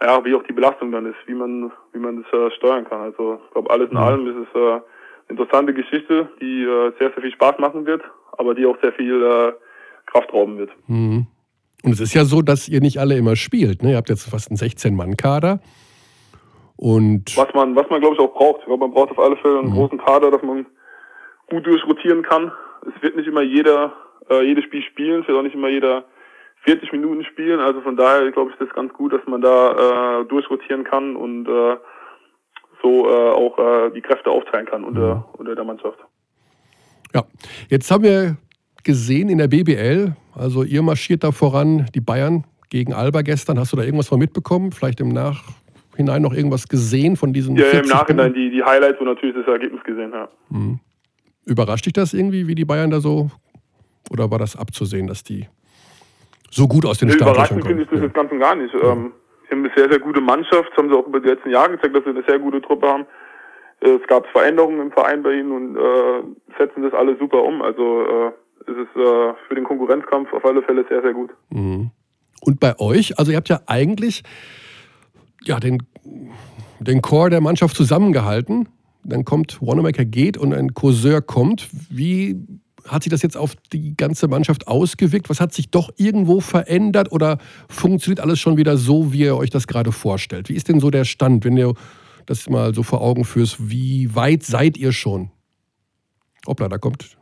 ja, 0.00 0.24
wie 0.24 0.34
auch 0.34 0.42
die 0.44 0.54
Belastung 0.54 0.90
dann 0.90 1.04
ist, 1.04 1.18
wie 1.26 1.34
man, 1.34 1.70
wie 1.92 1.98
man 1.98 2.22
das 2.22 2.32
äh, 2.32 2.50
steuern 2.52 2.88
kann. 2.88 3.02
Also, 3.02 3.38
ich 3.44 3.50
glaube, 3.52 3.70
alles 3.70 3.90
in 3.90 3.98
mhm. 3.98 4.02
allem 4.02 4.26
ist 4.28 4.48
es 4.48 4.54
äh, 4.58 4.70
eine 4.70 4.82
interessante 5.28 5.74
Geschichte, 5.74 6.30
die 6.40 6.62
äh, 6.62 6.92
sehr, 6.98 7.10
sehr 7.10 7.20
viel 7.20 7.32
Spaß 7.32 7.58
machen 7.58 7.84
wird, 7.84 8.02
aber 8.38 8.54
die 8.54 8.64
auch 8.64 8.78
sehr 8.80 8.94
viel 8.94 9.22
äh, 9.22 9.52
Kraft 10.06 10.32
rauben 10.32 10.56
wird. 10.56 10.70
Mhm. 10.86 11.26
Und 11.82 11.92
es 11.92 12.00
ist 12.00 12.14
ja 12.14 12.24
so, 12.24 12.42
dass 12.42 12.68
ihr 12.68 12.80
nicht 12.80 12.98
alle 12.98 13.16
immer 13.16 13.36
spielt. 13.36 13.82
Ne? 13.82 13.90
Ihr 13.90 13.96
habt 13.96 14.08
jetzt 14.08 14.28
fast 14.28 14.50
einen 14.50 14.58
16-Mann-Kader. 14.58 15.60
Und 16.76 17.36
was 17.36 17.54
man, 17.54 17.74
was 17.74 17.88
man 17.88 18.00
glaube 18.00 18.16
ich 18.16 18.20
auch 18.20 18.34
braucht. 18.34 18.60
Ich 18.60 18.66
glaube, 18.66 18.86
man 18.86 18.92
braucht 18.92 19.10
auf 19.10 19.18
alle 19.18 19.36
Fälle 19.36 19.60
einen 19.60 19.70
mhm. 19.70 19.74
großen 19.74 19.98
Kader, 19.98 20.30
dass 20.30 20.42
man 20.42 20.66
gut 21.48 21.66
durchrotieren 21.66 22.22
kann. 22.22 22.52
Es 22.82 23.02
wird 23.02 23.16
nicht 23.16 23.26
immer 23.26 23.42
jeder 23.42 23.92
äh, 24.30 24.42
jedes 24.42 24.64
Spiel 24.64 24.82
spielen, 24.82 25.22
es 25.22 25.28
wird 25.28 25.38
auch 25.38 25.42
nicht 25.42 25.54
immer 25.54 25.68
jeder 25.68 26.04
40 26.64 26.92
Minuten 26.92 27.24
spielen. 27.24 27.60
Also 27.60 27.80
von 27.80 27.96
daher 27.96 28.30
glaube 28.32 28.50
ich, 28.50 28.56
das 28.58 28.68
ist 28.68 28.74
ganz 28.74 28.92
gut, 28.92 29.12
dass 29.12 29.24
man 29.26 29.40
da 29.40 30.20
äh, 30.20 30.24
durchrotieren 30.26 30.84
kann 30.84 31.16
und 31.16 31.48
äh, 31.48 31.76
so 32.82 33.08
äh, 33.08 33.30
auch 33.30 33.58
äh, 33.58 33.90
die 33.90 34.02
Kräfte 34.02 34.30
aufteilen 34.30 34.66
kann 34.66 34.84
unter, 34.84 35.16
mhm. 35.16 35.24
unter 35.34 35.54
der 35.54 35.64
Mannschaft. 35.64 35.98
Ja, 37.14 37.22
jetzt 37.68 37.90
haben 37.90 38.04
wir 38.04 38.36
gesehen 38.86 39.28
in 39.28 39.36
der 39.36 39.48
BBL. 39.48 40.16
Also 40.34 40.62
ihr 40.62 40.80
marschiert 40.80 41.24
da 41.24 41.32
voran, 41.32 41.86
die 41.94 42.00
Bayern 42.00 42.44
gegen 42.70 42.94
Alba 42.94 43.20
gestern. 43.20 43.58
Hast 43.58 43.72
du 43.72 43.76
da 43.76 43.82
irgendwas 43.82 44.08
von 44.08 44.18
mitbekommen? 44.18 44.72
Vielleicht 44.72 45.00
im 45.00 45.08
Nachhinein 45.08 46.22
noch 46.22 46.32
irgendwas 46.32 46.68
gesehen 46.68 47.16
von 47.16 47.32
diesen 47.34 47.56
Ja, 47.56 47.66
im 47.70 47.86
Nachhinein 47.86 48.32
die, 48.32 48.50
die 48.50 48.62
Highlights 48.62 48.98
und 49.00 49.06
natürlich 49.06 49.36
das 49.36 49.46
Ergebnis 49.46 49.82
gesehen, 49.84 50.12
ja. 50.12 50.28
Mhm. 50.48 50.80
Überrascht 51.44 51.86
dich 51.86 51.92
das 51.92 52.14
irgendwie, 52.14 52.46
wie 52.46 52.54
die 52.54 52.64
Bayern 52.64 52.90
da 52.90 53.00
so, 53.00 53.30
oder 54.10 54.30
war 54.30 54.38
das 54.38 54.56
abzusehen, 54.56 55.06
dass 55.06 55.22
die 55.22 55.46
so 56.50 56.66
gut 56.66 56.86
aus 56.86 56.98
den 56.98 57.08
nee, 57.08 57.14
Startlöchern 57.14 57.60
kommen? 57.60 57.66
finde 57.66 57.82
ich 57.82 57.88
das 57.90 58.00
ja. 58.00 58.08
ganz 58.08 58.32
und 58.32 58.40
gar 58.40 58.54
nicht. 58.54 58.72
Ja. 58.74 58.92
Ähm, 58.92 59.12
sie 59.44 59.54
haben 59.54 59.64
eine 59.64 59.72
sehr, 59.76 59.90
sehr 59.90 60.00
gute 60.00 60.20
Mannschaft, 60.20 60.70
das 60.70 60.76
haben 60.78 60.88
sie 60.88 60.96
auch 60.96 61.06
über 61.06 61.20
die 61.20 61.28
letzten 61.28 61.50
Jahre 61.50 61.72
gezeigt, 61.72 61.94
dass 61.94 62.04
sie 62.04 62.10
eine 62.10 62.24
sehr 62.26 62.38
gute 62.38 62.62
Truppe 62.62 62.86
haben. 62.86 63.06
Es 63.80 64.06
gab 64.08 64.26
Veränderungen 64.28 64.80
im 64.80 64.92
Verein 64.92 65.22
bei 65.22 65.34
ihnen 65.34 65.52
und 65.52 65.76
äh, 65.76 66.22
setzen 66.58 66.82
das 66.82 66.94
alle 66.94 67.16
super 67.18 67.42
um. 67.42 67.60
Also 67.62 68.02
äh, 68.02 68.32
ist 68.66 68.76
es 68.76 69.00
äh, 69.00 69.34
für 69.48 69.54
den 69.54 69.64
Konkurrenzkampf 69.64 70.32
auf 70.32 70.44
alle 70.44 70.62
Fälle 70.62 70.84
sehr, 70.88 71.02
sehr 71.02 71.12
gut. 71.12 71.30
Mhm. 71.50 71.90
Und 72.40 72.60
bei 72.60 72.78
euch, 72.78 73.18
also 73.18 73.30
ihr 73.30 73.36
habt 73.36 73.48
ja 73.48 73.60
eigentlich 73.66 74.22
ja, 75.44 75.60
den, 75.60 75.82
den 76.80 77.02
Chor 77.02 77.30
der 77.30 77.40
Mannschaft 77.40 77.76
zusammengehalten. 77.76 78.68
Dann 79.04 79.24
kommt 79.24 79.60
Wanamaker 79.60 80.04
geht 80.04 80.36
und 80.36 80.52
ein 80.52 80.74
Courseur 80.74 81.22
kommt. 81.22 81.68
Wie 81.90 82.36
hat 82.86 83.02
sich 83.02 83.10
das 83.10 83.22
jetzt 83.22 83.36
auf 83.36 83.54
die 83.72 83.96
ganze 83.96 84.28
Mannschaft 84.28 84.68
ausgewirkt? 84.68 85.28
Was 85.30 85.40
hat 85.40 85.52
sich 85.52 85.70
doch 85.70 85.90
irgendwo 85.96 86.40
verändert 86.40 87.12
oder 87.12 87.38
funktioniert 87.68 88.20
alles 88.20 88.38
schon 88.38 88.56
wieder 88.56 88.76
so, 88.76 89.12
wie 89.12 89.20
ihr 89.20 89.36
euch 89.36 89.50
das 89.50 89.66
gerade 89.66 89.92
vorstellt? 89.92 90.48
Wie 90.48 90.54
ist 90.54 90.68
denn 90.68 90.80
so 90.80 90.90
der 90.90 91.04
Stand, 91.04 91.44
wenn 91.44 91.56
ihr 91.56 91.74
das 92.26 92.48
mal 92.48 92.74
so 92.74 92.82
vor 92.82 93.00
Augen 93.00 93.24
führst? 93.24 93.70
Wie 93.70 94.14
weit 94.14 94.42
seid 94.42 94.76
ihr 94.76 94.92
schon? 94.92 95.30
Hoppla, 96.46 96.68
da 96.68 96.78
kommt 96.78 97.15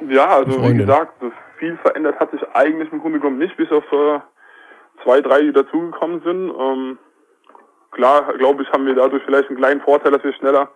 ja, 0.00 0.26
also 0.26 0.62
wie 0.62 0.76
gesagt, 0.76 1.14
viel 1.58 1.76
verändert 1.78 2.18
hat 2.18 2.30
sich 2.30 2.42
eigentlich 2.54 2.92
im 2.92 3.00
Grunde 3.00 3.20
genommen 3.20 3.38
nicht, 3.38 3.56
bis 3.56 3.70
auf 3.70 3.84
äh, 3.92 4.20
zwei, 5.02 5.20
drei, 5.20 5.40
die 5.40 5.52
dazugekommen 5.52 6.20
sind. 6.22 6.52
Ähm, 6.58 6.98
klar, 7.90 8.32
glaube 8.38 8.62
ich, 8.62 8.72
haben 8.72 8.86
wir 8.86 8.94
dadurch 8.94 9.22
vielleicht 9.24 9.48
einen 9.48 9.58
kleinen 9.58 9.80
Vorteil, 9.80 10.12
dass 10.12 10.24
wir 10.24 10.32
schneller, 10.32 10.68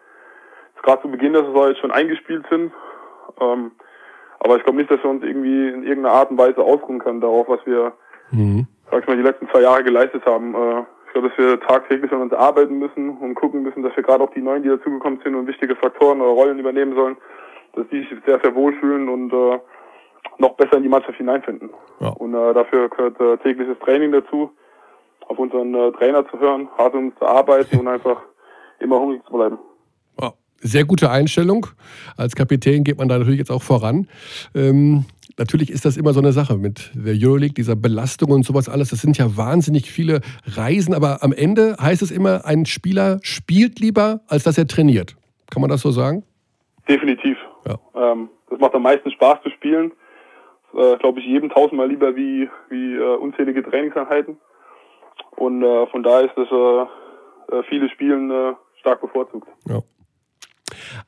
gerade 0.83 1.03
zu 1.03 1.11
Beginn 1.11 1.33
der 1.33 1.45
Saison 1.45 1.69
jetzt 1.69 1.81
schon 1.81 1.91
eingespielt 1.91 2.45
sind. 2.51 2.73
Ähm, 3.41 3.73
aber 4.41 4.57
ich 4.57 4.63
glaube 4.63 4.79
nicht, 4.79 4.91
dass 4.91 5.03
wir 5.03 5.11
uns 5.11 5.25
irgendwie 5.25 5.69
in 5.69 5.83
irgendeiner 5.83 6.15
Art 6.15 6.31
und 6.31 6.39
Weise 6.39 6.63
ausruhen 6.63 7.01
können 7.01 7.21
darauf, 7.21 7.49
was 7.49 7.61
wir, 7.67 7.93
mhm. 8.31 8.67
sag 8.91 9.03
ich 9.03 9.09
mal, 9.09 9.17
die 9.17 9.23
letzten 9.23 9.49
zwei 9.49 9.63
Jahre 9.63 9.83
geleistet 9.83 10.25
haben. 10.27 10.55
Äh, 10.55 10.85
ich 11.07 11.13
glaube, 11.13 11.29
dass 11.31 11.39
wir 11.39 11.61
tagtäglich 11.61 12.13
an 12.13 12.23
uns 12.23 12.33
arbeiten 12.33 12.79
müssen 12.79 13.17
und 13.17 13.35
gucken 13.35 13.63
müssen, 13.63 13.83
dass 13.83 13.97
wir 13.97 14.03
gerade 14.03 14.23
auch 14.23 14.33
die 14.35 14.43
Neuen, 14.43 14.63
die 14.63 14.69
dazugekommen 14.69 15.21
sind 15.25 15.35
und 15.35 15.47
wichtige 15.47 15.75
Faktoren 15.75 16.21
oder 16.21 16.31
Rollen 16.31 16.59
übernehmen 16.59 16.95
sollen, 16.95 17.17
dass 17.75 17.87
die 17.91 18.01
sich 18.01 18.09
sehr, 18.27 18.41
sehr 18.41 18.55
wohlfühlen 18.55 19.09
und 19.09 19.33
äh, 19.33 19.59
noch 20.39 20.55
besser 20.57 20.77
in 20.77 20.85
die 20.85 20.89
Mannschaft 20.89 21.19
hineinfinden. 21.19 21.71
Ja. 22.01 22.09
Und 22.09 22.35
äh, 22.35 22.55
dafür 22.55 22.89
gehört 22.89 23.21
äh, 23.21 23.37
tägliches 23.39 23.79
Training 23.81 24.13
dazu, 24.13 24.51
auf 25.27 25.39
unseren 25.39 25.75
äh, 25.75 25.93
Trainer 25.93 26.29
zu 26.29 26.39
hören, 26.39 26.69
hart 26.79 26.95
uns 26.95 27.15
zu 27.19 27.27
arbeiten 27.27 27.79
und 27.79 27.89
einfach 27.89 28.23
immer 28.81 28.99
hungrig 28.99 29.25
zu 29.27 29.33
bleiben. 29.33 29.59
Ja. 30.21 30.33
Sehr 30.61 30.85
gute 30.85 31.11
Einstellung. 31.11 31.67
Als 32.17 32.35
Kapitän 32.35 32.83
geht 32.83 32.99
man 32.99 33.09
da 33.09 33.19
natürlich 33.19 33.39
jetzt 33.39 33.51
auch 33.51 33.63
voran. 33.63 34.09
Ähm, 34.55 35.05
natürlich 35.39 35.71
ist 35.71 35.85
das 35.85 35.97
immer 35.97 36.13
so 36.13 36.21
eine 36.21 36.33
Sache 36.33 36.57
mit 36.57 36.91
der 36.95 37.15
Euroleague, 37.17 37.55
dieser 37.55 37.77
Belastung 37.77 38.33
und 38.33 38.45
sowas 38.45 38.69
alles. 38.69 38.91
Das 38.91 39.01
sind 39.01 39.19
ja 39.19 39.37
wahnsinnig 39.37 39.91
viele 39.91 40.21
Reisen, 40.47 40.95
aber 40.95 41.23
am 41.23 41.33
Ende 41.33 41.77
heißt 41.81 42.03
es 42.03 42.11
immer, 42.11 42.45
ein 42.45 42.67
Spieler 42.67 43.21
spielt 43.23 43.79
lieber, 43.79 44.21
als 44.27 44.43
dass 44.43 44.59
er 44.59 44.67
trainiert. 44.67 45.17
Kann 45.51 45.61
man 45.61 45.71
das 45.71 45.83
so 45.83 45.93
sagen? 45.93 46.25
Definitiv. 46.89 47.37
Ja. 47.69 48.13
Ähm, 48.13 48.31
das 48.51 48.59
macht 48.59 48.75
am 48.75 48.83
meisten 48.83 49.11
Spaß 49.11 49.43
zu 49.43 49.51
spielen. 49.51 49.93
Äh, 50.75 50.97
Glaube 50.99 51.21
ich 51.21 51.27
jedem 51.27 51.51
tausendmal 51.51 51.89
lieber 51.89 52.17
wie, 52.17 52.49
wie 52.69 52.95
äh, 52.95 53.17
unzählige 53.17 53.63
Trainingseinheiten. 53.63 54.39
Und 55.37 55.63
äh, 55.63 55.87
von 55.89 56.03
daher 56.03 56.27
ist 56.27 56.37
das 56.37 56.49
äh, 56.51 57.57
äh, 57.57 57.63
viele 57.69 57.89
Spielen 57.91 58.31
äh, 58.31 58.55
stark 58.81 59.01
bevorzugt. 59.01 59.49
Ja. 59.69 59.81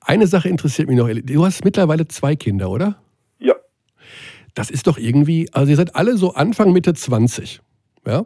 Eine 0.00 0.26
Sache 0.26 0.48
interessiert 0.48 0.88
mich 0.88 0.96
noch. 0.96 1.08
Du 1.08 1.44
hast 1.44 1.64
mittlerweile 1.64 2.08
zwei 2.08 2.36
Kinder, 2.36 2.70
oder? 2.70 2.96
Ja. 3.38 3.54
Das 4.54 4.70
ist 4.70 4.86
doch 4.86 4.98
irgendwie, 4.98 5.48
also 5.52 5.70
ihr 5.70 5.76
seid 5.76 5.94
alle 5.96 6.16
so 6.16 6.34
Anfang, 6.34 6.72
Mitte 6.72 6.94
20. 6.94 7.60
Ja? 8.06 8.24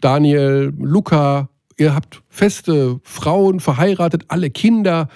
Daniel, 0.00 0.72
Luca, 0.78 1.48
ihr 1.78 1.94
habt 1.94 2.22
feste 2.28 3.00
Frauen, 3.04 3.60
verheiratet, 3.60 4.24
alle 4.28 4.50
Kinder 4.50 5.08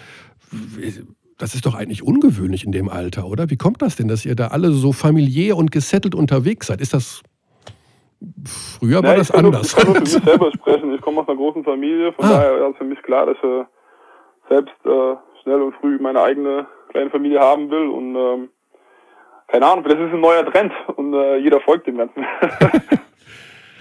das 1.38 1.54
ist 1.54 1.66
doch 1.66 1.74
eigentlich 1.74 2.02
ungewöhnlich 2.02 2.64
in 2.64 2.72
dem 2.72 2.88
Alter, 2.88 3.26
oder? 3.26 3.50
Wie 3.50 3.56
kommt 3.56 3.82
das 3.82 3.96
denn, 3.96 4.08
dass 4.08 4.24
ihr 4.24 4.34
da 4.34 4.48
alle 4.48 4.70
so 4.70 4.92
familiär 4.92 5.56
und 5.56 5.70
gesettelt 5.70 6.14
unterwegs 6.14 6.68
seid? 6.68 6.80
Ist 6.80 6.94
das. 6.94 7.22
Früher 8.78 9.02
war 9.02 9.12
ja, 9.12 9.18
das 9.18 9.30
anders. 9.30 9.68
ich 9.68 9.76
kann 9.76 9.86
nur 9.86 9.94
für 9.96 10.00
mich 10.00 10.10
selber 10.24 10.50
sprechen. 10.52 10.94
Ich 10.94 11.00
komme 11.02 11.20
aus 11.20 11.28
einer 11.28 11.36
großen 11.36 11.64
Familie, 11.64 12.12
von 12.12 12.24
ah. 12.24 12.28
daher 12.30 12.68
ist 12.68 12.78
für 12.78 12.84
mich 12.84 13.02
klar, 13.02 13.26
dass 13.26 13.36
ich 13.36 14.48
selbst 14.48 14.74
äh, 14.84 15.16
schnell 15.42 15.60
und 15.62 15.74
früh 15.76 15.98
meine 15.98 16.22
eigene 16.22 16.66
kleine 16.90 17.10
Familie 17.10 17.40
haben 17.40 17.70
will 17.70 17.88
und 17.88 18.16
ähm, 18.16 18.48
keine 19.48 19.66
Ahnung, 19.66 19.84
das 19.84 19.94
ist 19.94 20.12
ein 20.12 20.20
neuer 20.20 20.44
Trend 20.50 20.72
und 20.96 21.14
äh, 21.14 21.36
jeder 21.38 21.60
folgt 21.60 21.86
dem 21.86 21.98
Ganzen. 21.98 22.24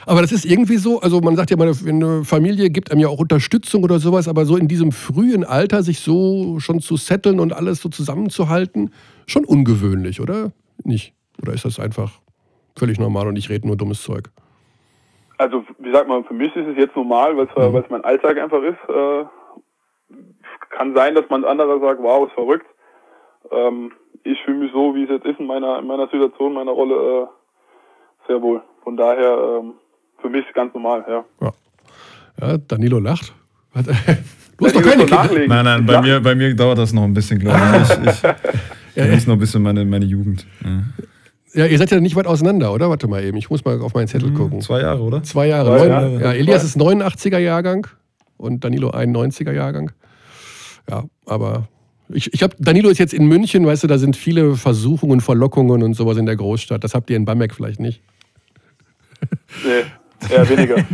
Aber 0.06 0.22
das 0.22 0.32
ist 0.32 0.46
irgendwie 0.46 0.78
so, 0.78 1.00
also 1.02 1.22
man 1.22 1.36
sagt 1.36 1.52
ja 1.52 1.58
mal, 1.58 1.72
eine 1.88 2.24
Familie 2.24 2.70
gibt 2.70 2.92
einem 2.92 3.02
ja 3.02 3.08
auch 3.08 3.20
Unterstützung 3.20 3.84
oder 3.84 4.00
sowas, 4.00 4.28
aber 4.28 4.46
so 4.46 4.56
in 4.58 4.68
diesem 4.68 4.92
frühen 4.92 5.44
Alter 5.44 5.84
sich 5.84 6.00
so 6.00 6.60
schon 6.60 6.80
zu 6.80 6.98
setteln 6.98 7.40
und 7.40 7.54
alles 7.54 7.82
so 7.82 7.90
zusammenzuhalten, 7.90 8.92
schon 9.26 9.46
ungewöhnlich, 9.46 10.22
oder? 10.22 10.52
nicht? 10.84 11.14
Oder 11.42 11.54
ist 11.54 11.66
das 11.66 11.80
einfach 11.80 12.12
völlig 12.78 13.00
normal 13.00 13.28
und 13.28 13.38
ich 13.38 13.50
rede 13.50 13.68
nur 13.68 13.78
dummes 13.78 14.04
Zeug? 14.04 14.30
Also, 15.38 15.64
wie 15.80 15.92
sagt 15.92 16.08
man, 16.08 16.24
für 16.24 16.34
mich 16.34 16.56
ist 16.56 16.68
es 16.68 16.78
jetzt 16.78 16.96
normal, 16.96 17.36
weil 17.36 17.48
es 17.48 17.74
Mhm. 17.74 17.86
mein 17.90 18.04
Alltag 18.06 18.38
einfach 18.38 18.62
ist. 18.62 18.78
Äh, 18.90 19.26
kann 20.70 20.96
sein, 20.96 21.16
dass 21.16 21.30
man 21.30 21.44
anderer 21.44 21.80
sagt, 21.80 22.02
wow, 22.02 22.28
ist 22.28 22.34
verrückt. 22.34 22.66
Ähm, 23.52 23.92
ich 24.24 24.42
fühle 24.44 24.60
mich 24.60 24.72
so, 24.72 24.96
wie 24.96 25.04
es 25.04 25.10
jetzt 25.10 25.26
ist 25.26 25.40
in 25.40 25.46
meiner, 25.48 25.80
in 25.80 25.88
meiner 25.88 26.08
Situation, 26.08 26.54
meiner 26.54 26.72
Rolle, 26.72 26.96
äh, 26.96 27.28
sehr 28.28 28.42
wohl. 28.42 28.62
Von 28.84 28.98
daher, 28.98 29.60
ähm, 29.62 29.74
für 30.26 30.30
mich 30.32 30.46
ganz 30.54 30.74
normal, 30.74 31.04
ja. 31.08 31.52
Ja, 32.42 32.58
Danilo 32.58 33.00
lacht. 33.00 33.34
Du 34.58 34.66
hast 34.66 34.74
doch 34.74 34.82
keine 34.82 35.04
Kinder. 35.04 35.16
nachlegen. 35.18 35.50
Nein, 35.50 35.66
nein, 35.66 35.86
bei 35.86 35.94
Ja. 35.96 36.02
mir, 36.02 36.20
bei 36.22 36.34
mir 36.34 36.56
dauert 36.56 36.78
das 36.78 36.94
noch 36.94 37.04
ein 37.04 37.14
bisschen, 37.14 37.40
glaube 37.40 37.60
ich. 37.84 37.90
Ich, 37.90 38.24
ich 38.24 38.96
genieße 38.96 39.28
noch 39.28 39.36
ein 39.36 39.40
bisschen 39.40 39.62
meine, 39.62 39.84
meine 39.84 40.06
Jugend. 40.06 40.48
Ja. 40.64 40.84
Ja, 41.54 41.66
ihr 41.66 41.78
seid 41.78 41.92
ja 41.92 42.00
nicht 42.00 42.16
weit 42.16 42.26
auseinander, 42.26 42.72
oder? 42.74 42.90
Warte 42.90 43.08
mal 43.10 43.22
eben, 43.22 43.36
ich 43.38 43.50
muss 43.50 43.66
mal 43.66 43.82
auf 43.82 43.94
meinen 43.94 44.08
Zettel 44.08 44.32
gucken. 44.32 44.62
Zwei 44.62 44.80
Jahre, 44.80 45.02
oder? 45.02 45.24
Zwei 45.24 45.48
Jahre. 45.48 45.72
Zwei 45.78 45.88
Neun, 45.88 45.90
Jahre. 45.90 46.22
Ja, 46.22 46.32
Elias 46.34 46.64
ist 46.64 46.78
89er 46.78 47.38
Jahrgang 47.40 47.86
und 48.38 48.64
Danilo 48.64 48.92
91er 48.92 49.52
Jahrgang. 49.52 49.92
Ja, 50.90 51.04
aber 51.26 51.68
ich, 52.08 52.34
ich 52.34 52.42
habe 52.42 52.56
Danilo 52.58 52.88
ist 52.90 52.98
jetzt 52.98 53.14
in 53.14 53.28
München, 53.28 53.66
weißt 53.66 53.84
du, 53.84 53.88
da 53.88 53.98
sind 53.98 54.16
viele 54.16 54.56
Versuchungen, 54.56 55.20
Verlockungen 55.20 55.84
und 55.84 55.96
sowas 55.96 56.16
in 56.16 56.26
der 56.26 56.38
Großstadt. 56.38 56.82
Das 56.82 56.94
habt 56.94 57.10
ihr 57.10 57.18
in 57.18 57.26
Bamberg 57.26 57.54
vielleicht 57.54 57.82
nicht. 57.82 58.02
Nee, 59.66 59.84
eher 60.32 60.50
weniger. 60.50 60.76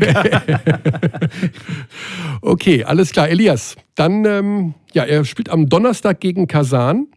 Okay, 2.42 2.84
alles 2.84 3.12
klar. 3.12 3.30
Elias, 3.30 3.76
dann, 3.96 4.26
ähm, 4.26 4.74
ja, 4.94 5.04
er 5.04 5.24
spielt 5.26 5.50
am 5.50 5.70
Donnerstag 5.70 6.20
gegen 6.20 6.48
Kasan. 6.48 7.08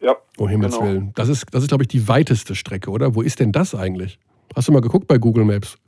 ja. 0.00 0.14
Oh 0.36 0.48
Himmels 0.48 0.74
Genau. 0.76 0.86
Willen. 0.86 1.12
Das 1.14 1.28
ist, 1.28 1.46
das 1.52 1.62
ist 1.62 1.68
glaube 1.68 1.84
ich, 1.84 1.88
die 1.88 2.08
weiteste 2.08 2.54
Strecke, 2.54 2.90
oder? 2.90 3.14
Wo 3.14 3.22
ist 3.22 3.40
denn 3.40 3.52
das 3.52 3.74
eigentlich? 3.74 4.18
Hast 4.54 4.68
du 4.68 4.72
mal 4.72 4.80
geguckt 4.80 5.06
bei 5.06 5.16
Google 5.18 5.44
Maps? 5.44 5.78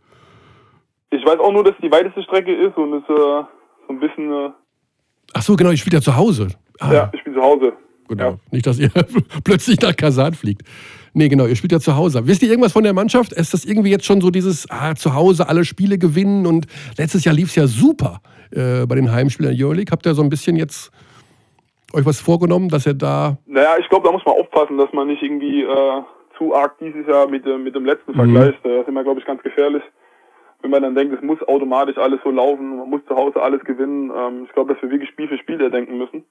Ich 1.10 1.24
weiß 1.24 1.38
auch 1.38 1.52
nur, 1.52 1.64
dass 1.64 1.74
die 1.82 1.90
weiteste 1.90 2.22
Strecke 2.22 2.52
ist 2.54 2.76
und 2.76 2.94
es 2.94 3.02
äh, 3.04 3.12
so 3.14 3.46
ein 3.90 4.00
bisschen, 4.00 4.32
äh, 4.32 4.50
Ach 5.34 5.42
so, 5.42 5.56
genau, 5.56 5.70
ich 5.70 5.80
spiele 5.80 5.96
ja 5.98 6.00
zu 6.02 6.16
Hause. 6.16 6.48
Ah, 6.78 6.92
ja, 6.92 7.10
ich 7.12 7.22
bin 7.24 7.34
zu 7.34 7.40
Hause. 7.42 7.72
Genau. 8.08 8.30
Ja. 8.30 8.36
Nicht, 8.50 8.66
dass 8.66 8.78
ihr 8.78 8.90
plötzlich 9.44 9.80
nach 9.80 9.96
Kasan 9.96 10.34
fliegt. 10.34 10.62
Nee, 11.14 11.28
genau, 11.28 11.46
ihr 11.46 11.56
spielt 11.56 11.72
ja 11.72 11.80
zu 11.80 11.96
Hause. 11.96 12.26
Wisst 12.26 12.42
ihr 12.42 12.48
irgendwas 12.50 12.72
von 12.72 12.84
der 12.84 12.92
Mannschaft? 12.92 13.32
Ist 13.32 13.54
das 13.54 13.64
irgendwie 13.64 13.90
jetzt 13.90 14.04
schon 14.04 14.20
so 14.20 14.30
dieses, 14.30 14.70
ah, 14.70 14.94
zu 14.94 15.14
Hause 15.14 15.48
alle 15.48 15.64
Spiele 15.64 15.98
gewinnen 15.98 16.46
und 16.46 16.66
letztes 16.98 17.24
Jahr 17.24 17.34
lief 17.34 17.48
es 17.48 17.54
ja 17.56 17.66
super 17.66 18.20
äh, 18.50 18.86
bei 18.86 18.94
den 18.96 19.10
Heimspielen 19.10 19.56
der 19.56 19.66
Euroleague. 19.66 19.90
Habt 19.90 20.04
ihr 20.06 20.14
so 20.14 20.22
ein 20.22 20.28
bisschen 20.28 20.56
jetzt 20.56 20.90
euch 21.94 22.04
was 22.04 22.20
vorgenommen, 22.20 22.68
dass 22.68 22.86
ihr 22.86 22.94
da. 22.94 23.38
Naja, 23.46 23.76
ich 23.80 23.88
glaube, 23.88 24.06
da 24.06 24.12
muss 24.12 24.24
man 24.26 24.34
aufpassen, 24.34 24.76
dass 24.76 24.92
man 24.92 25.08
nicht 25.08 25.22
irgendwie 25.22 25.62
äh, 25.62 26.02
zu 26.36 26.54
arg 26.54 26.76
dieses 26.80 27.06
Jahr 27.06 27.26
mit, 27.28 27.46
dem- 27.46 27.64
mit 27.64 27.74
dem 27.74 27.86
letzten 27.86 28.12
Mhm. 28.12 28.16
vergleicht. 28.16 28.58
Das 28.62 28.82
ist 28.82 28.88
immer, 28.88 29.02
glaube 29.02 29.20
ich, 29.20 29.26
ganz 29.26 29.42
gefährlich. 29.42 29.82
Wenn 30.62 30.70
man 30.70 30.82
dann 30.82 30.94
denkt, 30.94 31.14
es 31.14 31.22
muss 31.22 31.40
automatisch 31.48 31.96
alles 31.96 32.18
so 32.24 32.30
laufen, 32.30 32.76
man 32.78 32.90
muss 32.90 33.00
zu 33.08 33.14
Hause 33.16 33.40
alles 33.40 33.62
gewinnen. 33.64 34.10
Ähm, 34.14 34.44
ich 34.46 34.52
glaube, 34.52 34.74
dass 34.74 34.82
wir 34.82 34.90
wirklich 34.90 35.08
Spiel 35.10 35.28
für 35.28 35.38
Spiel 35.38 35.58
denken 35.70 35.96
müssen 35.96 36.24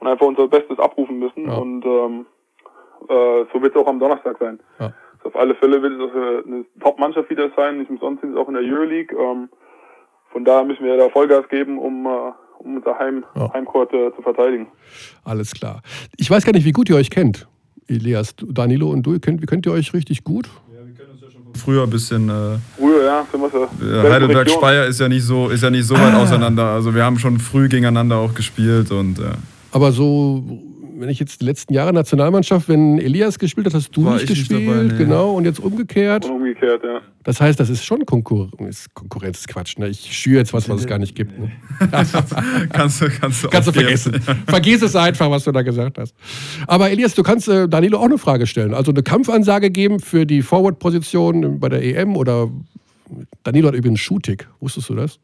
und 0.00 0.06
einfach 0.08 0.26
unser 0.26 0.48
Bestes 0.48 0.78
abrufen 0.78 1.18
müssen. 1.18 1.46
Ja. 1.46 1.54
Und 1.56 1.84
ähm, 1.84 2.26
äh, 3.08 3.44
so 3.52 3.62
wird 3.62 3.74
es 3.74 3.80
auch 3.82 3.86
am 3.86 4.00
Donnerstag 4.00 4.36
sein. 4.40 4.58
Ja. 4.78 4.92
Also 5.18 5.28
auf 5.28 5.36
alle 5.36 5.54
Fälle 5.54 5.82
wird 5.82 5.92
es 5.92 6.00
auch 6.00 6.46
eine 6.46 6.64
Top-Mannschaft 6.80 7.30
wieder 7.30 7.50
sein. 7.56 7.78
Nicht 7.78 7.90
umsonst 7.90 8.22
sind 8.22 8.32
es 8.32 8.36
auch 8.38 8.48
in 8.48 8.54
der 8.54 8.62
Euroleague. 8.62 9.16
Ähm, 9.16 9.48
von 10.32 10.44
daher 10.44 10.64
müssen 10.64 10.84
wir 10.84 10.96
da 10.96 11.08
Vollgas 11.10 11.48
geben, 11.48 11.78
um, 11.78 12.06
äh, 12.06 12.08
um 12.58 12.76
unser 12.76 12.98
Heim, 12.98 13.24
Ja. 13.34 13.52
Heimcourt 13.52 13.92
äh, 13.92 14.14
zu 14.16 14.22
verteidigen. 14.22 14.68
Alles 15.24 15.52
klar. 15.52 15.82
Ich 16.16 16.30
weiß 16.30 16.44
gar 16.44 16.52
nicht, 16.52 16.64
wie 16.64 16.72
gut 16.72 16.88
ihr 16.88 16.96
euch 16.96 17.10
kennt. 17.10 17.46
Elias, 17.88 18.34
Danilo 18.36 18.88
und 18.90 19.02
du, 19.02 19.18
könnt, 19.18 19.44
kennt 19.48 19.66
ihr 19.66 19.72
euch 19.72 19.92
richtig 19.92 20.24
gut? 20.24 20.48
Früher 21.54 21.82
ein 21.82 21.90
bisschen. 21.90 22.28
Äh, 22.28 22.58
Früher, 22.78 23.04
ja, 23.04 23.26
sind 23.30 23.40
wir 23.40 23.50
so. 23.50 23.64
äh, 23.64 24.10
Heidelberg-Speyer 24.12 24.86
ist 24.86 25.00
ja 25.00 25.08
nicht 25.08 25.24
so, 25.24 25.48
ist 25.48 25.62
ja 25.62 25.68
nicht 25.70 25.84
so 25.84 25.94
weit 25.96 26.14
auseinander. 26.14 26.66
Also 26.66 26.94
wir 26.94 27.04
haben 27.04 27.18
schon 27.18 27.38
früh 27.38 27.68
gegeneinander 27.68 28.18
auch 28.18 28.34
gespielt 28.34 28.92
und 28.92 29.18
äh, 29.18 29.32
Aber 29.72 29.92
so, 29.92 30.42
wenn 30.98 31.08
ich 31.08 31.18
jetzt 31.20 31.40
die 31.40 31.44
letzten 31.44 31.72
Jahre 31.74 31.92
Nationalmannschaft, 31.92 32.68
wenn 32.68 32.98
Elias 32.98 33.38
gespielt 33.38 33.66
hat, 33.66 33.74
hast 33.74 33.90
du 33.96 34.04
War 34.04 34.14
nicht 34.14 34.24
ich 34.24 34.30
nicht 34.30 34.48
gespielt. 34.48 34.68
dabei, 34.68 34.82
nee. 34.82 34.98
Genau, 34.98 35.32
und 35.32 35.44
jetzt 35.44 35.60
umgekehrt. 35.60 36.24
Und 36.26 36.32
umgekehrt, 36.32 36.82
ja. 36.84 37.00
Das 37.22 37.40
heißt, 37.40 37.60
das 37.60 37.70
ist 37.70 37.84
schon 37.84 38.04
Konkurrenz. 38.06 38.86
Konkurrenz 38.94 39.40
ist 39.40 39.48
Quatsch. 39.48 39.78
Ne? 39.78 39.88
Ich 39.88 40.00
schüre 40.16 40.38
jetzt 40.38 40.52
was, 40.52 40.68
was 40.68 40.80
es 40.80 40.86
gar 40.86 40.98
nicht 40.98 41.14
gibt. 41.14 41.38
Ne? 41.38 41.50
kannst 41.90 42.14
du, 43.00 43.08
kannst 43.10 43.44
du, 43.44 43.48
Kannst 43.48 43.68
du 43.68 43.72
vergessen. 43.72 44.20
Vergiss 44.46 44.82
es 44.82 44.96
einfach, 44.96 45.30
was 45.30 45.44
du 45.44 45.52
da 45.52 45.62
gesagt 45.62 45.98
hast. 45.98 46.14
Aber 46.66 46.90
Elias, 46.90 47.14
du 47.14 47.22
kannst 47.22 47.48
äh, 47.48 47.68
Danilo 47.68 47.98
auch 47.98 48.04
eine 48.04 48.18
Frage 48.18 48.46
stellen. 48.46 48.74
Also 48.74 48.90
eine 48.90 49.02
Kampfansage 49.02 49.70
geben 49.70 50.00
für 50.00 50.26
die 50.26 50.42
Forward-Position 50.42 51.60
bei 51.60 51.68
der 51.68 51.82
EM 51.84 52.16
oder 52.16 52.50
Danilo 53.44 53.68
hat 53.68 53.74
übrigens 53.74 53.86
einen 53.90 53.96
Schuhtick. 53.98 54.48
Wusstest 54.60 54.88
du 54.88 54.94
das? 54.94 55.18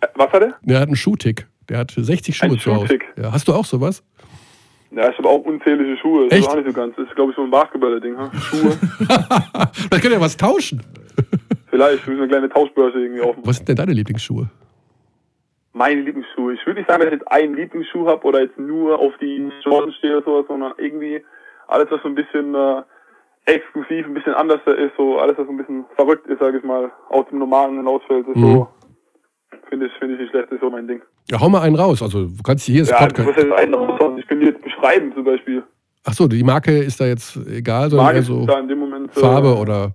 Äh, 0.00 0.06
Was 0.16 0.32
hat 0.32 0.42
er? 0.42 0.54
Der 0.62 0.80
hat 0.80 0.88
einen 0.88 0.96
Schuhtick. 0.96 1.46
Der 1.70 1.78
hat 1.78 1.92
60 1.92 2.36
Schuhe 2.36 2.58
zu 2.58 2.74
Hause. 2.74 2.98
Ja, 3.16 3.32
hast 3.32 3.46
du 3.48 3.52
auch 3.54 3.64
sowas? 3.64 4.02
Ja, 4.90 5.08
ich 5.08 5.16
habe 5.18 5.28
auch 5.28 5.38
unzählige 5.44 5.96
Schuhe. 5.98 6.24
Das 6.28 6.32
Echt? 6.38 6.46
ist 6.46 6.50
auch 6.52 6.56
nicht 6.56 6.66
so 6.66 6.72
ganz. 6.72 6.96
Das 6.96 7.06
ist, 7.06 7.14
glaube 7.14 7.30
ich, 7.30 7.36
so 7.36 7.42
ein 7.44 7.50
Basketballer-Ding. 7.50 8.18
Ha? 8.18 8.30
Schuhe. 8.40 8.76
da 9.08 9.98
könnt 10.00 10.12
ihr 10.12 10.20
was 10.20 10.36
tauschen. 10.36 10.82
Vielleicht. 11.70 12.04
Wir 12.06 12.10
müssen 12.14 12.22
eine 12.24 12.28
kleine 12.28 12.48
Tauschbörse 12.48 12.98
irgendwie 13.00 13.20
aufmachen. 13.22 13.46
Was 13.46 13.56
sind 13.58 13.68
denn 13.68 13.76
deine 13.76 13.92
Lieblingsschuhe? 13.92 14.50
Meine 15.72 16.00
Lieblingsschuhe. 16.00 16.54
Ich 16.54 16.66
würde 16.66 16.80
nicht 16.80 16.88
sagen, 16.90 17.04
dass 17.04 17.12
ich 17.12 17.20
jetzt 17.20 17.30
einen 17.30 17.54
Lieblingsschuh 17.54 18.08
habe 18.08 18.26
oder 18.26 18.40
jetzt 18.42 18.58
nur 18.58 18.98
auf 18.98 19.12
die 19.20 19.48
Jordan 19.64 19.92
stehe 19.92 20.16
oder 20.16 20.24
sowas, 20.26 20.46
sondern 20.48 20.72
irgendwie 20.78 21.22
alles, 21.68 21.86
was 21.92 22.02
so 22.02 22.08
ein 22.08 22.16
bisschen 22.16 22.52
äh, 22.56 22.82
exklusiv, 23.44 24.06
ein 24.06 24.14
bisschen 24.14 24.34
anders 24.34 24.60
ist, 24.66 24.90
so 24.98 25.20
alles, 25.20 25.38
was 25.38 25.46
so 25.46 25.52
ein 25.52 25.56
bisschen 25.56 25.84
verrückt 25.94 26.26
ist, 26.26 26.40
sage 26.40 26.58
ich 26.58 26.64
mal, 26.64 26.90
aus 27.10 27.26
dem 27.30 27.38
Normalen 27.38 27.76
hinausfällt, 27.76 28.26
ist 28.26 28.36
Mhm. 28.36 28.42
so, 28.54 28.68
finde 29.68 29.86
ich, 29.86 29.92
finde 30.00 30.14
ich 30.16 30.20
nicht 30.22 30.30
schlecht, 30.30 30.50
ist 30.50 30.60
so 30.60 30.68
mein 30.70 30.88
Ding. 30.88 31.00
Ja, 31.30 31.40
hau 31.40 31.48
mal 31.48 31.62
einen 31.62 31.76
raus. 31.76 32.02
Also 32.02 32.26
du 32.26 32.42
kannst 32.42 32.66
hier 32.66 32.80
das 32.80 32.90
Ja, 32.90 32.98
Podcast. 32.98 33.30
ist 33.30 33.36
jetzt 33.36 33.52
ein 33.52 33.74
anderes. 33.74 34.18
Ich 34.18 34.26
könnte 34.26 34.46
jetzt 34.46 34.62
beschreiben 34.62 35.12
zum 35.14 35.24
Beispiel. 35.24 35.62
Achso, 36.04 36.26
die 36.28 36.42
Marke 36.42 36.78
ist 36.78 37.00
da 37.00 37.06
jetzt 37.06 37.36
egal, 37.48 37.90
sondern 37.90 38.16
ich 38.16 38.24
so 38.26 38.46
da 38.46 38.58
in 38.58 38.68
dem 38.68 38.78
Moment. 38.78 39.16
äh, 39.16 39.20
Farbe 39.20 39.56
oder 39.56 39.92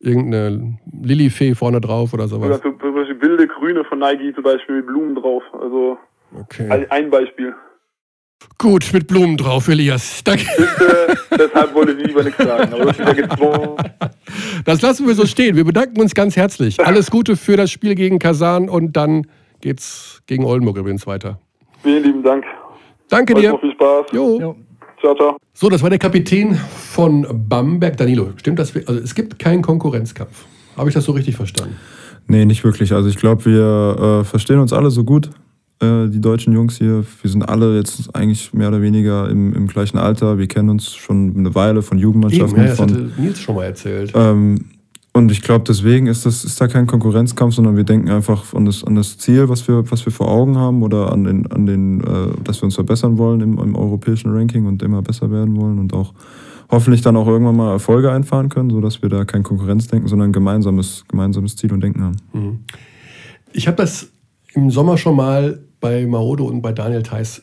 irgendeine 0.00 0.78
Lilifee 1.02 1.54
vorne 1.54 1.80
drauf 1.80 2.12
oder 2.12 2.24
Oder 2.24 2.28
sowas. 2.28 2.60
so, 2.62 2.70
zum 2.72 2.94
Beispiel 2.94 3.20
wilde 3.20 3.46
Grüne 3.48 3.84
von 3.84 3.98
Nike 4.00 4.34
zum 4.34 4.42
Beispiel 4.44 4.76
mit 4.76 4.86
Blumen 4.86 5.14
drauf. 5.14 5.42
Also 5.60 5.96
Okay. 6.38 6.86
ein- 6.90 7.10
Beispiel. 7.10 7.54
Gut, 8.58 8.90
mit 8.92 9.06
Blumen 9.06 9.36
drauf, 9.36 9.68
Elias. 9.68 10.22
Danke. 10.24 10.44
Bitte, 10.56 11.16
deshalb 11.38 11.74
wollte 11.74 11.92
ich 11.92 12.06
lieber 12.08 12.24
nichts 12.24 12.42
sagen. 12.42 12.72
Aber 12.72 12.86
das 12.86 12.98
ist 12.98 13.16
wieder. 13.16 13.76
Das 14.64 14.82
lassen 14.82 15.06
wir 15.06 15.14
so 15.14 15.26
stehen. 15.26 15.54
Wir 15.56 15.64
bedanken 15.64 16.00
uns 16.00 16.14
ganz 16.14 16.36
herzlich. 16.36 16.78
Alles 16.84 17.10
Gute 17.10 17.36
für 17.36 17.56
das 17.56 17.70
Spiel 17.70 17.94
gegen 17.94 18.18
Kasan 18.18 18.68
und 18.68 18.96
dann 18.96 19.26
geht's 19.62 20.20
gegen 20.26 20.44
Oldenburg 20.44 20.76
übrigens 20.76 21.06
weiter. 21.06 21.38
Vielen 21.82 22.02
lieben 22.02 22.22
Dank. 22.22 22.44
Danke 23.08 23.34
Euch 23.34 23.42
dir. 23.42 23.58
viel 23.58 23.72
Spaß. 23.72 24.06
Jo. 24.12 24.38
Jo. 24.40 24.56
Ciao, 25.00 25.14
ciao. 25.16 25.36
So, 25.54 25.68
das 25.68 25.82
war 25.82 25.90
der 25.90 25.98
Kapitän 25.98 26.54
von 26.54 27.26
Bamberg. 27.48 27.96
Danilo, 27.96 28.28
stimmt 28.36 28.58
das? 28.58 28.74
Also 28.76 29.00
es 29.00 29.14
gibt 29.14 29.38
keinen 29.38 29.62
Konkurrenzkampf. 29.62 30.44
Habe 30.76 30.88
ich 30.90 30.94
das 30.94 31.04
so 31.04 31.12
richtig 31.12 31.36
verstanden? 31.36 31.76
Nee, 32.28 32.44
nicht 32.44 32.62
wirklich. 32.64 32.92
Also 32.92 33.08
ich 33.08 33.16
glaube, 33.16 33.44
wir 33.44 34.20
äh, 34.20 34.24
verstehen 34.24 34.60
uns 34.60 34.72
alle 34.72 34.90
so 34.90 35.02
gut, 35.04 35.30
äh, 35.82 36.06
die 36.08 36.20
deutschen 36.20 36.52
Jungs 36.52 36.78
hier. 36.78 37.04
Wir 37.20 37.30
sind 37.30 37.42
alle 37.42 37.76
jetzt 37.76 38.14
eigentlich 38.14 38.54
mehr 38.54 38.68
oder 38.68 38.80
weniger 38.80 39.28
im, 39.28 39.52
im 39.54 39.66
gleichen 39.66 39.98
Alter. 39.98 40.38
Wir 40.38 40.46
kennen 40.46 40.70
uns 40.70 40.94
schon 40.94 41.34
eine 41.36 41.54
Weile 41.54 41.82
von 41.82 41.98
Eben, 41.98 42.04
Jugendmannschaften. 42.04 42.58
ja, 42.58 42.68
das 42.68 42.76
von, 42.76 42.90
hatte 42.90 43.10
Nils 43.18 43.40
schon 43.40 43.56
mal 43.56 43.64
erzählt. 43.64 44.12
ähm, 44.14 44.66
und 45.14 45.30
ich 45.30 45.42
glaube, 45.42 45.64
deswegen 45.68 46.06
ist, 46.06 46.24
das, 46.24 46.42
ist 46.42 46.58
da 46.58 46.68
kein 46.68 46.86
Konkurrenzkampf, 46.86 47.54
sondern 47.54 47.76
wir 47.76 47.84
denken 47.84 48.08
einfach 48.10 48.54
an 48.54 48.64
das, 48.64 48.82
an 48.82 48.94
das 48.94 49.18
Ziel, 49.18 49.48
was 49.50 49.68
wir, 49.68 49.90
was 49.90 50.06
wir 50.06 50.12
vor 50.12 50.28
Augen 50.28 50.56
haben 50.56 50.82
oder 50.82 51.12
an 51.12 51.24
den, 51.24 51.46
an 51.52 51.66
den 51.66 52.00
äh, 52.00 52.42
dass 52.42 52.62
wir 52.62 52.64
uns 52.64 52.76
verbessern 52.76 53.18
wollen 53.18 53.40
im, 53.42 53.58
im 53.58 53.74
europäischen 53.76 54.32
Ranking 54.32 54.66
und 54.66 54.82
immer 54.82 55.02
besser 55.02 55.30
werden 55.30 55.60
wollen 55.60 55.78
und 55.78 55.92
auch 55.92 56.14
hoffentlich 56.70 57.02
dann 57.02 57.16
auch 57.16 57.26
irgendwann 57.26 57.56
mal 57.56 57.72
Erfolge 57.72 58.10
einfahren 58.10 58.48
können, 58.48 58.70
sodass 58.70 59.02
wir 59.02 59.10
da 59.10 59.26
kein 59.26 59.42
Konkurrenzdenken, 59.42 60.08
sondern 60.08 60.30
ein 60.30 60.32
gemeinsames, 60.32 61.04
gemeinsames 61.08 61.56
Ziel 61.56 61.72
und 61.74 61.82
Denken 61.82 62.02
haben. 62.02 62.16
Ich 63.52 63.66
habe 63.66 63.76
das 63.76 64.10
im 64.54 64.70
Sommer 64.70 64.96
schon 64.96 65.14
mal 65.14 65.62
bei 65.80 66.06
Maodo 66.06 66.46
und 66.46 66.62
bei 66.62 66.72
Daniel 66.72 67.02
Theiss 67.02 67.42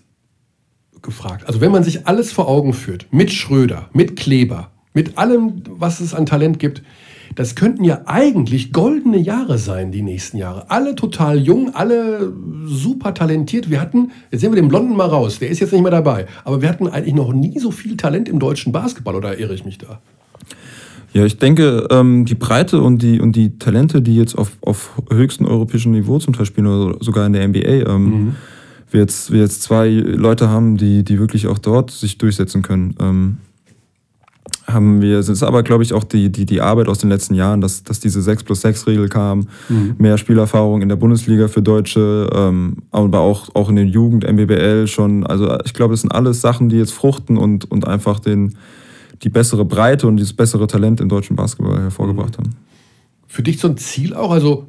gefragt. 1.04 1.46
Also 1.46 1.62
wenn 1.62 1.72
man 1.72 1.84
sich 1.84 2.08
alles 2.08 2.32
vor 2.32 2.48
Augen 2.48 2.74
führt, 2.74 3.06
mit 3.12 3.32
Schröder, 3.32 3.90
mit 3.94 4.16
Kleber, 4.16 4.72
mit 4.94 5.20
allem, 5.20 5.62
was 5.70 6.00
es 6.00 6.16
an 6.16 6.26
Talent 6.26 6.58
gibt, 6.58 6.82
das 7.36 7.56
könnten 7.56 7.84
ja 7.84 8.02
eigentlich 8.06 8.74
goldene 8.74 9.18
Jahre 9.18 9.58
sein, 9.58 9.92
die 9.92 10.02
nächsten 10.02 10.38
Jahre. 10.38 10.70
Alle 10.70 10.96
total 10.96 11.40
jung, 11.40 11.74
alle 11.76 12.34
super 12.66 13.14
talentiert. 13.14 13.70
Wir 13.70 13.82
hatten, 13.82 14.12
jetzt 14.32 14.42
sehen 14.42 14.52
wir 14.52 14.62
den 14.62 14.70
Blonden 14.70 14.96
mal 14.96 15.08
raus, 15.08 15.40
der 15.40 15.50
ist 15.50 15.60
jetzt 15.60 15.74
nicht 15.74 15.82
mehr 15.82 15.92
dabei, 15.92 16.26
aber 16.44 16.62
wir 16.62 16.70
hatten 16.70 16.88
eigentlich 16.88 17.16
noch 17.16 17.34
nie 17.34 17.60
so 17.60 17.72
viel 17.72 17.98
Talent 17.98 18.30
im 18.30 18.40
deutschen 18.40 18.72
Basketball, 18.72 19.16
oder 19.16 19.40
irre 19.40 19.54
ich 19.54 19.66
mich 19.66 19.78
da? 19.78 20.00
Ja, 21.14 21.26
ich 21.26 21.38
denke, 21.38 21.88
ähm, 21.90 22.26
die 22.26 22.36
Breite 22.36 22.82
und 22.82 23.02
die, 23.02 23.20
und 23.20 23.36
die 23.36 23.58
Talente, 23.58 24.02
die 24.02 24.16
jetzt 24.16 24.38
auf, 24.38 24.58
auf 24.62 25.02
höchstem 25.12 25.48
europäischen 25.48 25.92
Niveau 25.92 26.20
zum 26.20 26.34
Teil 26.34 26.46
spielen 26.46 26.68
oder 26.68 26.98
sogar 27.04 27.26
in 27.26 27.34
der 27.34 27.48
NBA, 27.48 27.92
ähm, 27.92 28.36
wir, 28.92 29.02
jetzt, 29.02 29.32
wir 29.32 29.40
jetzt 29.40 29.64
zwei 29.64 29.90
Leute 29.90 30.50
haben, 30.50 30.78
die, 30.78 31.04
die 31.04 31.20
wirklich 31.20 31.48
auch 31.48 31.58
dort 31.58 31.92
sich 31.92 32.18
durchsetzen 32.18 32.62
können. 32.62 33.40
Haben 34.72 35.02
wir, 35.02 35.20
es 35.20 35.30
ist 35.30 35.44
aber, 35.44 35.64
glaube 35.64 35.84
ich, 35.84 35.94
auch 35.94 36.04
die, 36.04 36.32
die, 36.32 36.46
die 36.46 36.62
Arbeit 36.62 36.88
aus 36.88 37.00
den 37.00 37.10
letzten 37.10 37.34
Jahren, 37.34 37.62
dass, 37.62 37.84
dass 37.84 38.00
diese 38.00 38.22
6 38.22 38.44
plus 38.44 38.62
6 38.62 38.88
Regel 38.88 39.10
kam, 39.10 39.48
mhm. 39.68 39.96
mehr 39.98 40.18
Spielerfahrung 40.18 40.82
in 40.82 40.90
der 40.90 40.96
Bundesliga 40.96 41.48
für 41.48 41.62
Deutsche, 41.62 42.30
ähm, 42.34 42.78
aber 42.92 43.20
auch, 43.20 43.54
auch 43.56 43.70
in 43.70 43.76
der 43.76 43.86
Jugend, 43.86 44.30
MBBL 44.30 44.88
schon. 44.88 45.26
Also 45.26 45.58
ich 45.66 45.74
glaube, 45.74 45.94
das 45.94 46.02
sind 46.02 46.12
alles 46.12 46.42
Sachen, 46.42 46.70
die 46.70 46.78
jetzt 46.78 46.94
fruchten 46.94 47.38
und, 47.38 47.70
und 47.72 47.88
einfach 47.88 48.20
den, 48.20 48.56
die 49.24 49.30
bessere 49.30 49.66
Breite 49.66 50.08
und 50.08 50.18
dieses 50.18 50.34
bessere 50.34 50.68
Talent 50.68 51.02
im 51.02 51.10
deutschen 51.10 51.36
Basketball 51.36 51.80
hervorgebracht 51.82 52.38
mhm. 52.38 52.44
haben. 52.44 52.56
Für 53.28 53.44
dich 53.44 53.60
so 53.60 53.68
ein 53.68 53.78
Ziel 53.78 54.14
auch? 54.14 54.32
Also 54.32 54.68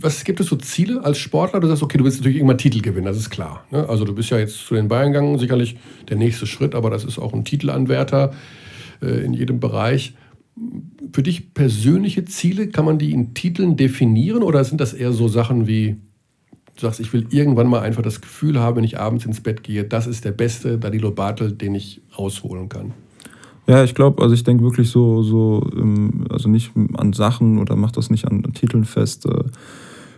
was 0.00 0.24
gibt 0.24 0.40
es 0.40 0.46
so 0.46 0.56
Ziele 0.56 1.04
als 1.04 1.18
Sportler? 1.18 1.60
Du 1.60 1.68
sagst, 1.68 1.82
okay, 1.82 1.98
du 1.98 2.04
willst 2.04 2.18
natürlich 2.18 2.36
irgendwann 2.36 2.58
Titel 2.58 2.80
gewinnen, 2.80 3.06
das 3.06 3.16
ist 3.16 3.30
klar. 3.30 3.64
Ne? 3.70 3.88
Also 3.88 4.04
du 4.04 4.14
bist 4.14 4.30
ja 4.30 4.38
jetzt 4.38 4.66
zu 4.66 4.74
den 4.74 4.88
Bayern 4.88 5.12
gegangen, 5.12 5.38
sicherlich 5.38 5.76
der 6.08 6.16
nächste 6.16 6.46
Schritt, 6.46 6.74
aber 6.74 6.90
das 6.90 7.04
ist 7.04 7.18
auch 7.18 7.32
ein 7.32 7.44
Titelanwärter 7.44 8.32
in 9.00 9.34
jedem 9.34 9.60
Bereich. 9.60 10.14
Für 11.12 11.22
dich 11.22 11.52
persönliche 11.54 12.24
Ziele, 12.24 12.68
kann 12.68 12.84
man 12.84 12.98
die 12.98 13.12
in 13.12 13.34
Titeln 13.34 13.76
definieren 13.76 14.42
oder 14.42 14.64
sind 14.64 14.80
das 14.80 14.94
eher 14.94 15.12
so 15.12 15.28
Sachen 15.28 15.66
wie, 15.66 15.96
du 16.76 16.80
sagst, 16.80 17.00
ich 17.00 17.12
will 17.12 17.26
irgendwann 17.30 17.68
mal 17.68 17.80
einfach 17.80 18.02
das 18.02 18.20
Gefühl 18.20 18.58
haben, 18.58 18.76
wenn 18.76 18.84
ich 18.84 18.98
abends 18.98 19.26
ins 19.26 19.40
Bett 19.40 19.62
gehe, 19.62 19.84
das 19.84 20.06
ist 20.06 20.24
der 20.24 20.32
beste 20.32 20.78
Danilo 20.78 21.10
Bartel, 21.10 21.52
den 21.52 21.74
ich 21.74 22.00
rausholen 22.18 22.68
kann? 22.68 22.92
Ja, 23.66 23.82
ich 23.82 23.94
glaube, 23.94 24.22
also 24.22 24.34
ich 24.34 24.44
denke 24.44 24.62
wirklich 24.62 24.90
so, 24.90 25.22
so, 25.22 25.68
ähm, 25.76 26.26
also 26.30 26.48
nicht 26.48 26.72
an 26.94 27.12
Sachen 27.12 27.58
oder 27.58 27.74
mach 27.74 27.90
das 27.90 28.10
nicht 28.10 28.26
an 28.26 28.42
Titeln 28.54 28.84
fest. 28.84 29.26
Äh, 29.26 29.44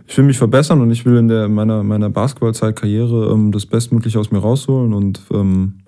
ich 0.06 0.16
will 0.16 0.24
mich 0.24 0.38
verbessern 0.38 0.80
und 0.80 0.90
ich 0.90 1.06
will 1.06 1.16
in 1.16 1.28
der, 1.28 1.48
meiner, 1.48 1.82
meiner 1.82 2.10
Basketballzeit-Karriere 2.10 3.32
ähm, 3.32 3.52
das 3.52 3.66
Bestmögliche 3.66 4.20
aus 4.20 4.30
mir 4.30 4.38
rausholen 4.38 4.92
und 4.92 5.22
ähm, 5.32 5.80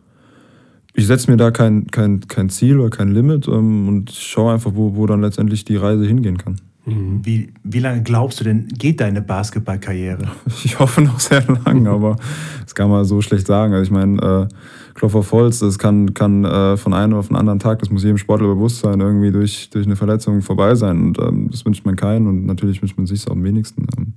ich 1.01 1.07
setze 1.07 1.31
mir 1.31 1.39
da 1.39 1.51
kein, 1.51 1.87
kein, 1.87 2.21
kein 2.29 2.51
Ziel 2.51 2.79
oder 2.79 2.91
kein 2.91 3.13
Limit 3.13 3.49
ähm, 3.49 3.89
und 3.89 4.11
schaue 4.11 4.53
einfach, 4.53 4.73
wo, 4.75 4.97
wo 4.97 5.07
dann 5.07 5.23
letztendlich 5.23 5.65
die 5.65 5.77
Reise 5.77 6.05
hingehen 6.05 6.37
kann. 6.37 6.57
Mhm. 6.85 7.21
Wie, 7.25 7.53
wie 7.65 7.79
lange 7.79 8.03
glaubst 8.03 8.41
du 8.41 8.45
denn, 8.45 8.69
geht 8.69 9.01
deine 9.01 9.23
Basketballkarriere? 9.23 10.29
Ich 10.65 10.79
hoffe 10.79 11.01
noch 11.01 11.19
sehr 11.19 11.43
lang, 11.65 11.87
aber 11.87 12.17
das 12.63 12.75
kann 12.75 12.91
man 12.91 13.07
so 13.07 13.23
schlecht 13.23 13.47
sagen. 13.47 13.73
Also 13.73 13.85
ich 13.85 13.91
meine, 13.91 14.21
äh, 14.21 14.55
Klopf 14.95 15.15
auf 15.15 15.33
Holz, 15.33 15.61
das 15.61 15.79
kann, 15.79 16.13
kann 16.13 16.45
äh, 16.45 16.77
von 16.77 16.93
einem 16.93 17.15
auf 17.15 17.29
den 17.29 17.37
anderen 17.37 17.59
Tag, 17.59 17.79
das 17.79 17.91
muss 17.91 18.03
jedem 18.03 18.19
Sportler 18.19 18.49
bewusst 18.49 18.81
sein, 18.81 19.01
irgendwie 19.01 19.33
durch, 19.33 19.71
durch 19.71 19.87
eine 19.87 19.97
Verletzung 19.97 20.43
vorbei 20.43 20.75
sein. 20.75 21.03
Und 21.03 21.19
ähm, 21.19 21.49
das 21.51 21.65
wünscht 21.65 21.87
man 21.87 21.97
keinen 21.97 22.27
und 22.27 22.45
natürlich 22.45 22.83
wünscht 22.83 22.99
man 22.99 23.07
sich 23.07 23.21
es 23.21 23.27
am 23.27 23.43
wenigsten. 23.43 23.87
Ähm, 23.97 24.13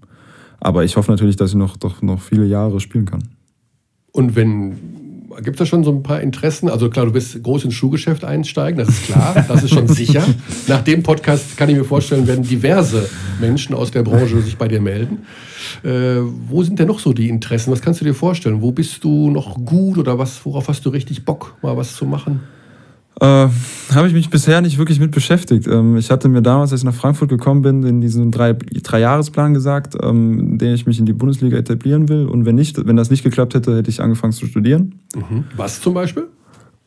aber 0.60 0.84
ich 0.84 0.98
hoffe 0.98 1.12
natürlich, 1.12 1.38
dass 1.38 1.52
ich 1.52 1.56
noch, 1.56 1.78
doch 1.78 2.02
noch 2.02 2.20
viele 2.20 2.46
Jahre 2.46 2.82
spielen 2.82 3.06
kann. 3.06 3.24
Und 4.12 4.36
wenn 4.36 5.03
gibt 5.42 5.56
es 5.56 5.60
da 5.60 5.66
schon 5.66 5.84
so 5.84 5.92
ein 5.92 6.04
paar 6.04 6.22
Interessen? 6.22 6.70
Also 6.70 6.90
klar, 6.90 7.06
du 7.06 7.14
wirst 7.14 7.42
groß 7.42 7.66
ins 7.66 7.74
Schuhgeschäft 7.74 8.24
einsteigen, 8.24 8.78
das 8.78 8.90
ist 8.90 9.06
klar, 9.06 9.46
das 9.48 9.64
ist 9.64 9.74
schon 9.74 9.88
sicher. 9.90 10.24
Nach 10.68 10.82
dem 10.82 11.04
Podcast 11.04 11.58
kann 11.58 11.70
ich 11.70 11.76
mir 11.76 11.84
vorstellen, 11.84 12.28
werden 12.28 12.44
diverse 12.44 13.10
Menschen 13.40 13.76
aus 13.76 13.92
der 13.92 14.04
Branche 14.04 14.42
sich 14.42 14.58
bei 14.58 14.68
dir 14.68 14.82
melden. 14.82 15.20
Äh, 15.84 16.22
wo 16.48 16.64
sind 16.64 16.80
denn 16.80 16.88
noch 16.88 17.00
so 17.00 17.14
die 17.14 17.30
Interessen? 17.30 17.72
Was 17.72 17.82
kannst 17.82 18.02
du 18.02 18.06
dir 18.06 18.14
vorstellen? 18.14 18.62
Wo 18.62 18.72
bist 18.72 19.04
du 19.04 19.30
noch 19.30 19.64
gut 19.66 19.98
oder 19.98 20.20
was, 20.20 20.46
worauf 20.46 20.68
hast 20.68 20.86
du 20.86 20.90
richtig 20.90 21.26
Bock, 21.26 21.56
mal 21.62 21.76
was 21.78 21.96
zu 21.96 22.06
machen? 22.06 22.42
Äh, 23.20 23.26
Habe 23.26 24.08
ich 24.08 24.14
mich 24.14 24.30
bisher 24.30 24.62
nicht 24.62 24.78
wirklich 24.78 25.00
mit 25.00 25.12
beschäftigt. 25.12 25.68
Ähm, 25.68 25.98
ich 25.98 26.10
hatte 26.10 26.30
mir 26.30 26.42
damals, 26.42 26.72
als 26.72 26.82
ich 26.82 26.86
nach 26.86 26.96
Frankfurt 26.96 27.30
gekommen 27.30 27.62
bin, 27.62 27.84
in 27.84 28.02
diesem 28.02 28.32
drei, 28.32 28.54
Drei-Jahres-Plan 28.54 29.54
gesagt, 29.54 29.96
ähm, 30.02 30.40
in 30.40 30.58
dem 30.58 30.74
ich 30.74 30.86
mich 30.86 31.00
in 31.00 31.06
die 31.06 31.14
Bundesliga 31.14 31.58
etablieren 31.58 32.10
will. 32.10 32.26
Und 32.26 32.46
wenn, 32.46 32.56
nicht, 32.56 32.86
wenn 32.86 32.96
das 32.96 33.10
nicht 33.10 33.24
geklappt 33.24 33.54
hätte, 33.54 33.76
hätte 33.78 33.90
ich 33.90 34.02
angefangen 34.02 34.34
zu 34.34 34.48
studieren. 34.48 34.96
Mhm. 35.16 35.44
Was 35.56 35.80
zum 35.80 35.94
Beispiel? 35.94 36.28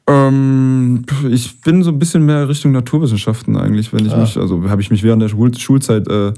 Ähm, 0.08 1.04
ich 1.30 1.60
bin 1.60 1.82
so 1.82 1.90
ein 1.90 1.98
bisschen 1.98 2.24
mehr 2.24 2.48
Richtung 2.48 2.72
Naturwissenschaften 2.72 3.56
eigentlich, 3.56 3.92
wenn 3.92 4.06
ich 4.06 4.12
ah. 4.12 4.20
mich, 4.20 4.36
also 4.36 4.68
habe 4.68 4.80
ich 4.80 4.90
mich 4.90 5.02
während 5.02 5.22
der 5.22 5.28
Schul 5.28 5.56
Schulzeit 5.56 6.08
äh, 6.08 6.32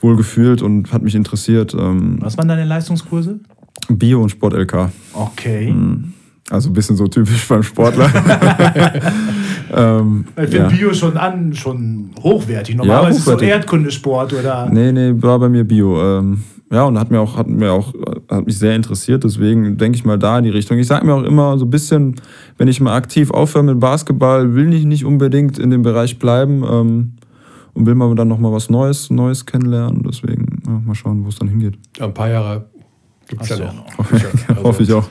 wohl 0.00 0.16
gefühlt 0.16 0.62
und 0.62 0.92
hat 0.92 1.02
mich 1.02 1.14
interessiert. 1.14 1.74
Ähm, 1.74 2.18
Was 2.20 2.36
waren 2.38 2.48
deine 2.48 2.64
Leistungskurse? 2.64 3.40
Bio 3.88 4.22
und 4.22 4.30
Sport 4.30 4.54
LK. 4.54 4.90
Okay. 5.12 5.72
Mhm. 5.72 6.12
Also 6.50 6.70
ein 6.70 6.72
bisschen 6.72 6.96
so 6.96 7.06
typisch 7.06 7.46
beim 7.46 7.62
Sportler. 7.62 8.10
ähm, 9.74 10.24
ich 10.36 10.48
finde 10.48 10.56
ja. 10.56 10.68
Bio 10.68 10.94
schon 10.94 11.16
an, 11.16 11.52
schon 11.52 12.10
hochwertig. 12.22 12.76
Normalerweise 12.76 13.18
ja, 13.18 13.22
hochwertig. 13.22 13.42
ist 13.42 13.42
es 13.42 13.48
so 13.48 13.54
Erdkundesport 13.54 14.32
oder. 14.32 14.68
Nee, 14.72 14.92
nee, 14.92 15.12
war 15.16 15.38
bei 15.38 15.48
mir 15.48 15.64
Bio. 15.64 16.00
Ähm, 16.00 16.42
ja, 16.70 16.84
und 16.84 16.98
hat 16.98 17.10
mir 17.10 17.20
auch, 17.20 17.36
hat 17.36 17.48
mir 17.48 17.72
auch, 17.72 17.94
hat 18.30 18.46
mich 18.46 18.58
sehr 18.58 18.76
interessiert, 18.76 19.24
deswegen 19.24 19.78
denke 19.78 19.96
ich 19.96 20.04
mal 20.04 20.18
da 20.18 20.38
in 20.38 20.44
die 20.44 20.50
Richtung. 20.50 20.78
Ich 20.78 20.86
sage 20.86 21.06
mir 21.06 21.14
auch 21.14 21.22
immer 21.22 21.56
so 21.56 21.64
ein 21.64 21.70
bisschen, 21.70 22.16
wenn 22.58 22.68
ich 22.68 22.80
mal 22.80 22.94
aktiv 22.94 23.30
aufhöre 23.30 23.64
mit 23.64 23.80
Basketball, 23.80 24.54
will 24.54 24.74
ich 24.74 24.84
nicht 24.84 25.04
unbedingt 25.04 25.58
in 25.58 25.70
dem 25.70 25.82
Bereich 25.82 26.18
bleiben 26.18 26.62
ähm, 26.70 27.12
und 27.72 27.86
will 27.86 27.94
mal 27.94 28.14
dann 28.14 28.28
nochmal 28.28 28.52
was 28.52 28.68
Neues, 28.68 29.08
Neues 29.08 29.46
kennenlernen. 29.46 30.02
Deswegen 30.06 30.60
ja, 30.66 30.82
mal 30.84 30.94
schauen, 30.94 31.24
wo 31.24 31.30
es 31.30 31.36
dann 31.36 31.48
hingeht. 31.48 31.78
Ja, 31.96 32.04
ein 32.04 32.14
paar 32.14 32.28
Jahre 32.28 32.66
gibt 33.28 33.42
es 33.42 33.48
ja 33.48 33.58
noch. 33.58 33.86
Also, 34.48 34.62
Hoffe 34.62 34.82
ich 34.82 34.92
auch. 34.92 35.08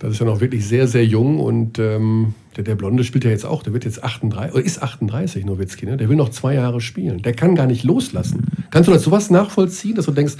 Das 0.00 0.12
ist 0.12 0.18
ja 0.18 0.24
noch 0.24 0.40
wirklich 0.40 0.66
sehr, 0.66 0.88
sehr 0.88 1.04
jung 1.04 1.38
und 1.38 1.78
ähm, 1.78 2.34
der, 2.56 2.64
der 2.64 2.74
Blonde 2.74 3.04
spielt 3.04 3.24
ja 3.24 3.30
jetzt 3.30 3.44
auch, 3.44 3.62
der 3.62 3.74
wird 3.74 3.84
jetzt 3.84 4.02
38, 4.02 4.54
oder 4.54 4.64
ist 4.64 4.82
38, 4.82 5.44
Nowitzki, 5.44 5.84
ne? 5.84 5.98
der 5.98 6.08
will 6.08 6.16
noch 6.16 6.30
zwei 6.30 6.54
Jahre 6.54 6.80
spielen. 6.80 7.20
Der 7.20 7.34
kann 7.34 7.54
gar 7.54 7.66
nicht 7.66 7.84
loslassen. 7.84 8.46
Kannst 8.70 8.88
du 8.88 8.92
das 8.92 9.02
sowas 9.02 9.28
nachvollziehen, 9.28 9.96
dass 9.96 10.06
du 10.06 10.12
denkst, 10.12 10.36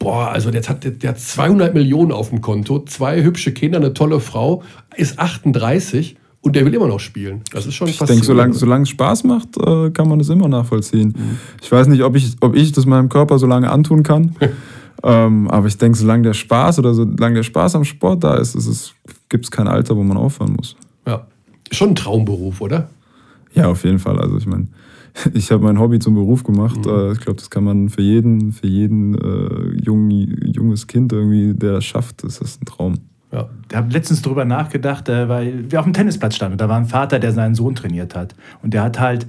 boah, 0.00 0.32
also 0.32 0.50
der 0.50 0.62
hat, 0.64 1.02
der 1.02 1.10
hat 1.10 1.20
200 1.20 1.72
Millionen 1.72 2.10
auf 2.10 2.30
dem 2.30 2.40
Konto, 2.40 2.84
zwei 2.84 3.22
hübsche 3.22 3.52
Kinder, 3.52 3.78
eine 3.78 3.94
tolle 3.94 4.18
Frau, 4.18 4.64
ist 4.96 5.20
38 5.20 6.16
und 6.40 6.56
der 6.56 6.64
will 6.64 6.74
immer 6.74 6.88
noch 6.88 7.00
spielen. 7.00 7.42
Das 7.52 7.64
ist 7.64 7.74
schon 7.74 7.86
Ich 7.86 7.98
denke, 7.98 8.24
solange, 8.24 8.54
solange 8.54 8.82
es 8.82 8.88
Spaß 8.88 9.22
macht, 9.22 9.56
äh, 9.56 9.90
kann 9.90 10.08
man 10.08 10.18
das 10.18 10.30
immer 10.30 10.48
nachvollziehen. 10.48 11.14
Mhm. 11.16 11.38
Ich 11.62 11.70
weiß 11.70 11.86
nicht, 11.86 12.02
ob 12.02 12.16
ich, 12.16 12.34
ob 12.40 12.56
ich 12.56 12.72
das 12.72 12.86
meinem 12.86 13.08
Körper 13.08 13.38
so 13.38 13.46
lange 13.46 13.70
antun 13.70 14.02
kann. 14.02 14.34
Ähm, 15.06 15.48
aber 15.48 15.68
ich 15.68 15.78
denke, 15.78 15.96
solange 15.96 16.24
der 16.24 16.34
Spaß 16.34 16.80
oder 16.80 16.92
solange 16.92 17.36
der 17.36 17.42
Spaß 17.44 17.76
am 17.76 17.84
Sport 17.84 18.24
da 18.24 18.34
ist, 18.34 18.94
gibt 19.28 19.44
es 19.44 19.50
kein 19.52 19.68
Alter, 19.68 19.96
wo 19.96 20.02
man 20.02 20.16
aufhören 20.16 20.54
muss. 20.54 20.74
Ja. 21.06 21.28
Schon 21.70 21.90
ein 21.90 21.94
Traumberuf, 21.94 22.60
oder? 22.60 22.88
Ja, 23.54 23.68
auf 23.68 23.84
jeden 23.84 24.00
Fall. 24.00 24.18
Also 24.18 24.36
ich 24.36 24.46
meine, 24.46 24.66
ich 25.32 25.52
habe 25.52 25.62
mein 25.62 25.78
Hobby 25.78 26.00
zum 26.00 26.14
Beruf 26.14 26.42
gemacht. 26.42 26.84
Mhm. 26.84 26.90
Äh, 26.90 27.12
ich 27.12 27.20
glaube, 27.20 27.36
das 27.36 27.50
kann 27.50 27.62
man 27.62 27.88
für 27.88 28.02
jeden, 28.02 28.50
für 28.50 28.66
jeden 28.66 29.14
äh, 29.14 29.80
jungen, 29.80 30.52
junges 30.52 30.88
Kind 30.88 31.12
irgendwie, 31.12 31.54
der 31.54 31.74
das 31.74 31.84
schafft, 31.84 32.24
ist 32.24 32.40
das 32.40 32.60
ein 32.60 32.64
Traum. 32.64 32.94
Ja. 33.30 33.48
Ich 33.70 33.76
habe 33.76 33.92
letztens 33.92 34.22
darüber 34.22 34.44
nachgedacht, 34.44 35.08
äh, 35.08 35.28
weil 35.28 35.70
wir 35.70 35.78
auf 35.78 35.86
dem 35.86 35.92
Tennisplatz 35.92 36.34
standen. 36.34 36.58
Da 36.58 36.68
war 36.68 36.78
ein 36.78 36.86
Vater, 36.86 37.20
der 37.20 37.32
seinen 37.32 37.54
Sohn 37.54 37.76
trainiert 37.76 38.16
hat. 38.16 38.34
Und 38.62 38.74
der 38.74 38.82
hat 38.82 38.98
halt, 38.98 39.28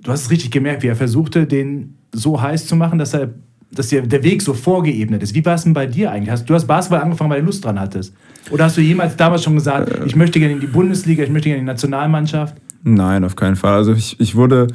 du 0.00 0.10
hast 0.10 0.22
es 0.22 0.30
richtig 0.30 0.50
gemerkt, 0.50 0.82
wie 0.82 0.88
er 0.88 0.96
versuchte, 0.96 1.46
den 1.46 1.98
so 2.12 2.40
heiß 2.40 2.66
zu 2.66 2.76
machen, 2.76 2.98
dass 2.98 3.12
er 3.12 3.28
dass 3.70 3.88
der, 3.88 4.02
der 4.02 4.22
Weg 4.22 4.42
so 4.42 4.54
vorgeebnet 4.54 5.22
ist. 5.22 5.34
Wie 5.34 5.44
war 5.44 5.54
es 5.54 5.64
denn 5.64 5.74
bei 5.74 5.86
dir 5.86 6.10
eigentlich? 6.10 6.30
Hast, 6.30 6.48
du 6.48 6.54
hast 6.54 6.66
Basketball 6.66 7.02
angefangen, 7.02 7.30
weil 7.30 7.40
du 7.40 7.46
Lust 7.46 7.64
dran 7.64 7.78
hattest. 7.78 8.14
Oder 8.50 8.64
hast 8.64 8.76
du 8.76 8.80
jemals 8.80 9.16
damals 9.16 9.44
schon 9.44 9.54
gesagt, 9.54 9.90
äh, 9.90 10.06
ich 10.06 10.16
möchte 10.16 10.38
gerne 10.38 10.54
in 10.54 10.60
die 10.60 10.66
Bundesliga, 10.66 11.22
ich 11.22 11.30
möchte 11.30 11.48
gerne 11.48 11.60
in 11.60 11.66
die 11.66 11.70
Nationalmannschaft? 11.70 12.56
Nein, 12.82 13.24
auf 13.24 13.36
keinen 13.36 13.56
Fall. 13.56 13.74
Also 13.74 13.92
ich, 13.92 14.18
ich 14.20 14.36
wurde, 14.36 14.68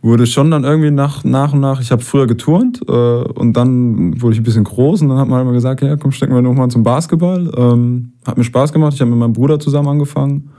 wurde 0.00 0.26
schon 0.26 0.50
dann 0.50 0.64
irgendwie 0.64 0.90
nach, 0.90 1.24
nach 1.24 1.52
und 1.52 1.60
nach, 1.60 1.80
ich 1.80 1.90
habe 1.90 2.02
früher 2.02 2.26
geturnt 2.26 2.80
äh, 2.86 2.92
und 2.92 3.54
dann 3.54 4.20
wurde 4.20 4.34
ich 4.34 4.40
ein 4.40 4.44
bisschen 4.44 4.64
groß 4.64 5.02
und 5.02 5.08
dann 5.08 5.18
hat 5.18 5.26
man 5.26 5.38
halt 5.38 5.44
immer 5.44 5.54
gesagt, 5.54 5.82
ja 5.82 5.96
komm, 5.96 6.12
stecken 6.12 6.34
wir 6.34 6.42
nochmal 6.42 6.68
zum 6.68 6.82
Basketball. 6.82 7.50
Ähm, 7.56 8.12
hat 8.26 8.38
mir 8.38 8.44
Spaß 8.44 8.72
gemacht, 8.72 8.94
ich 8.94 9.00
habe 9.00 9.10
mit 9.10 9.18
meinem 9.18 9.32
Bruder 9.32 9.58
zusammen 9.58 9.88
angefangen 9.88 10.50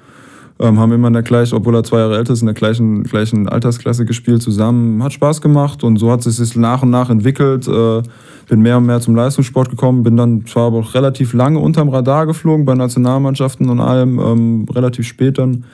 ähm, 0.60 0.80
haben 0.80 0.92
immer 0.92 1.08
in 1.08 1.14
der 1.14 1.24
gleichen, 1.24 1.56
obwohl 1.56 1.76
er 1.76 1.84
zwei 1.84 2.00
Jahre 2.00 2.18
älter 2.18 2.34
ist, 2.34 2.42
in 2.42 2.48
der 2.48 2.56
gleichen, 2.56 3.04
gleichen 3.04 3.48
Altersklasse 3.48 4.06
gespielt 4.06 4.42
zusammen. 4.42 5.04
Hat 5.04 5.14
Spaß 5.14 5.42
gemacht 5.42 5.84
und 5.84 5.98
so 5.98 6.12
hat 6.12 6.26
es 6.26 6.38
sich 6.38 6.56
nach 6.56 6.84
und 6.84 6.90
nach 6.90 7.10
entwickelt. 7.10 7.68
Äh, 7.68 8.02
bin 8.48 8.62
mehr 8.62 8.78
und 8.78 8.86
mehr 8.86 9.02
zum 9.02 9.16
Leistungssport 9.16 9.70
gekommen, 9.70 10.04
bin 10.04 10.16
dann 10.16 10.46
zwar 10.46 10.68
aber 10.68 10.78
auch 10.78 10.94
relativ 10.94 11.34
lange 11.34 11.60
unterm 11.60 11.90
Radar 11.90 12.26
geflogen 12.26 12.66
bei 12.66 12.76
Nationalmannschaften 12.76 13.70
und 13.70 13.80
allem, 13.80 14.20
ähm, 14.20 14.66
relativ 14.74 15.06
spät 15.06 15.38
dann 15.38 15.66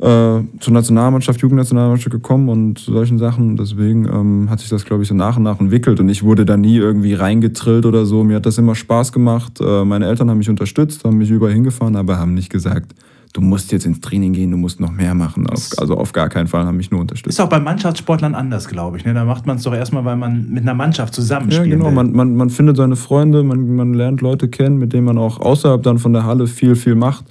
äh, 0.00 0.42
zur 0.60 0.72
Nationalmannschaft, 0.72 1.40
Jugendnationalmannschaft 1.40 2.10
gekommen 2.10 2.48
und 2.48 2.78
solchen 2.78 3.18
Sachen. 3.18 3.56
Deswegen 3.56 4.06
ähm, 4.06 4.50
hat 4.50 4.60
sich 4.60 4.68
das, 4.68 4.84
glaube 4.84 5.02
ich, 5.02 5.08
so 5.08 5.14
nach 5.14 5.36
und 5.36 5.44
nach 5.44 5.60
entwickelt 5.60 6.00
und 6.00 6.08
ich 6.08 6.22
wurde 6.22 6.44
da 6.44 6.56
nie 6.56 6.76
irgendwie 6.76 7.14
reingetrillt 7.14 7.86
oder 7.86 8.06
so. 8.06 8.24
Mir 8.24 8.36
hat 8.36 8.46
das 8.46 8.58
immer 8.58 8.74
Spaß 8.74 9.12
gemacht. 9.12 9.60
Äh, 9.60 9.84
meine 9.84 10.06
Eltern 10.06 10.30
haben 10.30 10.38
mich 10.38 10.50
unterstützt, 10.50 11.04
haben 11.04 11.18
mich 11.18 11.30
überall 11.30 11.52
hingefahren, 11.52 11.96
aber 11.96 12.18
haben 12.18 12.34
nicht 12.34 12.50
gesagt, 12.50 12.94
du 13.32 13.40
musst 13.40 13.70
jetzt 13.72 13.86
ins 13.86 14.00
Training 14.00 14.32
gehen, 14.32 14.50
du 14.50 14.56
musst 14.56 14.80
noch 14.80 14.90
mehr 14.90 15.14
machen. 15.14 15.46
also 15.48 15.96
auf 15.96 16.12
gar 16.12 16.28
keinen 16.28 16.48
Fall 16.48 16.64
haben 16.64 16.76
mich 16.76 16.90
nur 16.90 17.00
unterstützt. 17.00 17.38
Ist 17.38 17.40
auch 17.40 17.48
bei 17.48 17.60
Mannschaftssportlern 17.60 18.34
anders, 18.34 18.68
glaube 18.68 18.96
ich. 18.96 19.04
Ne? 19.04 19.14
Da 19.14 19.24
macht 19.24 19.46
man 19.46 19.56
es 19.56 19.62
doch 19.62 19.74
erstmal, 19.74 20.04
weil 20.04 20.16
man 20.16 20.48
mit 20.50 20.62
einer 20.62 20.74
Mannschaft 20.74 21.14
zusammenspielt. 21.14 21.68
Ja, 21.68 21.76
genau. 21.76 21.90
Man, 21.90 22.12
man, 22.12 22.36
man 22.36 22.50
findet 22.50 22.76
seine 22.76 22.96
Freunde, 22.96 23.42
man, 23.42 23.76
man 23.76 23.94
lernt 23.94 24.20
Leute 24.20 24.48
kennen, 24.48 24.78
mit 24.78 24.92
denen 24.92 25.04
man 25.04 25.18
auch 25.18 25.40
außerhalb 25.40 25.82
dann 25.82 25.98
von 25.98 26.12
der 26.12 26.24
Halle 26.24 26.46
viel, 26.46 26.74
viel 26.74 26.94
macht. 26.94 27.24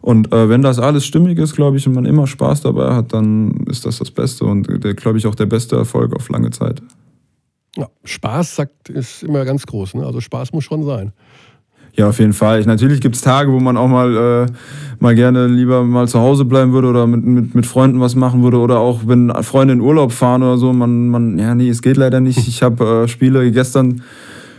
Und 0.00 0.32
äh, 0.32 0.48
wenn 0.48 0.62
das 0.62 0.78
alles 0.78 1.04
stimmig 1.04 1.38
ist, 1.38 1.54
glaube 1.54 1.76
ich, 1.76 1.86
und 1.86 1.94
man 1.94 2.04
immer 2.04 2.26
Spaß 2.26 2.62
dabei 2.62 2.94
hat, 2.94 3.12
dann 3.12 3.64
ist 3.68 3.84
das 3.84 3.98
das 3.98 4.10
Beste 4.10 4.44
und, 4.44 4.66
glaube 4.96 5.18
ich, 5.18 5.26
auch 5.26 5.34
der 5.34 5.46
beste 5.46 5.76
Erfolg 5.76 6.14
auf 6.14 6.28
lange 6.28 6.50
Zeit. 6.50 6.82
Ja, 7.76 7.88
Spaß 8.04 8.56
sagt, 8.56 8.88
ist 8.88 9.22
immer 9.22 9.44
ganz 9.44 9.66
groß. 9.66 9.94
Ne? 9.94 10.06
Also 10.06 10.20
Spaß 10.20 10.52
muss 10.52 10.64
schon 10.64 10.84
sein. 10.84 11.12
Ja, 11.98 12.08
auf 12.08 12.20
jeden 12.20 12.32
Fall. 12.32 12.60
Ich, 12.60 12.66
natürlich 12.66 13.00
gibt 13.00 13.16
es 13.16 13.22
Tage, 13.22 13.50
wo 13.50 13.58
man 13.58 13.76
auch 13.76 13.88
mal, 13.88 14.16
äh, 14.16 14.46
mal 15.00 15.16
gerne 15.16 15.48
lieber 15.48 15.82
mal 15.82 16.06
zu 16.06 16.20
Hause 16.20 16.44
bleiben 16.44 16.72
würde 16.72 16.86
oder 16.86 17.08
mit, 17.08 17.26
mit, 17.26 17.56
mit 17.56 17.66
Freunden 17.66 18.00
was 18.00 18.14
machen 18.14 18.44
würde 18.44 18.58
oder 18.58 18.78
auch 18.78 19.00
wenn 19.06 19.32
Freunde 19.42 19.74
in 19.74 19.80
Urlaub 19.80 20.12
fahren 20.12 20.44
oder 20.44 20.58
so. 20.58 20.72
Man, 20.72 21.08
man 21.08 21.36
ja, 21.40 21.56
nee, 21.56 21.68
es 21.68 21.82
geht 21.82 21.96
leider 21.96 22.20
nicht. 22.20 22.46
Ich 22.46 22.62
habe 22.62 23.02
äh, 23.02 23.08
Spiele 23.08 23.50
gestern. 23.50 24.02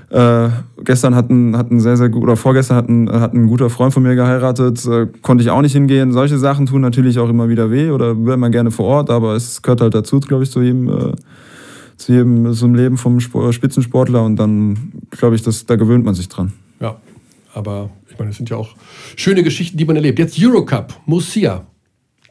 Äh, 0.10 0.50
gestern 0.84 1.16
hat 1.16 1.30
ein, 1.30 1.56
hat 1.56 1.72
ein 1.72 1.80
sehr, 1.80 1.96
sehr 1.96 2.10
gut, 2.10 2.24
oder 2.24 2.36
vorgestern 2.36 2.76
hat 2.76 2.90
ein, 2.90 3.10
hat 3.12 3.34
ein 3.36 3.46
guter 3.46 3.70
Freund 3.70 3.94
von 3.94 4.02
mir 4.02 4.16
geheiratet, 4.16 4.84
äh, 4.88 5.06
konnte 5.22 5.44
ich 5.44 5.52
auch 5.52 5.62
nicht 5.62 5.74
hingehen. 5.74 6.12
Solche 6.12 6.40
Sachen 6.40 6.66
tun 6.66 6.82
natürlich 6.82 7.20
auch 7.20 7.30
immer 7.30 7.48
wieder 7.48 7.70
weh 7.70 7.92
oder 7.92 8.26
wäre 8.26 8.36
man 8.36 8.52
gerne 8.52 8.72
vor 8.72 8.88
Ort, 8.88 9.12
aber 9.12 9.36
es 9.36 9.62
gehört 9.62 9.82
halt 9.82 9.94
dazu, 9.94 10.20
glaube 10.20 10.44
ich, 10.44 10.50
zu 10.50 10.64
jedem, 10.64 10.90
äh, 10.90 11.14
zu 11.96 12.12
jedem 12.12 12.48
einem 12.48 12.74
Leben 12.74 12.98
vom 12.98 13.20
Spitzensportler 13.20 14.24
und 14.24 14.38
dann 14.38 14.94
glaube 15.12 15.36
ich, 15.36 15.44
dass, 15.44 15.68
da 15.68 15.76
gewöhnt 15.76 16.06
man 16.06 16.16
sich 16.16 16.28
dran. 16.28 16.54
Ja, 16.80 16.96
aber 17.54 17.90
ich 18.10 18.18
meine, 18.18 18.32
es 18.32 18.38
sind 18.38 18.50
ja 18.50 18.58
auch 18.58 18.76
schöne 19.16 19.44
Geschichten, 19.44 19.78
die 19.78 19.86
man 19.86 19.96
erlebt. 19.96 20.20
Jetzt 20.20 20.38
Eurocup, 20.40 20.94
Murcia, 21.06 21.66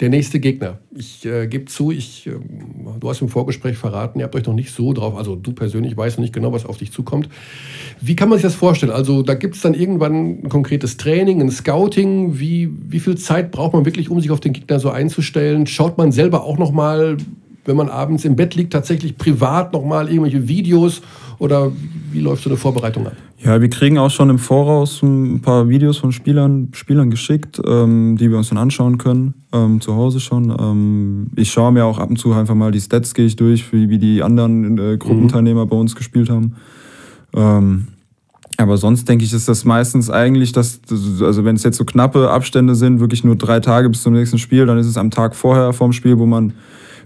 der 0.01 0.11
nächste 0.11 0.39
Gegner. 0.39 0.79
Ich 0.95 1.27
äh, 1.27 1.47
gebe 1.49 1.65
zu, 1.65 1.91
ich, 1.91 2.27
äh, 2.27 2.33
du 3.01 3.09
hast 3.09 3.21
im 3.21 3.29
Vorgespräch 3.29 3.77
verraten, 3.77 4.21
ihr 4.21 4.25
habt 4.25 4.35
euch 4.37 4.47
noch 4.47 4.55
nicht 4.55 4.73
so 4.73 4.93
drauf, 4.93 5.17
also 5.17 5.35
du 5.35 5.53
persönlich 5.53 5.97
weißt 5.97 6.19
noch 6.19 6.23
nicht 6.23 6.35
genau, 6.35 6.53
was 6.53 6.67
auf 6.67 6.79
dich 6.79 6.93
zukommt. 6.93 7.29
Wie 8.01 8.15
kann 8.15 8.29
man 8.29 8.39
sich 8.39 8.45
das 8.45 8.55
vorstellen? 8.55 8.93
Also 8.93 9.23
da 9.23 9.35
gibt 9.35 9.57
es 9.57 9.63
dann 9.63 9.75
irgendwann 9.75 10.43
ein 10.45 10.49
konkretes 10.49 10.97
Training, 10.97 11.41
ein 11.41 11.51
Scouting. 11.51 12.39
Wie, 12.39 12.71
wie 12.89 13.01
viel 13.01 13.17
Zeit 13.17 13.51
braucht 13.51 13.73
man 13.73 13.85
wirklich, 13.85 14.09
um 14.09 14.21
sich 14.21 14.31
auf 14.31 14.41
den 14.41 14.53
Gegner 14.53 14.79
so 14.79 14.91
einzustellen? 14.91 15.67
Schaut 15.67 15.99
man 15.99 16.13
selber 16.13 16.45
auch 16.45 16.59
noch 16.59 16.71
mal, 16.71 17.17
wenn 17.65 17.77
man 17.77 17.89
abends 17.89 18.25
im 18.25 18.37
Bett 18.37 18.55
liegt, 18.55 18.73
tatsächlich 18.73 19.19
privat 19.19 19.73
noch 19.73 19.85
mal 19.85 20.09
irgendwelche 20.09 20.47
Videos 20.47 21.03
oder 21.39 21.73
wie 22.13 22.21
läuft 22.21 22.45
so 22.45 22.51
eine 22.51 22.57
Vorbereitung 22.57 23.07
ab? 23.07 23.17
Ja, 23.41 23.61
wir 23.61 23.71
kriegen 23.71 23.99
auch 23.99 24.11
schon 24.11 24.31
im 24.31 24.39
Voraus 24.39 25.01
ein 25.01 25.41
paar 25.41 25.69
Videos 25.69 25.99
von 25.99 26.11
Spielern, 26.11 26.71
Spielern 26.73 27.09
geschickt, 27.09 27.61
ähm, 27.65 28.17
die 28.17 28.31
wir 28.31 28.37
uns 28.37 28.49
dann 28.49 28.59
anschauen 28.59 28.99
können, 28.99 29.35
ähm, 29.53 29.81
zu 29.81 29.95
Hause 29.95 30.19
schon. 30.19 30.55
Ähm, 30.59 31.31
ich 31.37 31.53
schaue 31.53 31.71
mir 31.71 31.85
auch 31.85 31.99
ab 31.99 32.11
und 32.11 32.17
zu 32.17 32.33
einfach 32.33 32.57
mal 32.57 32.73
die 32.73 32.81
Stats, 32.81 33.15
gehe 33.15 33.27
ich 33.27 33.37
durch, 33.37 33.73
wie, 33.73 33.89
wie 33.91 33.99
die 33.99 34.25
anderen 34.25 34.77
äh, 34.79 34.97
Gruppenteilnehmer 34.97 35.67
mhm. 35.67 35.69
bei 35.69 35.77
uns 35.77 35.95
gespielt 35.95 36.31
haben. 36.31 36.57
Ähm, 37.33 37.87
aber 38.57 38.77
sonst 38.77 39.09
denke 39.09 39.25
ich, 39.25 39.33
ist 39.33 39.49
das 39.49 39.65
meistens 39.65 40.11
eigentlich, 40.11 40.51
dass, 40.51 40.81
also 40.91 41.45
wenn 41.45 41.55
es 41.55 41.63
jetzt 41.63 41.77
so 41.77 41.85
knappe 41.85 42.31
Abstände 42.31 42.75
sind, 42.75 42.99
wirklich 42.99 43.23
nur 43.23 43.37
drei 43.37 43.61
Tage 43.61 43.89
bis 43.89 44.03
zum 44.03 44.15
nächsten 44.15 44.39
Spiel, 44.39 44.67
dann 44.67 44.79
ist 44.79 44.87
es 44.89 44.97
am 44.97 45.13
Tag 45.13 45.37
vorher 45.37 45.73
vorm 45.73 45.93
Spiel, 45.93 46.19
wo 46.19 46.27
man 46.27 46.55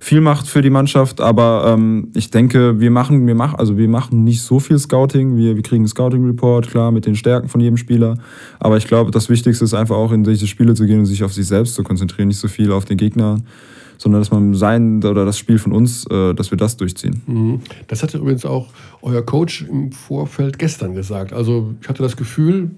viel 0.03 0.21
macht 0.21 0.49
für 0.49 0.63
die 0.63 0.71
Mannschaft, 0.71 1.21
aber 1.21 1.65
ähm, 1.69 2.09
ich 2.13 2.29
denke, 2.29 2.81
wir 2.81 2.91
machen, 2.91 3.25
wir 3.29 3.37
machen, 3.37 3.57
also 3.61 3.79
wir 3.79 3.89
machen 3.89 4.25
nicht 4.25 4.43
so 4.43 4.59
viel 4.59 4.77
Scouting. 4.77 5.37
Wir, 5.37 5.55
wir 5.55 5.63
kriegen 5.63 5.83
einen 5.83 5.89
Scouting-Report, 5.89 6.69
klar, 6.69 6.91
mit 6.91 7.07
den 7.07 7.15
Stärken 7.15 7.49
von 7.49 7.61
jedem 7.61 7.77
Spieler. 7.77 8.19
Aber 8.59 8.77
ich 8.77 8.89
glaube, 8.89 9.13
das 9.13 9.29
Wichtigste 9.29 9.65
ist 9.65 9.75
einfach 9.75 9.95
auch 9.95 10.11
in 10.11 10.25
diese 10.25 10.49
Spiele 10.49 10.75
zu 10.75 10.87
gehen 10.87 10.99
und 10.99 11.07
sich 11.07 11.23
auf 11.23 11.33
sich 11.33 11.47
selbst 11.47 11.77
zu 11.77 11.85
konzentrieren, 11.85 12.27
nicht 12.27 12.41
so 12.41 12.49
viel 12.49 12.73
auf 12.73 12.85
den 12.85 12.97
Gegner 12.97 13.39
sondern 13.99 14.21
dass 14.21 14.33
man 14.33 14.55
sein 14.55 15.05
oder 15.05 15.25
das 15.25 15.39
Spiel 15.39 15.61
von 15.61 15.71
uns, 15.71 16.05
äh, 16.11 16.35
dass 16.35 16.51
wir 16.51 16.59
das 16.59 16.77
durchziehen. 16.77 17.23
Mhm. 17.27 17.61
Das 17.87 18.03
hatte 18.03 18.19
übrigens 18.19 18.45
auch 18.45 18.67
euer 19.03 19.23
Coach 19.23 19.63
im 19.63 19.93
Vorfeld 19.93 20.59
gestern 20.59 20.95
gesagt. 20.95 21.33
Also 21.33 21.75
ich 21.81 21.89
hatte 21.89 22.03
das 22.03 22.17
Gefühl, 22.17 22.71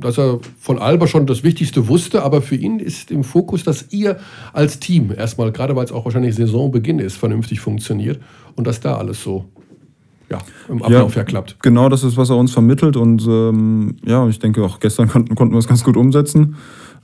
dass 0.00 0.18
er 0.18 0.40
von 0.58 0.78
Alba 0.78 1.06
schon 1.06 1.26
das 1.26 1.44
Wichtigste 1.44 1.88
wusste, 1.88 2.22
aber 2.22 2.42
für 2.42 2.56
ihn 2.56 2.78
ist 2.80 3.10
im 3.10 3.24
Fokus, 3.24 3.62
dass 3.62 3.92
ihr 3.92 4.18
als 4.52 4.80
Team 4.80 5.12
erstmal, 5.16 5.52
gerade 5.52 5.76
weil 5.76 5.84
es 5.84 5.92
auch 5.92 6.04
wahrscheinlich 6.04 6.34
Saisonbeginn 6.34 6.98
ist, 6.98 7.16
vernünftig 7.16 7.60
funktioniert 7.60 8.20
und 8.56 8.66
dass 8.66 8.80
da 8.80 8.96
alles 8.96 9.22
so 9.22 9.44
ja, 10.30 10.38
im 10.68 10.82
Ablauf 10.82 11.14
ja, 11.14 11.24
klappt. 11.24 11.56
Genau, 11.62 11.88
das 11.88 12.02
ist, 12.02 12.16
was 12.16 12.30
er 12.30 12.36
uns 12.36 12.52
vermittelt 12.52 12.96
und 12.96 13.24
ähm, 13.26 13.96
ja, 14.04 14.26
ich 14.28 14.38
denke 14.38 14.64
auch 14.64 14.80
gestern 14.80 15.08
konnten, 15.08 15.34
konnten 15.34 15.54
wir 15.54 15.58
es 15.58 15.68
ganz 15.68 15.84
gut 15.84 15.96
umsetzen. 15.96 16.56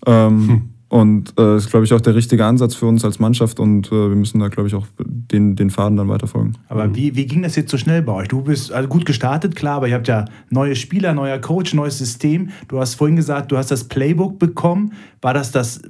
Ähm, 0.06 0.48
hm. 0.48 0.62
Und 0.92 1.32
äh, 1.38 1.56
ist, 1.56 1.70
glaube 1.70 1.86
ich, 1.86 1.94
auch 1.94 2.02
der 2.02 2.14
richtige 2.14 2.44
Ansatz 2.44 2.74
für 2.74 2.84
uns 2.84 3.02
als 3.02 3.18
Mannschaft 3.18 3.58
und 3.60 3.86
äh, 3.86 4.10
wir 4.10 4.14
müssen 4.14 4.40
da, 4.40 4.48
glaube 4.48 4.68
ich, 4.68 4.74
auch 4.74 4.86
den, 4.98 5.56
den 5.56 5.70
Faden 5.70 5.96
dann 5.96 6.10
weiterfolgen. 6.10 6.58
Aber 6.68 6.86
mhm. 6.86 6.94
wie, 6.94 7.16
wie 7.16 7.24
ging 7.24 7.40
das 7.40 7.56
jetzt 7.56 7.70
so 7.70 7.78
schnell 7.78 8.02
bei 8.02 8.12
euch? 8.12 8.28
Du 8.28 8.42
bist 8.42 8.70
also 8.70 8.90
gut 8.90 9.06
gestartet, 9.06 9.56
klar, 9.56 9.76
aber 9.76 9.88
ihr 9.88 9.94
habt 9.94 10.06
ja 10.06 10.26
neue 10.50 10.76
Spieler, 10.76 11.14
neuer 11.14 11.38
Coach, 11.38 11.72
neues 11.72 11.96
System. 11.96 12.50
Du 12.68 12.78
hast 12.78 12.96
vorhin 12.96 13.16
gesagt, 13.16 13.50
du 13.52 13.56
hast 13.56 13.70
das 13.70 13.84
Playbook 13.84 14.38
bekommen. 14.38 14.92
War 15.22 15.32
das 15.32 15.50
das 15.50 15.80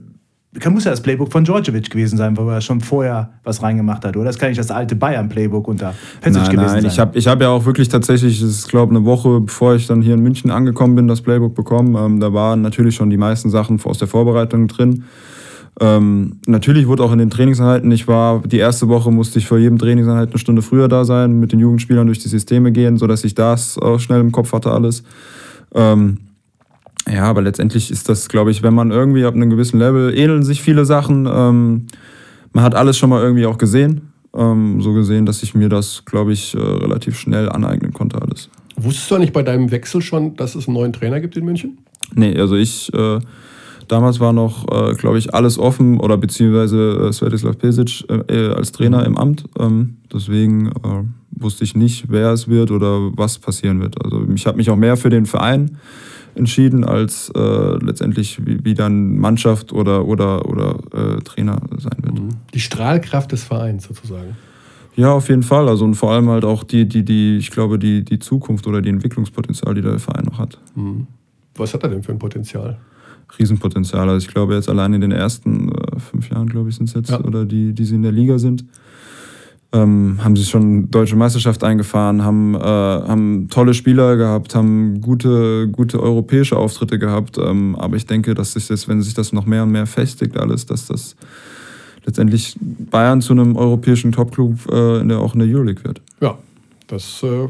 muss 0.70 0.84
ja 0.84 0.90
das 0.90 1.00
Playbook 1.00 1.32
von 1.32 1.44
Djordjevic 1.44 1.90
gewesen 1.90 2.18
sein, 2.18 2.36
wo 2.36 2.48
er 2.48 2.60
schon 2.60 2.80
vorher 2.80 3.30
was 3.42 3.62
reingemacht 3.62 4.04
hat, 4.04 4.16
oder? 4.16 4.26
Das 4.26 4.38
kann 4.38 4.50
nicht 4.50 4.58
das 4.58 4.70
alte 4.70 4.94
Bayern-Playbook 4.94 5.66
unter 5.66 5.94
Pesic 6.20 6.44
gewesen 6.44 6.56
nein, 6.56 6.82
sein. 6.82 6.84
Ich 6.86 6.98
habe 6.98 7.18
ich 7.18 7.26
hab 7.26 7.40
ja 7.40 7.48
auch 7.48 7.64
wirklich 7.64 7.88
tatsächlich, 7.88 8.42
ich 8.42 8.68
glaube 8.68 8.94
eine 8.94 9.04
Woche 9.04 9.40
bevor 9.40 9.74
ich 9.74 9.86
dann 9.86 10.02
hier 10.02 10.14
in 10.14 10.22
München 10.22 10.50
angekommen 10.50 10.94
bin, 10.94 11.08
das 11.08 11.22
Playbook 11.22 11.54
bekommen. 11.54 11.96
Ähm, 11.96 12.20
da 12.20 12.32
waren 12.34 12.60
natürlich 12.60 12.94
schon 12.94 13.08
die 13.08 13.16
meisten 13.16 13.48
Sachen 13.48 13.80
aus 13.82 13.98
der 13.98 14.08
Vorbereitung 14.08 14.68
drin. 14.68 15.04
Ähm, 15.80 16.40
natürlich 16.46 16.86
wurde 16.86 17.02
auch 17.02 17.12
in 17.12 17.18
den 17.18 17.30
Trainingseinheiten, 17.30 17.90
ich 17.90 18.06
war, 18.06 18.42
die 18.42 18.58
erste 18.58 18.88
Woche 18.88 19.10
musste 19.10 19.38
ich 19.38 19.46
vor 19.46 19.56
jedem 19.56 19.78
Trainingseinheit 19.78 20.28
eine 20.28 20.38
Stunde 20.38 20.60
früher 20.60 20.86
da 20.86 21.06
sein, 21.06 21.40
mit 21.40 21.52
den 21.52 21.60
Jugendspielern 21.60 22.06
durch 22.06 22.18
die 22.18 22.28
Systeme 22.28 22.72
gehen, 22.72 22.98
sodass 22.98 23.24
ich 23.24 23.34
das 23.34 23.78
auch 23.78 23.98
schnell 23.98 24.20
im 24.20 24.32
Kopf 24.32 24.52
hatte 24.52 24.70
alles. 24.70 25.02
Ähm, 25.74 26.18
ja, 27.10 27.24
aber 27.24 27.42
letztendlich 27.42 27.90
ist 27.90 28.08
das, 28.08 28.28
glaube 28.28 28.50
ich, 28.50 28.62
wenn 28.62 28.74
man 28.74 28.90
irgendwie 28.90 29.24
ab 29.24 29.34
einem 29.34 29.50
gewissen 29.50 29.78
Level 29.78 30.16
ähneln 30.16 30.42
sich 30.42 30.62
viele 30.62 30.84
Sachen. 30.84 31.28
Ähm, 31.32 31.86
man 32.52 32.64
hat 32.64 32.74
alles 32.74 32.98
schon 32.98 33.10
mal 33.10 33.22
irgendwie 33.22 33.46
auch 33.46 33.58
gesehen. 33.58 34.12
Ähm, 34.34 34.80
so 34.80 34.92
gesehen, 34.94 35.26
dass 35.26 35.42
ich 35.42 35.54
mir 35.54 35.68
das, 35.68 36.04
glaube 36.04 36.32
ich, 36.32 36.54
äh, 36.54 36.58
relativ 36.58 37.18
schnell 37.18 37.48
aneignen 37.48 37.92
konnte 37.92 38.20
alles. 38.22 38.48
Wusstest 38.76 39.10
du 39.10 39.16
eigentlich 39.16 39.32
bei 39.32 39.42
deinem 39.42 39.70
Wechsel 39.70 40.00
schon, 40.00 40.36
dass 40.36 40.54
es 40.54 40.66
einen 40.66 40.74
neuen 40.74 40.92
Trainer 40.92 41.20
gibt 41.20 41.36
in 41.36 41.44
München? 41.44 41.78
Nee, 42.14 42.38
also 42.38 42.56
ich, 42.56 42.92
äh, 42.94 43.18
damals 43.88 44.20
war 44.20 44.32
noch, 44.32 44.66
äh, 44.70 44.94
glaube 44.94 45.18
ich, 45.18 45.34
alles 45.34 45.58
offen 45.58 46.00
oder 46.00 46.16
beziehungsweise 46.16 47.08
äh, 47.08 47.12
Svetislav 47.12 47.58
Pesic 47.58 48.04
äh, 48.08 48.48
als 48.48 48.72
Trainer 48.72 49.04
im 49.04 49.18
Amt. 49.18 49.44
Ähm, 49.58 49.98
deswegen 50.12 50.68
äh, 50.68 51.04
wusste 51.32 51.64
ich 51.64 51.74
nicht, 51.74 52.06
wer 52.08 52.30
es 52.30 52.48
wird 52.48 52.70
oder 52.70 53.10
was 53.16 53.38
passieren 53.38 53.80
wird. 53.80 54.02
Also 54.02 54.24
ich 54.34 54.46
habe 54.46 54.56
mich 54.56 54.70
auch 54.70 54.76
mehr 54.76 54.96
für 54.96 55.10
den 55.10 55.26
Verein 55.26 55.76
entschieden, 56.34 56.84
als 56.84 57.30
äh, 57.34 57.84
letztendlich 57.84 58.44
wie, 58.44 58.64
wie, 58.64 58.74
dann 58.74 59.18
Mannschaft 59.18 59.72
oder, 59.72 60.06
oder, 60.06 60.48
oder 60.48 60.78
äh, 60.92 61.20
Trainer 61.22 61.60
sein 61.78 61.98
wird. 62.02 62.20
Mhm. 62.20 62.28
Die 62.54 62.60
Strahlkraft 62.60 63.32
des 63.32 63.44
Vereins 63.44 63.84
sozusagen. 63.84 64.36
Ja, 64.94 65.12
auf 65.12 65.28
jeden 65.28 65.42
Fall. 65.42 65.68
Also 65.68 65.84
und 65.84 65.94
vor 65.94 66.12
allem 66.12 66.28
halt 66.28 66.44
auch 66.44 66.64
die, 66.64 66.86
die, 66.86 67.04
die, 67.04 67.36
ich 67.38 67.50
glaube, 67.50 67.78
die, 67.78 68.04
die 68.04 68.18
Zukunft 68.18 68.66
oder 68.66 68.82
die 68.82 68.90
Entwicklungspotenzial, 68.90 69.74
die 69.74 69.82
der 69.82 69.98
Verein 69.98 70.24
noch 70.24 70.38
hat. 70.38 70.58
Mhm. 70.74 71.06
Was 71.54 71.74
hat 71.74 71.82
er 71.82 71.90
denn 71.90 72.02
für 72.02 72.12
ein 72.12 72.18
Potenzial? 72.18 72.78
Riesenpotenzial. 73.38 74.08
Also 74.08 74.26
ich 74.26 74.32
glaube 74.32 74.54
jetzt 74.54 74.68
allein 74.68 74.92
in 74.92 75.00
den 75.00 75.12
ersten 75.12 75.70
äh, 75.70 75.98
fünf 75.98 76.30
Jahren, 76.30 76.48
glaube 76.48 76.68
ich, 76.68 76.76
sind 76.76 76.88
es 76.88 76.94
jetzt, 76.94 77.10
ja. 77.10 77.20
oder 77.20 77.44
die, 77.44 77.72
die 77.72 77.84
sie 77.84 77.94
in 77.94 78.02
der 78.02 78.12
Liga 78.12 78.38
sind, 78.38 78.64
ähm, 79.72 80.18
haben 80.22 80.36
sie 80.36 80.44
schon 80.44 80.90
deutsche 80.90 81.16
Meisterschaft 81.16 81.64
eingefahren, 81.64 82.24
haben, 82.24 82.54
äh, 82.54 82.58
haben 82.58 83.48
tolle 83.48 83.72
Spieler 83.74 84.16
gehabt, 84.16 84.54
haben 84.54 85.00
gute, 85.00 85.68
gute 85.68 86.00
europäische 86.00 86.56
Auftritte 86.56 86.98
gehabt. 86.98 87.38
Ähm, 87.38 87.76
aber 87.76 87.96
ich 87.96 88.06
denke, 88.06 88.34
dass 88.34 88.52
sich 88.52 88.68
das, 88.68 88.86
wenn 88.88 89.00
sich 89.00 89.14
das 89.14 89.32
noch 89.32 89.46
mehr 89.46 89.62
und 89.62 89.70
mehr 89.70 89.86
festigt, 89.86 90.36
alles, 90.36 90.66
dass 90.66 90.86
das 90.86 91.16
letztendlich 92.04 92.56
Bayern 92.60 93.20
zu 93.22 93.32
einem 93.32 93.56
europäischen 93.56 94.12
Topclub 94.12 94.70
äh, 94.70 95.00
in 95.00 95.08
der, 95.08 95.20
auch 95.20 95.34
in 95.34 95.40
der 95.40 95.48
Euroleague 95.48 95.84
wird. 95.84 96.02
Ja, 96.20 96.36
das 96.88 97.22
äh, 97.22 97.48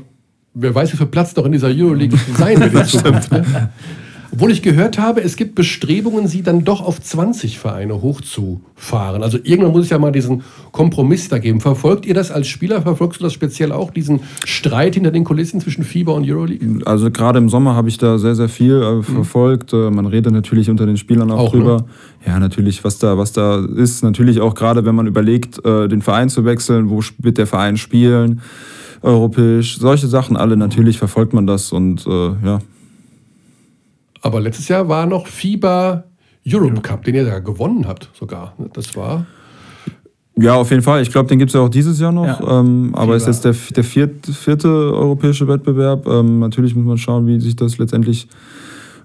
wer 0.55 0.75
weiß, 0.75 0.93
wie 0.93 0.97
viel 0.97 1.07
Platz 1.07 1.35
noch 1.35 1.47
in 1.47 1.53
dieser 1.53 1.68
Euroleague 1.68 2.18
sein 2.37 2.61
wird 2.61 2.75
in 2.75 2.85
Zukunft. 2.87 3.31
Ne? 4.33 4.37
Obwohl 4.37 4.51
ich 4.51 4.62
gehört 4.62 4.99
habe, 4.99 5.22
es 5.22 5.37
gibt 5.37 5.55
Bestrebungen, 5.55 6.26
sie 6.26 6.43
dann 6.43 6.64
doch 6.64 6.80
auf 6.80 7.01
20 7.01 7.59
Vereine 7.59 8.01
hochzufahren. 8.01 9.22
Also 9.22 9.39
irgendwann 9.43 9.72
muss 9.72 9.85
es 9.85 9.91
ja 9.91 9.99
mal 9.99 10.11
diesen 10.11 10.43
Kompromiss 10.72 11.28
da 11.28 11.39
geben. 11.39 11.61
Verfolgt 11.61 12.07
ihr 12.07 12.14
das 12.14 12.30
als 12.30 12.49
Spieler? 12.49 12.83
Verfolgst 12.83 13.20
du 13.20 13.24
das 13.24 13.33
speziell 13.33 13.72
auch, 13.72 13.91
diesen 13.91 14.20
Streit 14.45 14.95
hinter 14.95 15.11
den 15.11 15.24
Kulissen 15.24 15.61
zwischen 15.61 15.85
FIBA 15.85 16.12
und 16.12 16.28
Euroleague? 16.28 16.80
Also 16.87 17.11
gerade 17.11 17.39
im 17.39 17.49
Sommer 17.49 17.74
habe 17.74 17.89
ich 17.89 17.99
da 17.99 18.18
sehr, 18.18 18.35
sehr 18.35 18.49
viel 18.49 18.83
äh, 18.83 18.95
mhm. 18.95 19.03
verfolgt. 19.03 19.72
Mhm. 19.72 19.95
Man 19.95 20.07
redet 20.07 20.33
natürlich 20.33 20.70
unter 20.70 20.87
den 20.87 20.97
Spielern 20.97 21.30
auch, 21.30 21.41
auch 21.41 21.51
drüber. 21.53 21.76
Ne? 21.76 21.85
Ja, 22.26 22.39
natürlich, 22.39 22.85
was 22.85 22.99
da, 22.99 23.18
was 23.18 23.33
da 23.33 23.64
ist. 23.64 24.03
Natürlich 24.03 24.41
auch 24.41 24.55
gerade, 24.55 24.85
wenn 24.85 24.95
man 24.95 25.07
überlegt, 25.07 25.64
äh, 25.64 25.89
den 25.89 26.03
Verein 26.03 26.28
zu 26.28 26.45
wechseln, 26.45 26.91
wo 26.91 27.03
wird 27.18 27.39
der 27.39 27.47
Verein 27.47 27.76
spielen 27.76 28.41
europäisch, 29.03 29.78
solche 29.78 30.07
Sachen 30.07 30.37
alle, 30.37 30.57
natürlich 30.57 30.99
verfolgt 30.99 31.33
man 31.33 31.47
das 31.47 31.72
und 31.72 32.07
äh, 32.07 32.30
ja, 32.45 32.61
aber 34.23 34.41
letztes 34.41 34.68
Jahr 34.68 34.89
war 34.89 35.07
noch 35.07 35.27
FIBA 35.27 36.05
Europe 36.47 36.81
Cup, 36.81 37.05
den 37.05 37.14
ihr 37.14 37.25
ja 37.25 37.39
gewonnen 37.39 37.87
habt 37.87 38.11
sogar. 38.14 38.55
Das 38.73 38.97
war. 38.97 39.27
Ja, 40.37 40.55
auf 40.55 40.70
jeden 40.70 40.83
Fall. 40.83 41.03
Ich 41.03 41.11
glaube, 41.11 41.29
den 41.29 41.39
gibt 41.39 41.51
es 41.51 41.55
ja 41.55 41.61
auch 41.61 41.68
dieses 41.68 42.01
Jahr 42.01 42.12
noch. 42.12 42.41
Ja. 42.41 42.61
Ähm, 42.61 42.91
aber 42.95 43.14
es 43.14 43.27
ist 43.27 43.45
jetzt 43.45 43.45
der, 43.45 43.75
der 43.77 43.85
vierte, 43.85 44.33
vierte 44.33 44.68
europäische 44.68 45.47
Wettbewerb. 45.47 46.07
Ähm, 46.07 46.39
natürlich 46.39 46.75
muss 46.75 46.87
man 46.87 46.99
schauen, 46.99 47.27
wie 47.27 47.39
sich 47.39 47.55
das 47.55 47.79
letztendlich 47.79 48.29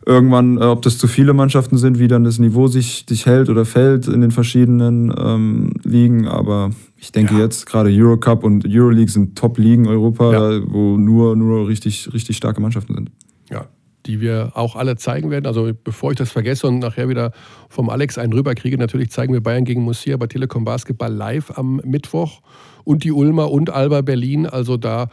irgendwann, 0.05 0.57
äh, 0.57 0.63
ob 0.63 0.81
das 0.83 0.97
zu 0.97 1.07
viele 1.07 1.33
Mannschaften 1.33 1.77
sind, 1.77 1.99
wie 1.99 2.07
dann 2.07 2.23
das 2.23 2.39
Niveau 2.39 2.67
sich, 2.67 3.05
sich 3.09 3.25
hält 3.25 3.49
oder 3.49 3.65
fällt 3.65 4.07
in 4.07 4.21
den 4.21 4.31
verschiedenen 4.31 5.13
ähm, 5.17 5.73
Ligen. 5.83 6.27
Aber 6.27 6.71
ich 6.95 7.11
denke 7.11 7.35
ja. 7.35 7.41
jetzt 7.41 7.65
gerade 7.65 7.89
Eurocup 7.91 8.45
und 8.45 8.65
Euroleague 8.65 9.11
sind 9.11 9.37
Top-Ligen 9.37 9.85
Europa, 9.85 10.31
ja. 10.31 10.61
wo 10.65 10.97
nur, 10.97 11.35
nur 11.35 11.67
richtig, 11.67 12.09
richtig 12.13 12.37
starke 12.37 12.61
Mannschaften 12.61 12.95
sind. 12.95 13.11
Ja, 13.51 13.65
die 14.07 14.21
wir 14.21 14.51
auch 14.55 14.75
alle 14.75 14.95
zeigen 14.95 15.29
werden. 15.29 15.45
Also 15.45 15.71
bevor 15.83 16.11
ich 16.11 16.17
das 16.17 16.31
vergesse 16.31 16.67
und 16.67 16.79
nachher 16.79 17.09
wieder 17.09 17.31
vom 17.69 17.89
Alex 17.89 18.17
einen 18.17 18.33
rüberkriege, 18.33 18.77
natürlich 18.77 19.11
zeigen 19.11 19.33
wir 19.33 19.41
Bayern 19.41 19.65
gegen 19.65 19.83
Murcia 19.83 20.17
bei 20.17 20.27
Telekom 20.27 20.63
Basketball 20.63 21.13
live 21.13 21.57
am 21.57 21.81
Mittwoch 21.83 22.41
und 22.83 23.03
die 23.03 23.11
Ulmer 23.11 23.51
und 23.51 23.69
Alba 23.69 24.01
Berlin. 24.01 24.47
Also 24.47 24.77
da 24.77 25.09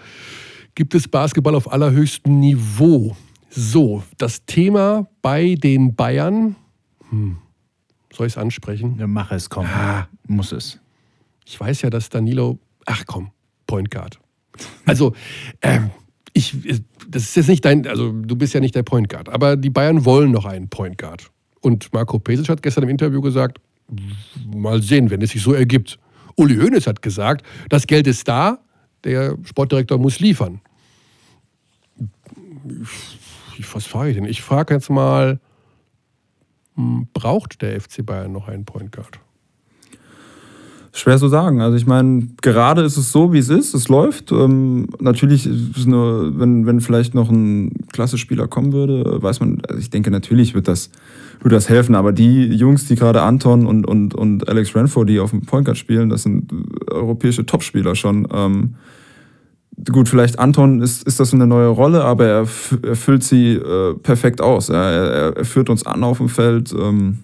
gibt 0.74 0.94
es 0.94 1.08
Basketball 1.08 1.54
auf 1.54 1.70
allerhöchstem 1.70 2.38
Niveau. 2.38 3.16
So, 3.50 4.02
das 4.18 4.46
Thema 4.46 5.08
bei 5.22 5.56
den 5.56 5.94
Bayern. 5.94 6.56
Hm. 7.10 7.36
Soll 8.12 8.28
ich 8.28 8.34
es 8.34 8.38
ansprechen? 8.38 8.96
Ja, 8.98 9.06
mach 9.06 9.32
es, 9.32 9.50
komm. 9.50 9.66
Ah. 9.66 10.06
Muss 10.26 10.52
es. 10.52 10.80
Ich 11.44 11.58
weiß 11.58 11.82
ja, 11.82 11.90
dass 11.90 12.08
Danilo. 12.08 12.58
Ach 12.86 13.04
komm, 13.06 13.30
Point 13.66 13.90
Guard. 13.90 14.18
Also, 14.86 15.14
ähm, 15.62 15.90
ich, 16.34 16.82
das 17.08 17.22
ist 17.22 17.36
jetzt 17.36 17.48
nicht 17.48 17.64
dein, 17.64 17.86
also 17.86 18.12
du 18.12 18.36
bist 18.36 18.52
ja 18.52 18.60
nicht 18.60 18.74
der 18.74 18.82
Point 18.82 19.08
Guard, 19.08 19.28
aber 19.28 19.56
die 19.56 19.70
Bayern 19.70 20.04
wollen 20.04 20.32
noch 20.32 20.44
einen 20.44 20.68
Point 20.68 20.98
Guard. 20.98 21.30
Und 21.60 21.92
Marco 21.92 22.18
Pesic 22.18 22.48
hat 22.48 22.62
gestern 22.62 22.84
im 22.84 22.90
Interview 22.90 23.22
gesagt, 23.22 23.58
mal 24.52 24.82
sehen, 24.82 25.10
wenn 25.10 25.22
es 25.22 25.30
sich 25.30 25.42
so 25.42 25.52
ergibt. 25.52 25.98
Uli 26.36 26.56
Hoeneß 26.56 26.86
hat 26.88 27.00
gesagt, 27.00 27.46
das 27.68 27.86
Geld 27.86 28.06
ist 28.08 28.26
da, 28.26 28.58
der 29.04 29.38
Sportdirektor 29.44 29.96
muss 29.98 30.18
liefern. 30.18 30.60
Was 33.72 33.86
frage 33.86 34.10
ich 34.10 34.16
denn? 34.16 34.24
Ich 34.24 34.42
frage 34.42 34.74
jetzt 34.74 34.90
mal, 34.90 35.38
hm, 36.74 37.06
braucht 37.12 37.62
der 37.62 37.80
FC 37.80 38.04
Bayern 38.04 38.32
noch 38.32 38.48
einen 38.48 38.64
Point 38.64 38.90
Guard? 38.90 39.20
Schwer 40.96 41.18
zu 41.18 41.26
sagen. 41.26 41.60
Also 41.60 41.76
ich 41.76 41.86
meine, 41.86 42.28
gerade 42.40 42.82
ist 42.82 42.96
es 42.96 43.10
so, 43.10 43.32
wie 43.32 43.38
es 43.38 43.48
ist. 43.48 43.74
Es 43.74 43.88
läuft. 43.88 44.30
Ähm, 44.30 44.86
natürlich, 45.00 45.48
nur, 45.86 46.38
wenn, 46.38 46.66
wenn 46.66 46.80
vielleicht 46.80 47.16
noch 47.16 47.30
ein 47.30 47.72
Klasse-Spieler 47.92 48.46
kommen 48.46 48.72
würde, 48.72 49.20
weiß 49.20 49.40
man, 49.40 49.60
also 49.68 49.80
ich 49.80 49.90
denke, 49.90 50.12
natürlich 50.12 50.54
wird 50.54 50.68
das, 50.68 50.90
wird 51.42 51.52
das 51.52 51.68
helfen. 51.68 51.96
Aber 51.96 52.12
die 52.12 52.44
Jungs, 52.44 52.86
die 52.86 52.94
gerade 52.94 53.22
Anton 53.22 53.66
und, 53.66 53.84
und, 53.84 54.14
und 54.14 54.48
Alex 54.48 54.76
Renfro, 54.76 55.02
die 55.02 55.18
auf 55.18 55.30
dem 55.30 55.42
Point 55.42 55.64
Guard 55.64 55.78
spielen, 55.78 56.10
das 56.10 56.22
sind 56.22 56.52
europäische 56.88 57.44
Topspieler 57.44 57.96
schon. 57.96 58.28
Ähm, 58.32 58.76
gut, 59.90 60.08
vielleicht 60.08 60.38
Anton 60.38 60.80
ist, 60.80 61.02
ist 61.08 61.18
das 61.18 61.34
eine 61.34 61.48
neue 61.48 61.70
Rolle, 61.70 62.04
aber 62.04 62.24
er, 62.24 62.46
er 62.82 62.94
füllt 62.94 63.24
sie 63.24 63.54
äh, 63.54 63.94
perfekt 63.94 64.40
aus. 64.40 64.68
Er, 64.68 64.76
er, 64.76 65.36
er, 65.38 65.44
führt 65.44 65.70
uns 65.70 65.84
an 65.84 66.04
auf 66.04 66.18
dem 66.18 66.28
Feld. 66.28 66.72
Ähm, 66.72 67.18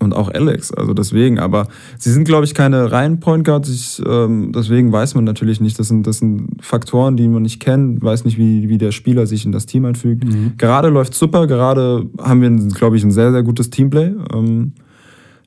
und 0.00 0.14
auch 0.14 0.30
Alex. 0.32 0.72
Also 0.72 0.94
deswegen, 0.94 1.38
aber 1.38 1.68
sie 1.98 2.10
sind, 2.10 2.24
glaube 2.24 2.44
ich, 2.44 2.54
keine 2.54 2.90
reinen 2.90 3.20
Point 3.20 3.44
Guards. 3.44 3.68
Ich, 3.68 4.02
ähm, 4.06 4.52
deswegen 4.52 4.92
weiß 4.92 5.14
man 5.14 5.24
natürlich 5.24 5.60
nicht. 5.60 5.78
Das 5.78 5.88
sind, 5.88 6.06
das 6.06 6.18
sind 6.18 6.48
Faktoren, 6.60 7.16
die 7.16 7.28
man 7.28 7.42
nicht 7.42 7.60
kennt. 7.60 8.02
Weiß 8.02 8.24
nicht, 8.24 8.38
wie, 8.38 8.68
wie 8.68 8.78
der 8.78 8.92
Spieler 8.92 9.26
sich 9.26 9.44
in 9.44 9.52
das 9.52 9.66
Team 9.66 9.84
einfügt. 9.84 10.24
Mhm. 10.24 10.54
Gerade 10.58 10.88
läuft 10.88 11.14
super. 11.14 11.46
Gerade 11.46 12.06
haben 12.18 12.40
wir, 12.40 12.50
glaube 12.74 12.96
ich, 12.96 13.04
ein 13.04 13.10
sehr, 13.10 13.30
sehr 13.30 13.42
gutes 13.42 13.70
Teamplay. 13.70 14.12
Ähm, 14.34 14.72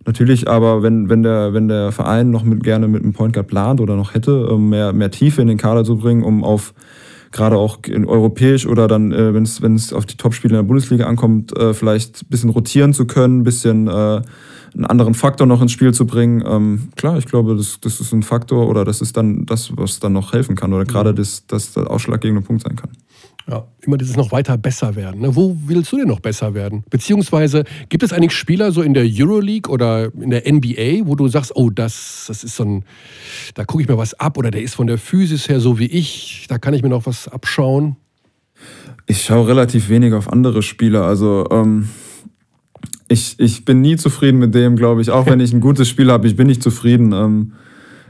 natürlich, 0.05 0.47
aber 0.47 0.83
wenn, 0.83 1.09
wenn, 1.09 1.23
der, 1.23 1.53
wenn 1.53 1.67
der 1.67 1.91
Verein 1.91 2.29
noch 2.29 2.43
mit, 2.43 2.63
gerne 2.63 2.87
mit 2.87 3.03
einem 3.03 3.13
Point 3.13 3.33
Guard 3.33 3.47
plant 3.47 3.81
oder 3.81 3.95
noch 3.95 4.13
hätte, 4.13 4.49
ähm, 4.51 4.69
mehr, 4.69 4.93
mehr 4.93 5.11
Tiefe 5.11 5.41
in 5.41 5.47
den 5.47 5.57
Kader 5.57 5.83
zu 5.83 5.97
bringen, 5.97 6.23
um 6.23 6.43
auf 6.43 6.73
gerade 7.33 7.57
auch 7.57 7.79
in 7.85 8.05
europäisch 8.05 8.65
oder 8.65 8.87
dann, 8.87 9.11
äh, 9.11 9.33
wenn 9.33 9.75
es 9.75 9.91
auf 9.91 10.05
die 10.05 10.15
Topspiele 10.15 10.53
in 10.53 10.59
der 10.59 10.67
Bundesliga 10.67 11.05
ankommt, 11.07 11.57
äh, 11.57 11.73
vielleicht 11.73 12.21
ein 12.21 12.27
bisschen 12.29 12.51
rotieren 12.51 12.93
zu 12.93 13.05
können, 13.05 13.39
ein 13.39 13.43
bisschen 13.43 13.87
äh, 13.87 14.21
einen 14.75 14.85
anderen 14.85 15.13
Faktor 15.13 15.45
noch 15.45 15.61
ins 15.61 15.71
Spiel 15.71 15.93
zu 15.93 16.05
bringen. 16.05 16.43
Ähm, 16.47 16.89
klar, 16.95 17.17
ich 17.17 17.25
glaube, 17.25 17.55
das, 17.55 17.79
das 17.81 17.99
ist 17.99 18.13
ein 18.13 18.23
Faktor 18.23 18.69
oder 18.69 18.85
das 18.85 19.01
ist 19.01 19.17
dann 19.17 19.45
das, 19.45 19.75
was 19.75 19.99
dann 19.99 20.13
noch 20.13 20.33
helfen 20.33 20.55
kann 20.55 20.71
oder 20.73 20.85
gerade 20.85 21.11
mhm. 21.11 21.17
das, 21.17 21.45
das 21.47 21.73
der 21.73 21.89
ausschlaggebende 21.89 22.45
Punkt 22.45 22.63
sein 22.63 22.75
kann. 22.75 22.91
Ja, 23.49 23.67
immer 23.81 23.97
dieses 23.97 24.15
noch 24.15 24.31
weiter 24.31 24.57
besser 24.57 24.95
werden. 24.95 25.21
Ne? 25.21 25.35
Wo 25.35 25.57
willst 25.65 25.91
du 25.91 25.97
denn 25.97 26.07
noch 26.07 26.21
besser 26.21 26.53
werden? 26.53 26.85
Beziehungsweise 26.89 27.65
gibt 27.89 28.01
es 28.01 28.13
eigentlich 28.13 28.31
Spieler 28.31 28.71
so 28.71 28.81
in 28.81 28.93
der 28.93 29.05
Euroleague 29.05 29.69
oder 29.69 30.13
in 30.13 30.29
der 30.29 30.43
NBA, 30.51 31.05
wo 31.05 31.15
du 31.15 31.27
sagst, 31.27 31.51
oh, 31.55 31.69
das, 31.69 32.25
das 32.27 32.45
ist 32.45 32.55
so 32.55 32.63
ein, 32.63 32.85
da 33.55 33.65
gucke 33.65 33.83
ich 33.83 33.89
mir 33.89 33.97
was 33.97 34.13
ab 34.13 34.37
oder 34.37 34.49
der 34.49 34.61
ist 34.61 34.75
von 34.75 34.87
der 34.87 34.97
Physis 34.97 35.49
her 35.49 35.59
so 35.59 35.77
wie 35.77 35.87
ich, 35.87 36.45
da 36.47 36.57
kann 36.57 36.73
ich 36.73 36.83
mir 36.83 36.89
noch 36.89 37.05
was 37.05 37.27
abschauen? 37.27 37.97
Ich 39.07 39.23
schaue 39.23 39.47
relativ 39.47 39.89
wenig 39.89 40.13
auf 40.13 40.31
andere 40.31 40.61
Spieler. 40.61 41.03
Also 41.03 41.45
ähm, 41.51 41.89
ich, 43.09 43.37
ich 43.39 43.65
bin 43.65 43.81
nie 43.81 43.97
zufrieden 43.97 44.39
mit 44.39 44.55
dem, 44.55 44.77
glaube 44.77 45.01
ich. 45.01 45.11
Auch 45.11 45.25
wenn 45.25 45.41
ich 45.41 45.51
ein 45.51 45.59
gutes 45.61 45.89
Spiel 45.89 46.09
habe, 46.09 46.27
ich 46.27 46.37
bin 46.37 46.47
nicht 46.47 46.63
zufrieden. 46.63 47.11
Ähm, 47.11 47.53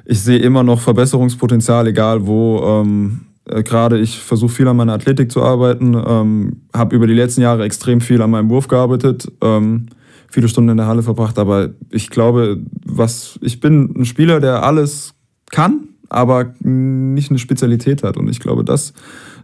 ich 0.06 0.20
sehe 0.20 0.38
immer 0.38 0.62
noch 0.62 0.80
Verbesserungspotenzial, 0.82 1.88
egal 1.88 2.28
wo. 2.28 2.82
Ähm, 2.82 3.22
äh, 3.46 3.64
gerade 3.64 4.00
ich 4.00 4.20
versuche 4.20 4.54
viel 4.54 4.68
an 4.68 4.78
meiner 4.78 4.94
Athletik 4.94 5.32
zu 5.32 5.42
arbeiten, 5.42 5.96
ähm, 5.96 6.62
habe 6.74 6.96
über 6.96 7.08
die 7.08 7.14
letzten 7.14 7.42
Jahre 7.42 7.64
extrem 7.64 8.02
viel 8.02 8.22
an 8.22 8.32
meinem 8.32 8.50
Wurf 8.50 8.68
gearbeitet, 8.68 9.32
ähm, 9.42 9.88
viele 10.30 10.48
Stunden 10.48 10.72
in 10.72 10.78
der 10.78 10.88
Halle 10.88 11.04
verbracht, 11.04 11.38
aber 11.38 11.70
ich 11.92 12.10
glaube, 12.10 12.60
was 12.86 13.38
ich 13.42 13.60
bin 13.60 13.94
ein 13.98 14.06
Spieler, 14.06 14.40
der 14.40 14.64
alles 14.64 15.14
kann, 15.52 15.90
aber 16.10 16.54
nicht 16.62 17.30
eine 17.30 17.40
Spezialität 17.40 18.04
hat. 18.04 18.18
Und 18.18 18.30
ich 18.30 18.40
glaube, 18.40 18.64
das 18.64 18.94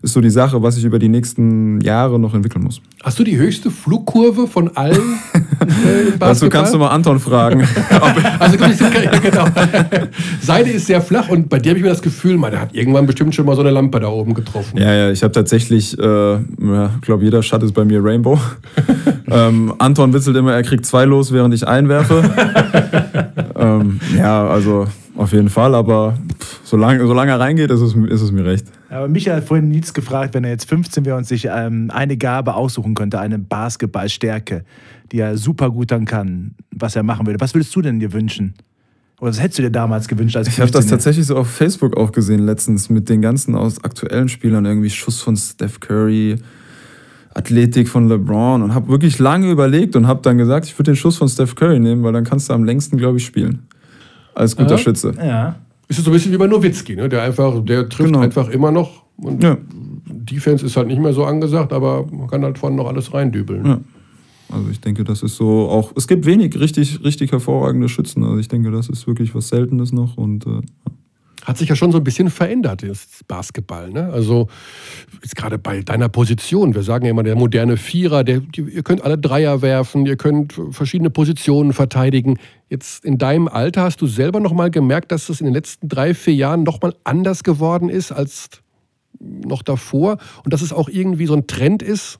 ist 0.01 0.13
so 0.13 0.21
die 0.21 0.29
Sache, 0.29 0.61
was 0.61 0.77
ich 0.77 0.83
über 0.83 0.99
die 0.99 1.09
nächsten 1.09 1.81
Jahre 1.81 2.19
noch 2.19 2.33
entwickeln 2.33 2.63
muss. 2.63 2.81
Hast 3.03 3.19
du 3.19 3.23
die 3.23 3.37
höchste 3.37 3.69
Flugkurve 3.71 4.47
von 4.47 4.75
allen? 4.75 5.19
Äh, 5.59 6.17
Dazu 6.17 6.47
kannst 6.49 6.73
du 6.73 6.77
mal 6.77 6.87
Anton 6.87 7.19
fragen. 7.19 7.61
also 8.39 8.57
genau. 8.57 9.45
Seine 10.41 10.71
ist 10.71 10.87
sehr 10.87 11.01
flach 11.01 11.27
und 11.27 11.49
bei 11.49 11.59
dir 11.59 11.71
habe 11.71 11.79
ich 11.79 11.83
mir 11.83 11.89
das 11.89 12.01
Gefühl, 12.01 12.37
man, 12.37 12.51
der 12.51 12.61
hat 12.61 12.73
irgendwann 12.73 13.05
bestimmt 13.05 13.35
schon 13.35 13.45
mal 13.45 13.55
so 13.55 13.61
eine 13.61 13.69
Lampe 13.69 13.99
da 13.99 14.07
oben 14.07 14.33
getroffen. 14.33 14.79
Ja, 14.79 14.93
ja, 14.93 15.11
ich 15.11 15.21
habe 15.21 15.33
tatsächlich, 15.33 15.99
äh, 15.99 16.03
ja, 16.03 16.91
glaube 17.01 17.25
jeder 17.25 17.43
Shot 17.43 17.61
ist 17.63 17.73
bei 17.73 17.83
mir 17.83 18.03
Rainbow. 18.03 18.39
ähm, 19.29 19.73
Anton 19.79 20.13
witzelt 20.13 20.37
immer, 20.37 20.53
er 20.53 20.63
kriegt 20.63 20.85
zwei 20.85 21.03
los, 21.03 21.33
während 21.33 21.53
ich 21.53 21.67
einwerfe. 21.67 22.23
ähm, 23.57 23.99
ja, 24.17 24.47
also 24.47 24.87
auf 25.19 25.33
jeden 25.33 25.49
Fall, 25.49 25.75
aber 25.75 26.17
solange, 26.63 27.05
solange 27.05 27.31
er 27.31 27.39
reingeht, 27.41 27.69
ist 27.69 27.81
es, 27.81 27.93
ist 27.93 28.21
es 28.21 28.31
mir 28.31 28.45
recht. 28.45 28.65
Aber 28.89 29.09
Michael 29.09 29.37
hat 29.37 29.43
vorhin 29.43 29.67
Nils 29.67 29.93
gefragt, 29.93 30.33
wenn 30.33 30.45
er 30.45 30.51
jetzt 30.51 30.69
15 30.69 31.03
wäre 31.03 31.17
und 31.17 31.27
sich 31.27 31.49
ähm, 31.51 31.91
eine 31.93 32.15
Gabe 32.15 32.53
aussuchen 32.53 32.95
könnte, 32.95 33.19
eine 33.19 33.37
Basketballstärke, 33.37 34.63
die 35.11 35.19
er 35.19 35.37
super 35.37 35.71
gut 35.71 35.91
dann 35.91 36.05
kann, 36.05 36.55
was 36.71 36.95
er 36.95 37.03
machen 37.03 37.27
würde. 37.27 37.41
Was 37.41 37.53
würdest 37.53 37.75
du 37.75 37.81
denn 37.81 37.99
dir 37.99 38.13
wünschen? 38.13 38.53
Oder 39.19 39.31
was 39.31 39.41
hättest 39.41 39.59
du 39.59 39.63
dir 39.63 39.71
damals 39.71 40.07
gewünscht 40.07 40.37
als 40.37 40.47
Ich 40.47 40.61
habe 40.61 40.71
das 40.71 40.87
tatsächlich 40.87 41.25
so 41.25 41.35
auf 41.35 41.49
Facebook 41.49 41.97
auch 41.97 42.13
gesehen 42.13 42.45
letztens 42.45 42.89
mit 42.89 43.09
den 43.09 43.21
ganzen 43.21 43.55
aus 43.55 43.83
aktuellen 43.83 44.29
Spielern, 44.29 44.63
irgendwie 44.63 44.89
Schuss 44.89 45.19
von 45.19 45.35
Steph 45.35 45.81
Curry, 45.81 46.37
Athletik 47.33 47.89
von 47.89 48.07
LeBron 48.07 48.63
und 48.63 48.73
habe 48.73 48.87
wirklich 48.87 49.19
lange 49.19 49.51
überlegt 49.51 49.97
und 49.97 50.07
habe 50.07 50.21
dann 50.21 50.37
gesagt, 50.37 50.67
ich 50.67 50.79
würde 50.79 50.91
den 50.91 50.95
Schuss 50.95 51.17
von 51.17 51.27
Steph 51.27 51.55
Curry 51.55 51.81
nehmen, 51.81 52.03
weil 52.03 52.13
dann 52.13 52.23
kannst 52.23 52.49
du 52.49 52.53
am 52.53 52.63
längsten, 52.63 52.95
glaube 52.95 53.17
ich, 53.17 53.25
spielen 53.25 53.67
als 54.39 54.55
guter 54.55 54.71
ja. 54.71 54.77
Schütze. 54.77 55.13
Ja. 55.17 55.55
Ist 55.87 56.03
so 56.03 56.09
ein 56.09 56.13
bisschen 56.13 56.31
wie 56.31 56.37
bei 56.37 56.47
Nowitzki, 56.47 56.95
ne? 56.95 57.09
der 57.09 57.23
einfach, 57.23 57.63
der 57.63 57.89
trifft 57.89 58.09
genau. 58.09 58.19
einfach 58.19 58.49
immer 58.49 58.71
noch. 58.71 59.03
Und 59.17 59.43
ja. 59.43 59.57
Defense 60.05 60.65
ist 60.65 60.77
halt 60.77 60.87
nicht 60.87 61.01
mehr 61.01 61.13
so 61.13 61.25
angesagt, 61.25 61.73
aber 61.73 62.05
man 62.11 62.27
kann 62.27 62.43
halt 62.43 62.57
vorne 62.57 62.75
noch 62.75 62.87
alles 62.87 63.13
reindübeln. 63.13 63.65
Ja. 63.65 63.79
Also 64.51 64.69
ich 64.69 64.79
denke, 64.79 65.03
das 65.03 65.21
ist 65.21 65.35
so 65.35 65.69
auch. 65.69 65.91
Es 65.95 66.07
gibt 66.07 66.25
wenig 66.25 66.59
richtig, 66.59 67.03
richtig 67.03 67.31
hervorragende 67.31 67.89
Schützen. 67.89 68.23
Also 68.23 68.37
ich 68.37 68.47
denke, 68.47 68.71
das 68.71 68.89
ist 68.89 69.05
wirklich 69.05 69.35
was 69.35 69.49
Seltenes 69.49 69.91
noch 69.91 70.17
und 70.17 70.45
äh, 70.47 70.61
hat 71.45 71.57
sich 71.57 71.69
ja 71.69 71.75
schon 71.75 71.91
so 71.91 71.97
ein 71.97 72.03
bisschen 72.03 72.29
verändert, 72.29 72.83
das 72.83 73.07
Basketball. 73.27 73.89
Ne? 73.89 74.09
Also 74.11 74.47
jetzt 75.21 75.35
gerade 75.35 75.57
bei 75.57 75.81
deiner 75.81 76.09
Position, 76.09 76.75
wir 76.75 76.83
sagen 76.83 77.05
ja 77.05 77.11
immer, 77.11 77.23
der 77.23 77.35
moderne 77.35 77.77
Vierer, 77.77 78.23
der, 78.23 78.41
ihr 78.55 78.83
könnt 78.83 79.03
alle 79.03 79.17
Dreier 79.17 79.61
werfen, 79.61 80.05
ihr 80.05 80.17
könnt 80.17 80.59
verschiedene 80.71 81.09
Positionen 81.09 81.73
verteidigen. 81.73 82.37
Jetzt 82.69 83.05
in 83.05 83.17
deinem 83.17 83.47
Alter 83.47 83.83
hast 83.83 84.01
du 84.01 84.07
selber 84.07 84.39
nochmal 84.39 84.69
gemerkt, 84.69 85.11
dass 85.11 85.29
es 85.29 85.39
in 85.39 85.45
den 85.45 85.53
letzten 85.53 85.87
drei, 85.87 86.13
vier 86.13 86.35
Jahren 86.35 86.63
nochmal 86.63 86.93
anders 87.03 87.43
geworden 87.43 87.89
ist 87.89 88.11
als 88.11 88.49
noch 89.19 89.63
davor 89.63 90.17
und 90.43 90.53
dass 90.53 90.61
es 90.61 90.71
auch 90.71 90.89
irgendwie 90.89 91.25
so 91.25 91.33
ein 91.33 91.47
Trend 91.47 91.81
ist. 91.81 92.19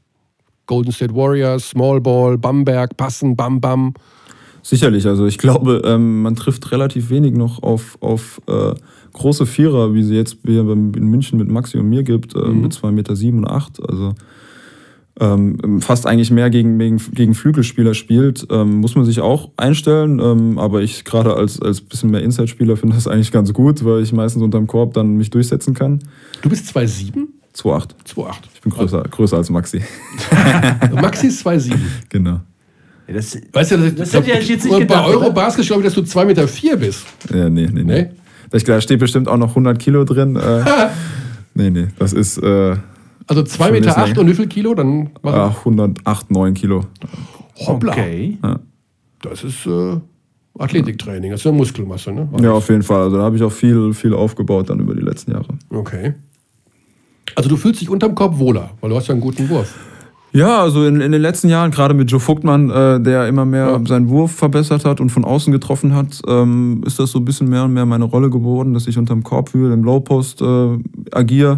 Golden 0.65 0.91
State 0.91 1.15
Warriors, 1.15 1.69
Small 1.69 1.99
Ball, 2.01 2.37
Bamberg, 2.37 2.95
Passen, 2.95 3.35
Bam 3.35 3.59
Bam. 3.59 3.93
Sicherlich, 4.61 5.07
also 5.07 5.25
ich 5.25 5.37
glaube, 5.37 5.81
ähm, 5.85 6.21
man 6.21 6.35
trifft 6.35 6.71
relativ 6.71 7.09
wenig 7.09 7.33
noch 7.33 7.63
auf, 7.63 7.97
auf 8.01 8.41
äh, 8.47 8.73
große 9.13 9.45
Vierer, 9.45 9.93
wie 9.93 10.03
sie 10.03 10.15
jetzt 10.15 10.37
hier 10.45 10.61
in 10.61 10.91
München 10.91 11.37
mit 11.37 11.49
Maxi 11.49 11.77
und 11.77 11.89
mir 11.89 12.03
gibt, 12.03 12.35
äh, 12.35 12.39
mhm. 12.39 12.61
mit 12.61 12.73
2,7 12.73 12.91
Meter 12.91 13.15
sieben 13.15 13.39
und 13.39 13.47
8. 13.47 13.81
Also 13.89 14.13
ähm, 15.19 15.81
fast 15.81 16.07
eigentlich 16.07 16.31
mehr 16.31 16.49
gegen, 16.49 16.79
gegen, 16.79 16.97
gegen 17.13 17.35
Flügelspieler 17.35 17.93
spielt, 17.93 18.47
ähm, 18.49 18.77
muss 18.77 18.95
man 18.95 19.05
sich 19.05 19.19
auch 19.19 19.49
einstellen. 19.57 20.19
Ähm, 20.19 20.57
aber 20.57 20.81
ich 20.81 21.03
gerade 21.03 21.35
als, 21.35 21.61
als 21.61 21.81
bisschen 21.81 22.11
mehr 22.11 22.21
Inside-Spieler 22.21 22.77
finde 22.77 22.95
das 22.95 23.07
eigentlich 23.07 23.31
ganz 23.31 23.53
gut, 23.53 23.83
weil 23.83 24.01
ich 24.01 24.13
meistens 24.13 24.41
unterm 24.41 24.67
Korb 24.67 24.93
dann 24.93 25.15
mich 25.15 25.29
durchsetzen 25.29 25.73
kann. 25.73 25.99
Du 26.41 26.49
bist 26.49 26.75
2,7? 26.75 27.27
2,8. 27.55 27.89
2,8. 28.15 28.33
Ich 28.53 28.61
bin 28.61 28.71
größer, 28.71 29.03
größer 29.03 29.37
als 29.37 29.49
Maxi. 29.49 29.81
Maxi 30.93 31.27
ist 31.27 31.45
2,7. 31.45 31.75
Genau. 32.07 32.39
Ja, 33.07 33.15
das, 33.15 33.37
weißt 33.51 33.71
du, 33.71 33.77
das, 33.77 33.95
das 33.95 34.13
hätte 34.13 34.39
ich 34.39 34.47
jetzt 34.47 34.65
nicht 34.65 34.79
gedacht. 34.79 35.05
Bei 35.05 35.11
Eurobasket 35.11 35.65
glaube 35.65 35.81
ich, 35.81 35.93
dass 35.93 35.95
du 35.95 36.01
2,4 36.01 36.25
Meter 36.25 36.47
vier 36.47 36.77
bist. 36.77 37.05
Ja, 37.33 37.49
nee, 37.49 37.67
nee, 37.67 37.83
nee. 37.83 38.01
nee? 38.03 38.09
Da 38.51 38.81
steht 38.81 38.99
bestimmt 38.99 39.27
auch 39.27 39.37
noch 39.37 39.49
100 39.49 39.77
Kilo 39.79 40.03
drin. 40.05 40.35
Äh, 40.35 40.63
nee, 41.53 41.69
nee, 41.69 41.87
das 41.99 42.13
ist. 42.13 42.37
Äh, 42.37 42.75
Also 43.27 43.43
2 43.43 43.63
Schon 43.65 43.73
Meter 43.73 43.89
ist 43.89 43.97
acht 43.97 44.17
und 44.17 44.27
wie 44.27 44.33
viel 44.33 44.47
Kilo? 44.47 44.73
Dann 44.73 45.09
Ah, 45.23 45.49
108, 45.59 46.31
9 46.31 46.53
Kilo. 46.53 46.85
Hoppla. 47.67 47.91
Okay. 47.93 48.37
Das 49.21 49.43
ist 49.43 49.65
äh, 49.65 49.97
Athletiktraining, 50.57 51.31
das 51.31 51.41
ist 51.41 51.45
ja 51.45 51.51
Muskelmasse, 51.51 52.11
ne? 52.11 52.27
Ja, 52.41 52.51
auf 52.53 52.69
jeden 52.69 52.83
Fall. 52.83 53.03
Also 53.03 53.17
da 53.17 53.23
habe 53.23 53.35
ich 53.35 53.43
auch 53.43 53.51
viel, 53.51 53.93
viel 53.93 54.13
aufgebaut 54.13 54.69
dann 54.69 54.79
über 54.79 54.95
die 54.95 55.01
letzten 55.01 55.31
Jahre. 55.31 55.47
Okay. 55.69 56.13
Also 57.35 57.49
du 57.49 57.57
fühlst 57.57 57.81
dich 57.81 57.89
unterm 57.89 58.15
Korb 58.15 58.37
wohler, 58.39 58.71
weil 58.81 58.89
du 58.89 58.95
hast 58.95 59.07
ja 59.07 59.13
einen 59.13 59.21
guten 59.21 59.47
Wurf. 59.49 59.73
Ja, 60.31 60.61
also 60.61 60.85
in, 60.85 61.01
in 61.01 61.11
den 61.11 61.21
letzten 61.21 61.49
Jahren, 61.49 61.71
gerade 61.71 61.93
mit 61.93 62.11
Joe 62.11 62.19
Vogtmann, 62.19 62.69
äh, 62.69 63.01
der 63.01 63.27
immer 63.27 63.45
mehr 63.45 63.67
Ja. 63.71 63.81
seinen 63.85 64.09
Wurf 64.09 64.31
verbessert 64.33 64.85
hat 64.85 65.01
und 65.01 65.09
von 65.09 65.25
außen 65.25 65.51
getroffen 65.51 65.95
hat, 65.95 66.21
ähm, 66.27 66.83
ist 66.85 66.99
das 66.99 67.11
so 67.11 67.19
ein 67.19 67.25
bisschen 67.25 67.49
mehr 67.49 67.63
und 67.63 67.73
mehr 67.73 67.85
meine 67.85 68.05
Rolle 68.05 68.29
geworden, 68.29 68.73
dass 68.73 68.85
ich 68.87 68.97
unterm 68.97 69.23
Korb 69.23 69.53
wühle, 69.53 69.73
im 69.73 69.83
Low-Post 69.83 70.41
äh, 70.41 70.77
agiere. 71.11 71.57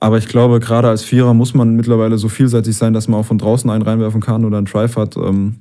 Aber 0.00 0.18
ich 0.18 0.26
glaube, 0.26 0.58
gerade 0.60 0.88
als 0.88 1.04
Vierer 1.04 1.34
muss 1.34 1.54
man 1.54 1.76
mittlerweile 1.76 2.18
so 2.18 2.28
vielseitig 2.28 2.76
sein, 2.76 2.92
dass 2.92 3.06
man 3.08 3.20
auch 3.20 3.26
von 3.26 3.38
draußen 3.38 3.70
einen 3.70 3.82
reinwerfen 3.82 4.20
kann 4.20 4.44
oder 4.44 4.58
einen 4.58 4.66
Drive 4.66 4.96
hat. 4.96 5.16
Ähm, 5.16 5.56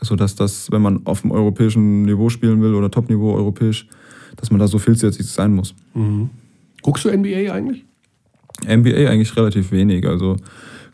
sodass 0.00 0.34
das, 0.34 0.70
wenn 0.70 0.82
man 0.82 1.00
auf 1.04 1.22
dem 1.22 1.30
europäischen 1.30 2.02
Niveau 2.02 2.28
spielen 2.28 2.62
will 2.62 2.74
oder 2.74 2.90
Top-Niveau 2.90 3.34
europäisch, 3.34 3.88
dass 4.36 4.50
man 4.50 4.60
da 4.60 4.68
so 4.68 4.78
vielseitig 4.78 5.26
sein 5.26 5.54
muss. 5.54 5.74
Guckst 6.82 7.04
du 7.04 7.10
NBA 7.10 7.52
eigentlich? 7.52 7.84
NBA 8.66 9.08
eigentlich 9.10 9.34
relativ 9.36 9.72
wenig. 9.72 10.06
Also 10.06 10.36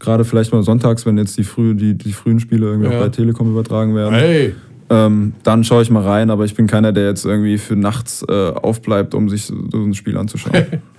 gerade 0.02 0.24
vielleicht 0.24 0.52
mal 0.52 0.62
sonntags, 0.62 1.06
wenn 1.06 1.16
jetzt 1.16 1.38
die, 1.38 1.44
früh, 1.44 1.74
die, 1.74 1.96
die 1.96 2.12
frühen 2.12 2.40
Spiele 2.40 2.66
irgendwie 2.66 2.90
Ja. 2.90 2.98
auch 2.98 3.02
bei 3.04 3.08
Telekom 3.08 3.50
übertragen 3.50 3.94
werden. 3.94 4.14
Hey. 4.14 4.54
Ähm, 4.90 5.32
dann 5.42 5.64
schaue 5.64 5.82
ich 5.82 5.90
mal 5.90 6.02
rein, 6.02 6.30
aber 6.30 6.44
ich 6.44 6.54
bin 6.54 6.66
keiner, 6.66 6.92
der 6.92 7.06
jetzt 7.06 7.24
irgendwie 7.24 7.56
für 7.56 7.76
nachts 7.76 8.24
äh, 8.28 8.50
aufbleibt, 8.50 9.14
um 9.14 9.30
sich 9.30 9.46
so 9.46 9.54
ein 9.72 9.94
Spiel 9.94 10.16
anzuschauen. 10.16 10.66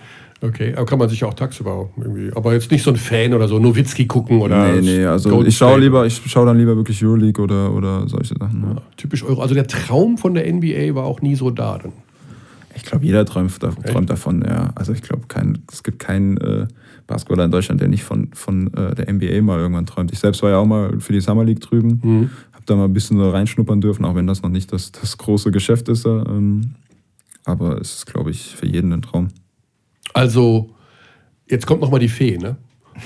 Okay, 0.44 0.74
aber 0.76 0.86
kann 0.86 1.00
man 1.00 1.08
sich 1.08 1.24
auch 1.24 1.34
tagsüber 1.34 1.90
irgendwie. 1.96 2.30
Aber 2.36 2.52
jetzt 2.52 2.70
nicht 2.70 2.84
so 2.84 2.90
ein 2.90 2.98
Fan 2.98 3.34
oder 3.34 3.48
so, 3.48 3.60
Nowitzki 3.60 4.08
gucken 4.08 4.42
oder. 4.42 4.74
nee, 4.74 4.82
nee, 4.82 5.06
also 5.06 5.30
Golden 5.30 5.48
ich 5.48 5.56
schaue 5.56 5.80
lieber, 5.80 6.06
ich 6.06 6.22
schaue 6.26 6.46
dann 6.46 6.58
lieber 6.58 6.76
wirklich 6.76 7.02
Euroleague 7.02 7.42
oder, 7.42 7.74
oder 7.74 8.10
solche 8.10 8.36
Sachen. 8.38 8.62
Ja. 8.62 8.82
Typisch 8.98 9.24
Euro. 9.24 9.42
Also 9.42 9.56
der 9.56 9.68
Traum 9.68 10.18
von 10.18 10.34
der 10.34 10.52
NBA 10.52 10.96
war 10.96 11.06
auch 11.06 11.22
nie 11.22 11.36
so 11.36 11.50
da. 11.50 11.78
Dann. 11.78 11.94
Ich 12.76 12.84
glaube, 12.84 13.06
jeder 13.06 13.26
träumt, 13.26 13.58
träumt 13.58 14.10
davon, 14.10 14.44
ja. 14.46 14.72
Also 14.76 14.92
ich 14.92 15.02
glaube, 15.02 15.24
es 15.72 15.82
gibt 15.82 16.00
keinen 16.00 16.36
äh, 16.36 16.68
Basketballer 17.08 17.46
in 17.46 17.52
Deutschland, 17.52 17.82
der 17.82 17.88
nicht 17.88 18.04
von, 18.04 18.30
von 18.34 18.74
äh, 18.74 18.96
der 18.96 19.12
NBA 19.12 19.42
mal 19.42 19.60
irgendwann 19.60 19.86
träumt. 19.86 20.12
Ich 20.14 20.20
selbst 20.20 20.42
war 20.44 20.50
ja 20.52 20.58
auch 20.58 20.66
mal 20.66 21.00
für 21.00 21.14
die 21.14 21.22
Summer 21.22 21.44
League 21.44 21.60
drüben, 21.62 22.00
Mhm. 22.04 22.30
habe 22.54 22.64
da 22.66 22.76
mal 22.76 22.86
ein 22.86 22.94
bisschen 22.94 23.18
so 23.18 23.30
reinschnuppern 23.30 23.82
dürfen, 23.82 24.06
auch 24.06 24.16
wenn 24.16 24.28
das 24.28 24.42
noch 24.42 24.50
nicht 24.50 24.72
das, 24.72 24.92
das 24.92 25.18
große 25.18 25.52
Geschäft 25.52 25.90
ist. 25.90 26.06
äh, 26.06 26.10
Ähm, 26.10 26.76
aber 27.46 27.80
es 27.82 27.96
ist, 27.96 28.06
glaube 28.06 28.32
ich, 28.32 28.56
für 28.56 28.66
jeden 28.66 28.94
ein 28.94 29.02
Traum. 29.02 29.28
Also, 30.14 30.70
jetzt 31.50 31.66
kommt 31.68 31.82
nochmal 31.82 32.00
die 32.00 32.08
Fee, 32.10 32.38
ne? 32.38 32.56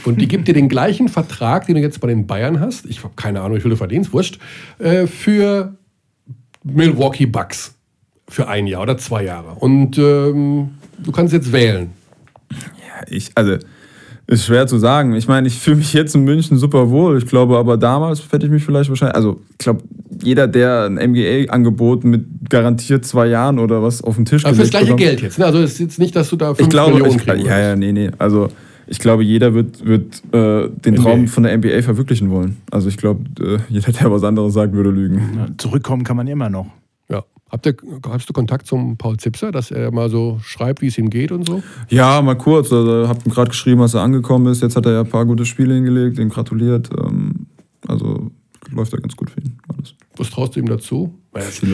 Und 0.04 0.20
die 0.22 0.28
gibt 0.28 0.48
dir 0.50 0.54
den 0.54 0.68
gleichen 0.70 1.08
Vertrag, 1.08 1.66
den 1.66 1.76
du 1.76 1.82
jetzt 1.82 2.02
bei 2.02 2.08
den 2.08 2.28
Bayern 2.28 2.60
hast. 2.60 2.86
Ich 2.86 3.04
habe 3.04 3.14
keine 3.16 3.42
Ahnung, 3.42 3.58
wie 3.58 3.62
viel 3.62 3.72
du 3.72 3.78
verdienst, 3.78 4.12
wurscht. 4.14 4.38
Äh, 4.80 5.08
für 5.08 5.76
Milwaukee 6.64 7.26
Bucks. 7.26 7.74
Für 8.30 8.50
ein 8.50 8.68
Jahr 8.68 8.82
oder 8.82 8.98
zwei 8.98 9.24
Jahre. 9.24 9.52
Und 9.56 9.98
ähm, 9.98 10.72
du 11.00 11.12
kannst 11.14 11.34
jetzt 11.34 11.52
wählen. 11.54 11.92
Ich, 13.08 13.32
also, 13.36 13.58
ist 14.28 14.46
schwer 14.46 14.68
zu 14.68 14.78
sagen. 14.78 15.14
Ich 15.16 15.28
meine, 15.28 15.48
ich 15.48 15.58
fühle 15.58 15.78
mich 15.78 15.94
jetzt 15.94 16.14
in 16.16 16.24
München 16.26 16.58
super 16.58 16.90
wohl. 16.90 17.18
Ich 17.18 17.26
glaube, 17.26 17.58
aber 17.58 17.78
damals 17.78 18.22
hätte 18.32 18.46
ich 18.46 18.52
mich 18.52 18.64
vielleicht 18.64 18.90
wahrscheinlich. 18.90 19.16
Also, 19.16 19.40
ich 19.52 19.58
glaube, 19.60 19.84
jeder, 20.22 20.48
der 20.48 20.84
ein 20.86 20.96
MBA-Angebot 21.12 22.04
mit 22.04 22.26
garantiert 22.50 23.06
zwei 23.06 23.28
Jahren 23.28 23.58
oder 23.60 23.82
was 23.82 24.04
auf 24.04 24.16
den 24.18 24.26
Tisch 24.26 24.44
Aber 24.46 24.54
fürs 24.56 24.70
gelegt 24.70 24.72
gleiche 24.72 24.86
bekommt- 24.86 25.00
Geld 25.02 25.22
jetzt. 25.22 25.40
Ne? 25.40 25.46
Also 25.46 25.60
es 25.60 25.74
ist 25.74 25.80
jetzt 25.80 26.00
nicht, 26.00 26.16
dass 26.16 26.30
du 26.30 26.36
da 26.36 26.54
5 26.54 26.60
Ich 26.62 26.70
glaube, 26.70 26.94
Millionen 26.96 27.18
ich, 27.20 27.26
kriegen 27.26 27.46
ja, 27.46 27.60
ja, 27.60 27.76
nee, 27.76 27.92
nee. 27.92 28.10
Also 28.18 28.50
ich 28.88 29.00
glaube, 29.00 29.24
jeder 29.24 29.54
wird, 29.54 29.86
wird 29.86 30.22
äh, 30.34 30.70
den 30.70 30.96
NBA. 30.96 31.02
Traum 31.04 31.28
von 31.28 31.44
der 31.44 31.58
NBA 31.58 31.82
verwirklichen 31.82 32.30
wollen. 32.30 32.58
Also 32.72 32.90
ich 32.90 32.98
glaube, 32.98 33.22
äh, 33.42 33.58
jeder, 33.70 33.92
der 33.92 34.12
was 34.12 34.24
anderes 34.24 34.54
sagt, 34.54 34.74
würde 34.74 34.90
lügen. 34.90 35.22
Ja, 35.38 35.48
Zurückkommen 35.58 36.04
kann 36.04 36.18
man 36.18 36.28
immer 36.28 36.50
noch. 36.50 36.68
Habt 37.50 37.66
ihr, 37.66 37.76
hast 38.10 38.28
du 38.30 38.34
Kontakt 38.34 38.68
zum 38.68 38.98
Paul 38.98 39.18
Zipser, 39.18 39.52
dass 39.52 39.72
er 39.72 39.92
mal 39.92 40.10
so 40.10 40.40
schreibt, 40.44 40.82
wie 40.82 40.88
es 40.88 40.98
ihm 40.98 41.10
geht 41.10 41.32
und 41.32 41.46
so? 41.48 41.64
Ja, 41.90 42.22
mal 42.22 42.36
kurz. 42.36 42.72
Also 42.74 43.08
hab 43.08 43.26
ihm 43.26 43.32
gerade 43.32 43.50
geschrieben, 43.50 43.82
als 43.82 43.94
er 43.94 44.02
angekommen 44.02 44.48
ist. 44.52 44.62
Jetzt 44.62 44.76
hat 44.76 44.86
er 44.86 44.92
ja 44.94 45.00
ein 45.02 45.10
paar 45.10 45.26
gute 45.26 45.46
Spiele 45.46 45.74
hingelegt, 45.76 46.20
ihm 46.20 46.30
gratuliert. 46.30 46.90
Ähm, 47.00 47.48
also 47.88 48.32
läuft 48.74 48.92
ja 48.92 49.00
ganz 49.00 49.16
gut 49.16 49.30
für 49.30 49.40
ihn. 49.40 49.58
Alles. 49.74 49.96
Was 50.18 50.30
traust 50.30 50.56
du 50.56 50.60
ihm 50.60 50.66
dazu? 50.68 51.14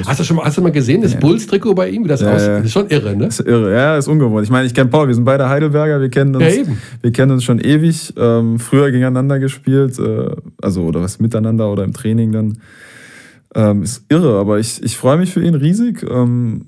Hast 0.05 0.19
du 0.19 0.23
schon 0.23 0.35
mal, 0.35 0.45
hast 0.45 0.57
du 0.57 0.61
mal 0.61 0.71
gesehen, 0.71 1.01
das 1.01 1.13
Ja. 1.13 1.19
Bulls-Trikot 1.19 1.73
bei 1.73 1.89
ihm, 1.89 2.03
wie 2.03 2.07
das 2.09 2.21
Ja, 2.21 2.33
aussieht? 2.35 2.49
Das 2.49 2.65
ist 2.65 2.71
schon 2.73 2.89
irre, 2.89 3.15
ne? 3.15 3.25
Das 3.25 3.39
ist 3.39 3.47
irre, 3.47 3.73
ja, 3.73 3.97
ist 3.97 4.07
ungewohnt. 4.09 4.43
Ich 4.43 4.51
meine, 4.51 4.67
ich 4.67 4.73
kenne 4.73 4.89
Paul, 4.89 5.07
wir 5.07 5.15
sind 5.15 5.23
beide 5.23 5.47
Heidelberger, 5.47 6.01
wir 6.01 6.09
kennen 6.09 6.35
uns, 6.35 6.43
Ja, 6.55 6.63
wir 7.01 7.11
kennen 7.11 7.31
uns 7.31 7.43
schon 7.45 7.59
ewig, 7.59 8.13
ähm, 8.17 8.59
früher 8.59 8.91
gegeneinander 8.91 9.39
gespielt, 9.39 9.97
äh, 9.99 10.31
also 10.61 10.83
oder 10.83 11.01
was 11.01 11.19
miteinander 11.19 11.71
oder 11.71 11.83
im 11.85 11.93
Training 11.93 12.31
dann. 12.33 12.57
Ähm, 13.55 13.83
ist 13.83 14.05
irre, 14.09 14.39
aber 14.39 14.59
ich, 14.59 14.81
ich 14.83 14.97
freue 14.97 15.17
mich 15.17 15.31
für 15.31 15.43
ihn 15.43 15.55
riesig. 15.55 16.03
Ähm, 16.09 16.65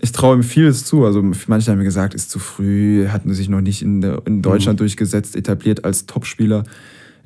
ich 0.00 0.12
traue 0.12 0.36
ihm 0.36 0.42
vieles 0.42 0.84
zu. 0.84 1.04
Also 1.04 1.22
manche 1.46 1.70
haben 1.70 1.78
mir 1.78 1.84
gesagt, 1.84 2.14
ist 2.14 2.30
zu 2.30 2.38
früh, 2.38 3.08
hat 3.08 3.22
sich 3.26 3.48
noch 3.48 3.60
nicht 3.60 3.82
in, 3.82 4.00
der, 4.00 4.22
in 4.26 4.42
Deutschland 4.42 4.80
durchgesetzt, 4.80 5.36
etabliert 5.36 5.84
als 5.84 6.06
Topspieler. 6.06 6.64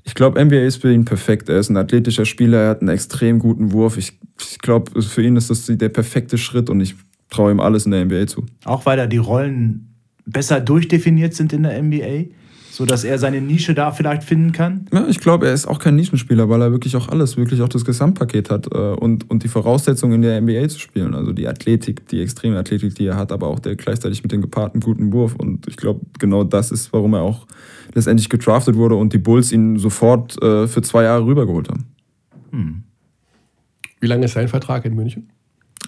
Ich 0.05 0.15
glaube, 0.15 0.43
NBA 0.43 0.63
ist 0.63 0.77
für 0.77 0.93
ihn 0.93 1.05
perfekt. 1.05 1.49
Er 1.49 1.59
ist 1.59 1.69
ein 1.69 1.77
athletischer 1.77 2.25
Spieler, 2.25 2.59
er 2.59 2.71
hat 2.71 2.81
einen 2.81 2.89
extrem 2.89 3.39
guten 3.39 3.73
Wurf. 3.73 3.97
Ich, 3.97 4.19
ich 4.41 4.59
glaube, 4.59 5.03
für 5.03 5.23
ihn 5.23 5.37
ist 5.37 5.51
das 5.51 5.67
der 5.67 5.89
perfekte 5.89 6.39
Schritt 6.39 6.71
und 6.71 6.81
ich 6.81 6.95
traue 7.29 7.53
ihm 7.53 7.61
alles 7.61 7.87
in 7.87 7.93
der 7.93 8.05
NBA 8.05 8.27
zu. 8.27 8.47
Auch 8.65 8.87
weil 8.87 8.97
da 8.97 9.07
die 9.07 9.19
Rollen 9.19 9.95
besser 10.25 10.61
durchdefiniert 10.61 11.35
sind 11.35 11.53
in 11.53 11.65
der 11.65 11.81
NBA, 11.83 12.31
sodass 12.71 13.05
er 13.05 13.19
seine 13.19 13.41
Nische 13.41 13.75
da 13.75 13.91
vielleicht 13.91 14.23
finden 14.23 14.53
kann. 14.53 14.87
Ja, 14.93 15.07
ich 15.09 15.21
glaube, 15.21 15.49
er 15.49 15.53
ist 15.53 15.67
auch 15.67 15.79
kein 15.79 15.97
Nischenspieler, 15.97 16.49
weil 16.49 16.63
er 16.63 16.71
wirklich 16.71 16.97
auch 16.97 17.09
alles, 17.09 17.37
wirklich 17.37 17.61
auch 17.63 17.69
das 17.69 17.85
Gesamtpaket 17.85 18.51
hat 18.51 18.69
äh, 18.73 18.79
und, 18.79 19.29
und 19.29 19.43
die 19.43 19.49
Voraussetzungen 19.49 20.15
in 20.15 20.23
der 20.23 20.41
NBA 20.41 20.69
zu 20.69 20.79
spielen. 20.79 21.15
Also 21.15 21.33
die 21.33 21.49
Athletik, 21.49 22.09
die 22.09 22.23
extreme 22.23 22.59
Athletik, 22.59 22.95
die 22.95 23.07
er 23.07 23.17
hat, 23.17 23.33
aber 23.33 23.49
auch 23.49 23.59
der 23.59 23.77
gleichzeitig 23.77 24.23
mit 24.23 24.33
dem 24.33 24.41
gepaarten 24.41 24.81
guten 24.81 25.13
Wurf. 25.13 25.35
Und 25.35 25.67
ich 25.67 25.77
glaube, 25.77 26.01
genau 26.19 26.45
das 26.45 26.71
ist, 26.71 26.93
warum 26.93 27.15
er 27.15 27.23
auch 27.23 27.47
letztendlich 27.95 28.29
gedraftet 28.29 28.77
wurde 28.77 28.95
und 28.95 29.13
die 29.13 29.19
Bulls 29.19 29.51
ihn 29.53 29.77
sofort 29.77 30.41
äh, 30.43 30.69
für 30.69 30.83
zwei 30.83 31.03
Jahre 31.05 31.27
rübergeholt 31.27 31.69
haben. 31.69 31.87
Wie 34.01 34.07
lange 34.07 34.25
ist 34.25 34.33
sein 34.33 34.49
Vertrag 34.49 34.85
in 34.85 34.95
München? 34.95 35.29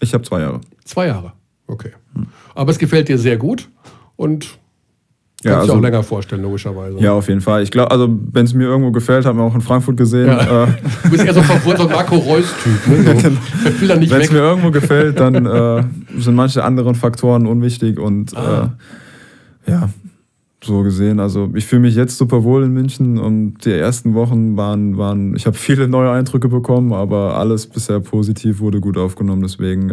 Ich 0.01 0.14
habe 0.14 0.24
zwei 0.24 0.41
Jahre. 0.41 0.61
Zwei 0.85 1.07
Jahre. 1.07 1.33
Okay. 1.66 1.91
Aber 2.55 2.70
es 2.70 2.78
gefällt 2.78 3.09
dir 3.09 3.18
sehr 3.18 3.37
gut 3.37 3.68
und 4.16 4.59
kannst 5.43 5.55
Ja, 5.57 5.61
also- 5.61 5.72
auch 5.74 5.80
länger 5.80 6.03
vorstellen, 6.03 6.43
logischerweise. 6.43 6.99
Ja, 6.99 7.12
auf 7.12 7.28
jeden 7.28 7.40
Fall. 7.40 7.62
Ich 7.62 7.70
glaube, 7.70 7.90
also 7.90 8.09
wenn 8.32 8.45
es 8.45 8.55
mir 8.55 8.64
irgendwo 8.64 8.90
gefällt, 8.93 9.26
hat 9.26 9.34
man 9.34 9.45
auch 9.45 9.55
in 9.55 9.61
Frankfurt 9.61 9.97
gesehen. 9.97 10.26
Ja. 10.28 10.64
Äh, 10.64 10.66
Du 11.05 11.11
bist 11.11 11.24
eher 11.24 11.34
so 11.34 11.43
so 11.43 11.82
ein 11.86 11.90
Marco 11.90 12.16
Reus-Typ. 12.16 12.86
Ne? 12.88 13.20
So. 13.20 13.28
Ich 13.68 13.80
nicht 13.99 14.12
Wenn 14.12 14.20
es 14.20 14.30
mir 14.32 14.38
irgendwo 14.38 14.70
gefällt, 14.70 15.18
dann 15.20 15.47
äh, 15.47 15.82
sind 16.18 16.34
manche 16.34 16.62
anderen 16.64 16.95
Faktoren 16.95 17.47
unwichtig 17.47 17.99
und 17.99 18.36
Ah. 18.36 18.74
äh, 19.66 19.70
ja, 19.70 19.88
so 20.64 20.82
gesehen. 20.82 21.18
Also 21.18 21.51
ich 21.55 21.66
fühle 21.66 21.82
mich 21.82 21.97
jetzt 21.97 22.16
super 22.18 22.45
wohl 22.45 22.62
in 22.64 22.72
München 22.72 23.18
und 23.18 23.64
die 23.64 23.72
ersten 23.72 24.14
Wochen 24.14 24.57
waren, 24.57 24.97
waren 24.97 25.34
ich 25.34 25.47
habe 25.47 25.57
viele 25.57 25.88
neue 25.88 26.11
Eindrücke 26.11 26.49
bekommen, 26.49 26.93
aber 26.93 27.36
alles 27.36 27.66
bisher 27.66 27.99
positiv 28.01 28.61
wurde 28.61 28.80
gut 28.80 28.97
aufgenommen. 28.97 29.43
Deswegen 29.43 29.90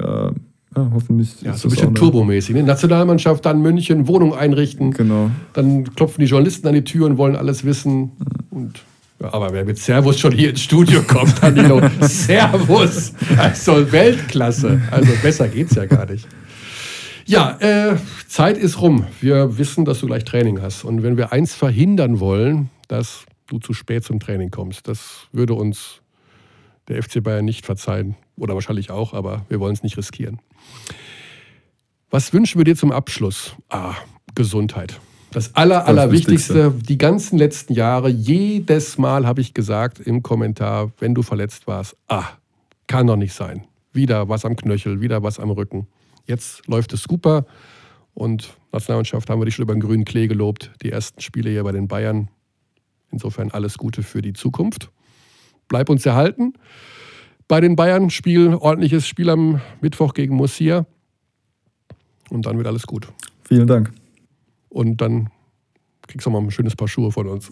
ja, 0.75 0.91
hoffentlich 0.93 1.41
Ja, 1.41 1.53
so 1.55 1.67
ein 1.67 1.71
bisschen 1.71 1.95
turbomäßig. 1.95 2.55
Ne? 2.55 2.63
Nationalmannschaft, 2.63 3.45
dann 3.45 3.61
München, 3.61 4.07
Wohnung 4.07 4.33
einrichten. 4.35 4.91
Genau. 4.91 5.31
Dann 5.53 5.95
klopfen 5.95 6.21
die 6.21 6.27
Journalisten 6.27 6.67
an 6.67 6.73
die 6.73 6.83
Tür 6.83 7.07
und 7.07 7.17
wollen 7.17 7.35
alles 7.35 7.63
wissen. 7.63 8.11
Und, 8.51 8.81
ja, 9.19 9.33
aber 9.33 9.51
wer 9.51 9.65
mit 9.65 9.79
Servus 9.79 10.19
schon 10.19 10.31
hier 10.31 10.51
ins 10.51 10.61
Studio 10.61 11.01
kommt, 11.01 11.33
Danilo, 11.41 11.81
Servus! 12.01 13.13
Also 13.37 13.91
Weltklasse. 13.91 14.81
Also 14.91 15.11
besser 15.21 15.47
geht's 15.47 15.75
ja 15.75 15.85
gar 15.85 16.05
nicht. 16.05 16.27
Ja, 17.25 17.57
äh, 17.59 17.95
Zeit 18.27 18.57
ist 18.57 18.81
rum. 18.81 19.05
Wir 19.21 19.57
wissen, 19.57 19.85
dass 19.85 19.99
du 19.99 20.07
gleich 20.07 20.23
Training 20.23 20.61
hast. 20.61 20.83
Und 20.83 21.03
wenn 21.03 21.17
wir 21.17 21.31
eins 21.31 21.53
verhindern 21.53 22.19
wollen, 22.19 22.69
dass 22.87 23.25
du 23.47 23.59
zu 23.59 23.73
spät 23.73 24.03
zum 24.03 24.19
Training 24.19 24.51
kommst, 24.51 24.87
das 24.87 25.27
würde 25.31 25.53
uns 25.53 26.01
der 26.87 27.01
FC 27.03 27.21
Bayern 27.23 27.45
nicht 27.45 27.65
verzeihen. 27.65 28.15
Oder 28.35 28.53
wahrscheinlich 28.53 28.89
auch, 28.89 29.13
aber 29.13 29.45
wir 29.49 29.59
wollen 29.59 29.73
es 29.73 29.83
nicht 29.83 29.97
riskieren. 29.97 30.39
Was 32.09 32.33
wünschen 32.33 32.59
wir 32.59 32.65
dir 32.65 32.75
zum 32.75 32.91
Abschluss? 32.91 33.55
Ah, 33.69 33.95
Gesundheit. 34.35 34.99
Das 35.31 35.55
Aller, 35.55 35.85
Allerwichtigste, 35.85 36.65
Wichtigste. 36.73 36.87
die 36.87 36.97
ganzen 36.97 37.37
letzten 37.37 37.73
Jahre, 37.73 38.09
jedes 38.09 38.97
Mal 38.97 39.27
habe 39.27 39.41
ich 39.41 39.53
gesagt 39.53 39.99
im 39.99 40.23
Kommentar, 40.23 40.91
wenn 40.99 41.13
du 41.13 41.21
verletzt 41.21 41.67
warst, 41.67 41.95
ah, 42.07 42.25
kann 42.87 43.05
doch 43.05 43.15
nicht 43.15 43.33
sein. 43.33 43.65
Wieder 43.93 44.27
was 44.27 44.43
am 44.43 44.55
Knöchel, 44.55 45.01
wieder 45.01 45.21
was 45.21 45.39
am 45.39 45.51
Rücken. 45.51 45.87
Jetzt 46.25 46.65
läuft 46.67 46.93
es 46.93 47.03
super 47.03 47.45
und 48.15 48.57
Nationalmannschaft 48.71 49.29
haben 49.29 49.39
wir 49.39 49.45
dich 49.45 49.55
schon 49.55 49.63
über 49.63 49.73
den 49.73 49.81
grünen 49.81 50.05
Klee 50.05 50.27
gelobt. 50.27 50.71
Die 50.81 50.91
ersten 50.91 51.21
Spiele 51.21 51.51
hier 51.51 51.63
bei 51.63 51.71
den 51.71 51.87
Bayern. 51.87 52.29
Insofern 53.11 53.51
alles 53.51 53.77
Gute 53.77 54.03
für 54.03 54.21
die 54.21 54.33
Zukunft. 54.33 54.91
Bleib 55.67 55.89
uns 55.89 56.05
erhalten. 56.05 56.53
Bei 57.49 57.59
den 57.59 57.75
Bayern 57.75 58.09
Spiel, 58.09 58.53
ordentliches 58.53 59.05
Spiel 59.05 59.29
am 59.29 59.59
Mittwoch 59.81 60.13
gegen 60.13 60.35
Murcia. 60.35 60.85
Und 62.29 62.45
dann 62.45 62.55
wird 62.55 62.67
alles 62.67 62.87
gut. 62.87 63.09
Vielen 63.43 63.67
Dank. 63.67 63.91
Und 64.69 65.01
dann 65.01 65.29
Kriegst 66.09 66.25
du 66.25 66.31
mal 66.31 66.39
ein 66.41 66.49
schönes 66.49 66.75
Paar 66.75 66.87
Schuhe 66.87 67.11
von 67.11 67.27
uns. 67.27 67.47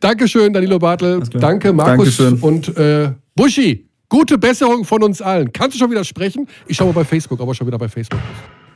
Dankeschön, 0.00 0.50
Danilo 0.50 0.78
Bartel. 0.78 1.20
Danke, 1.34 1.74
Markus 1.74 2.16
Dankeschön. 2.16 2.42
und 2.42 2.74
äh, 2.78 3.12
Buschi. 3.36 3.86
Gute 4.08 4.38
Besserung 4.38 4.86
von 4.86 5.02
uns 5.02 5.20
allen. 5.20 5.52
Kannst 5.52 5.74
du 5.74 5.78
schon 5.78 5.90
wieder 5.90 6.04
sprechen? 6.04 6.48
Ich 6.66 6.78
schaue 6.78 6.86
mal 6.86 6.94
bei 6.94 7.04
Facebook, 7.04 7.38
ob 7.38 7.48
er 7.48 7.54
schon 7.54 7.66
wieder 7.66 7.78
bei 7.78 7.88
Facebook. 7.88 8.20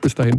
Bis 0.03 0.15
dahin. 0.15 0.39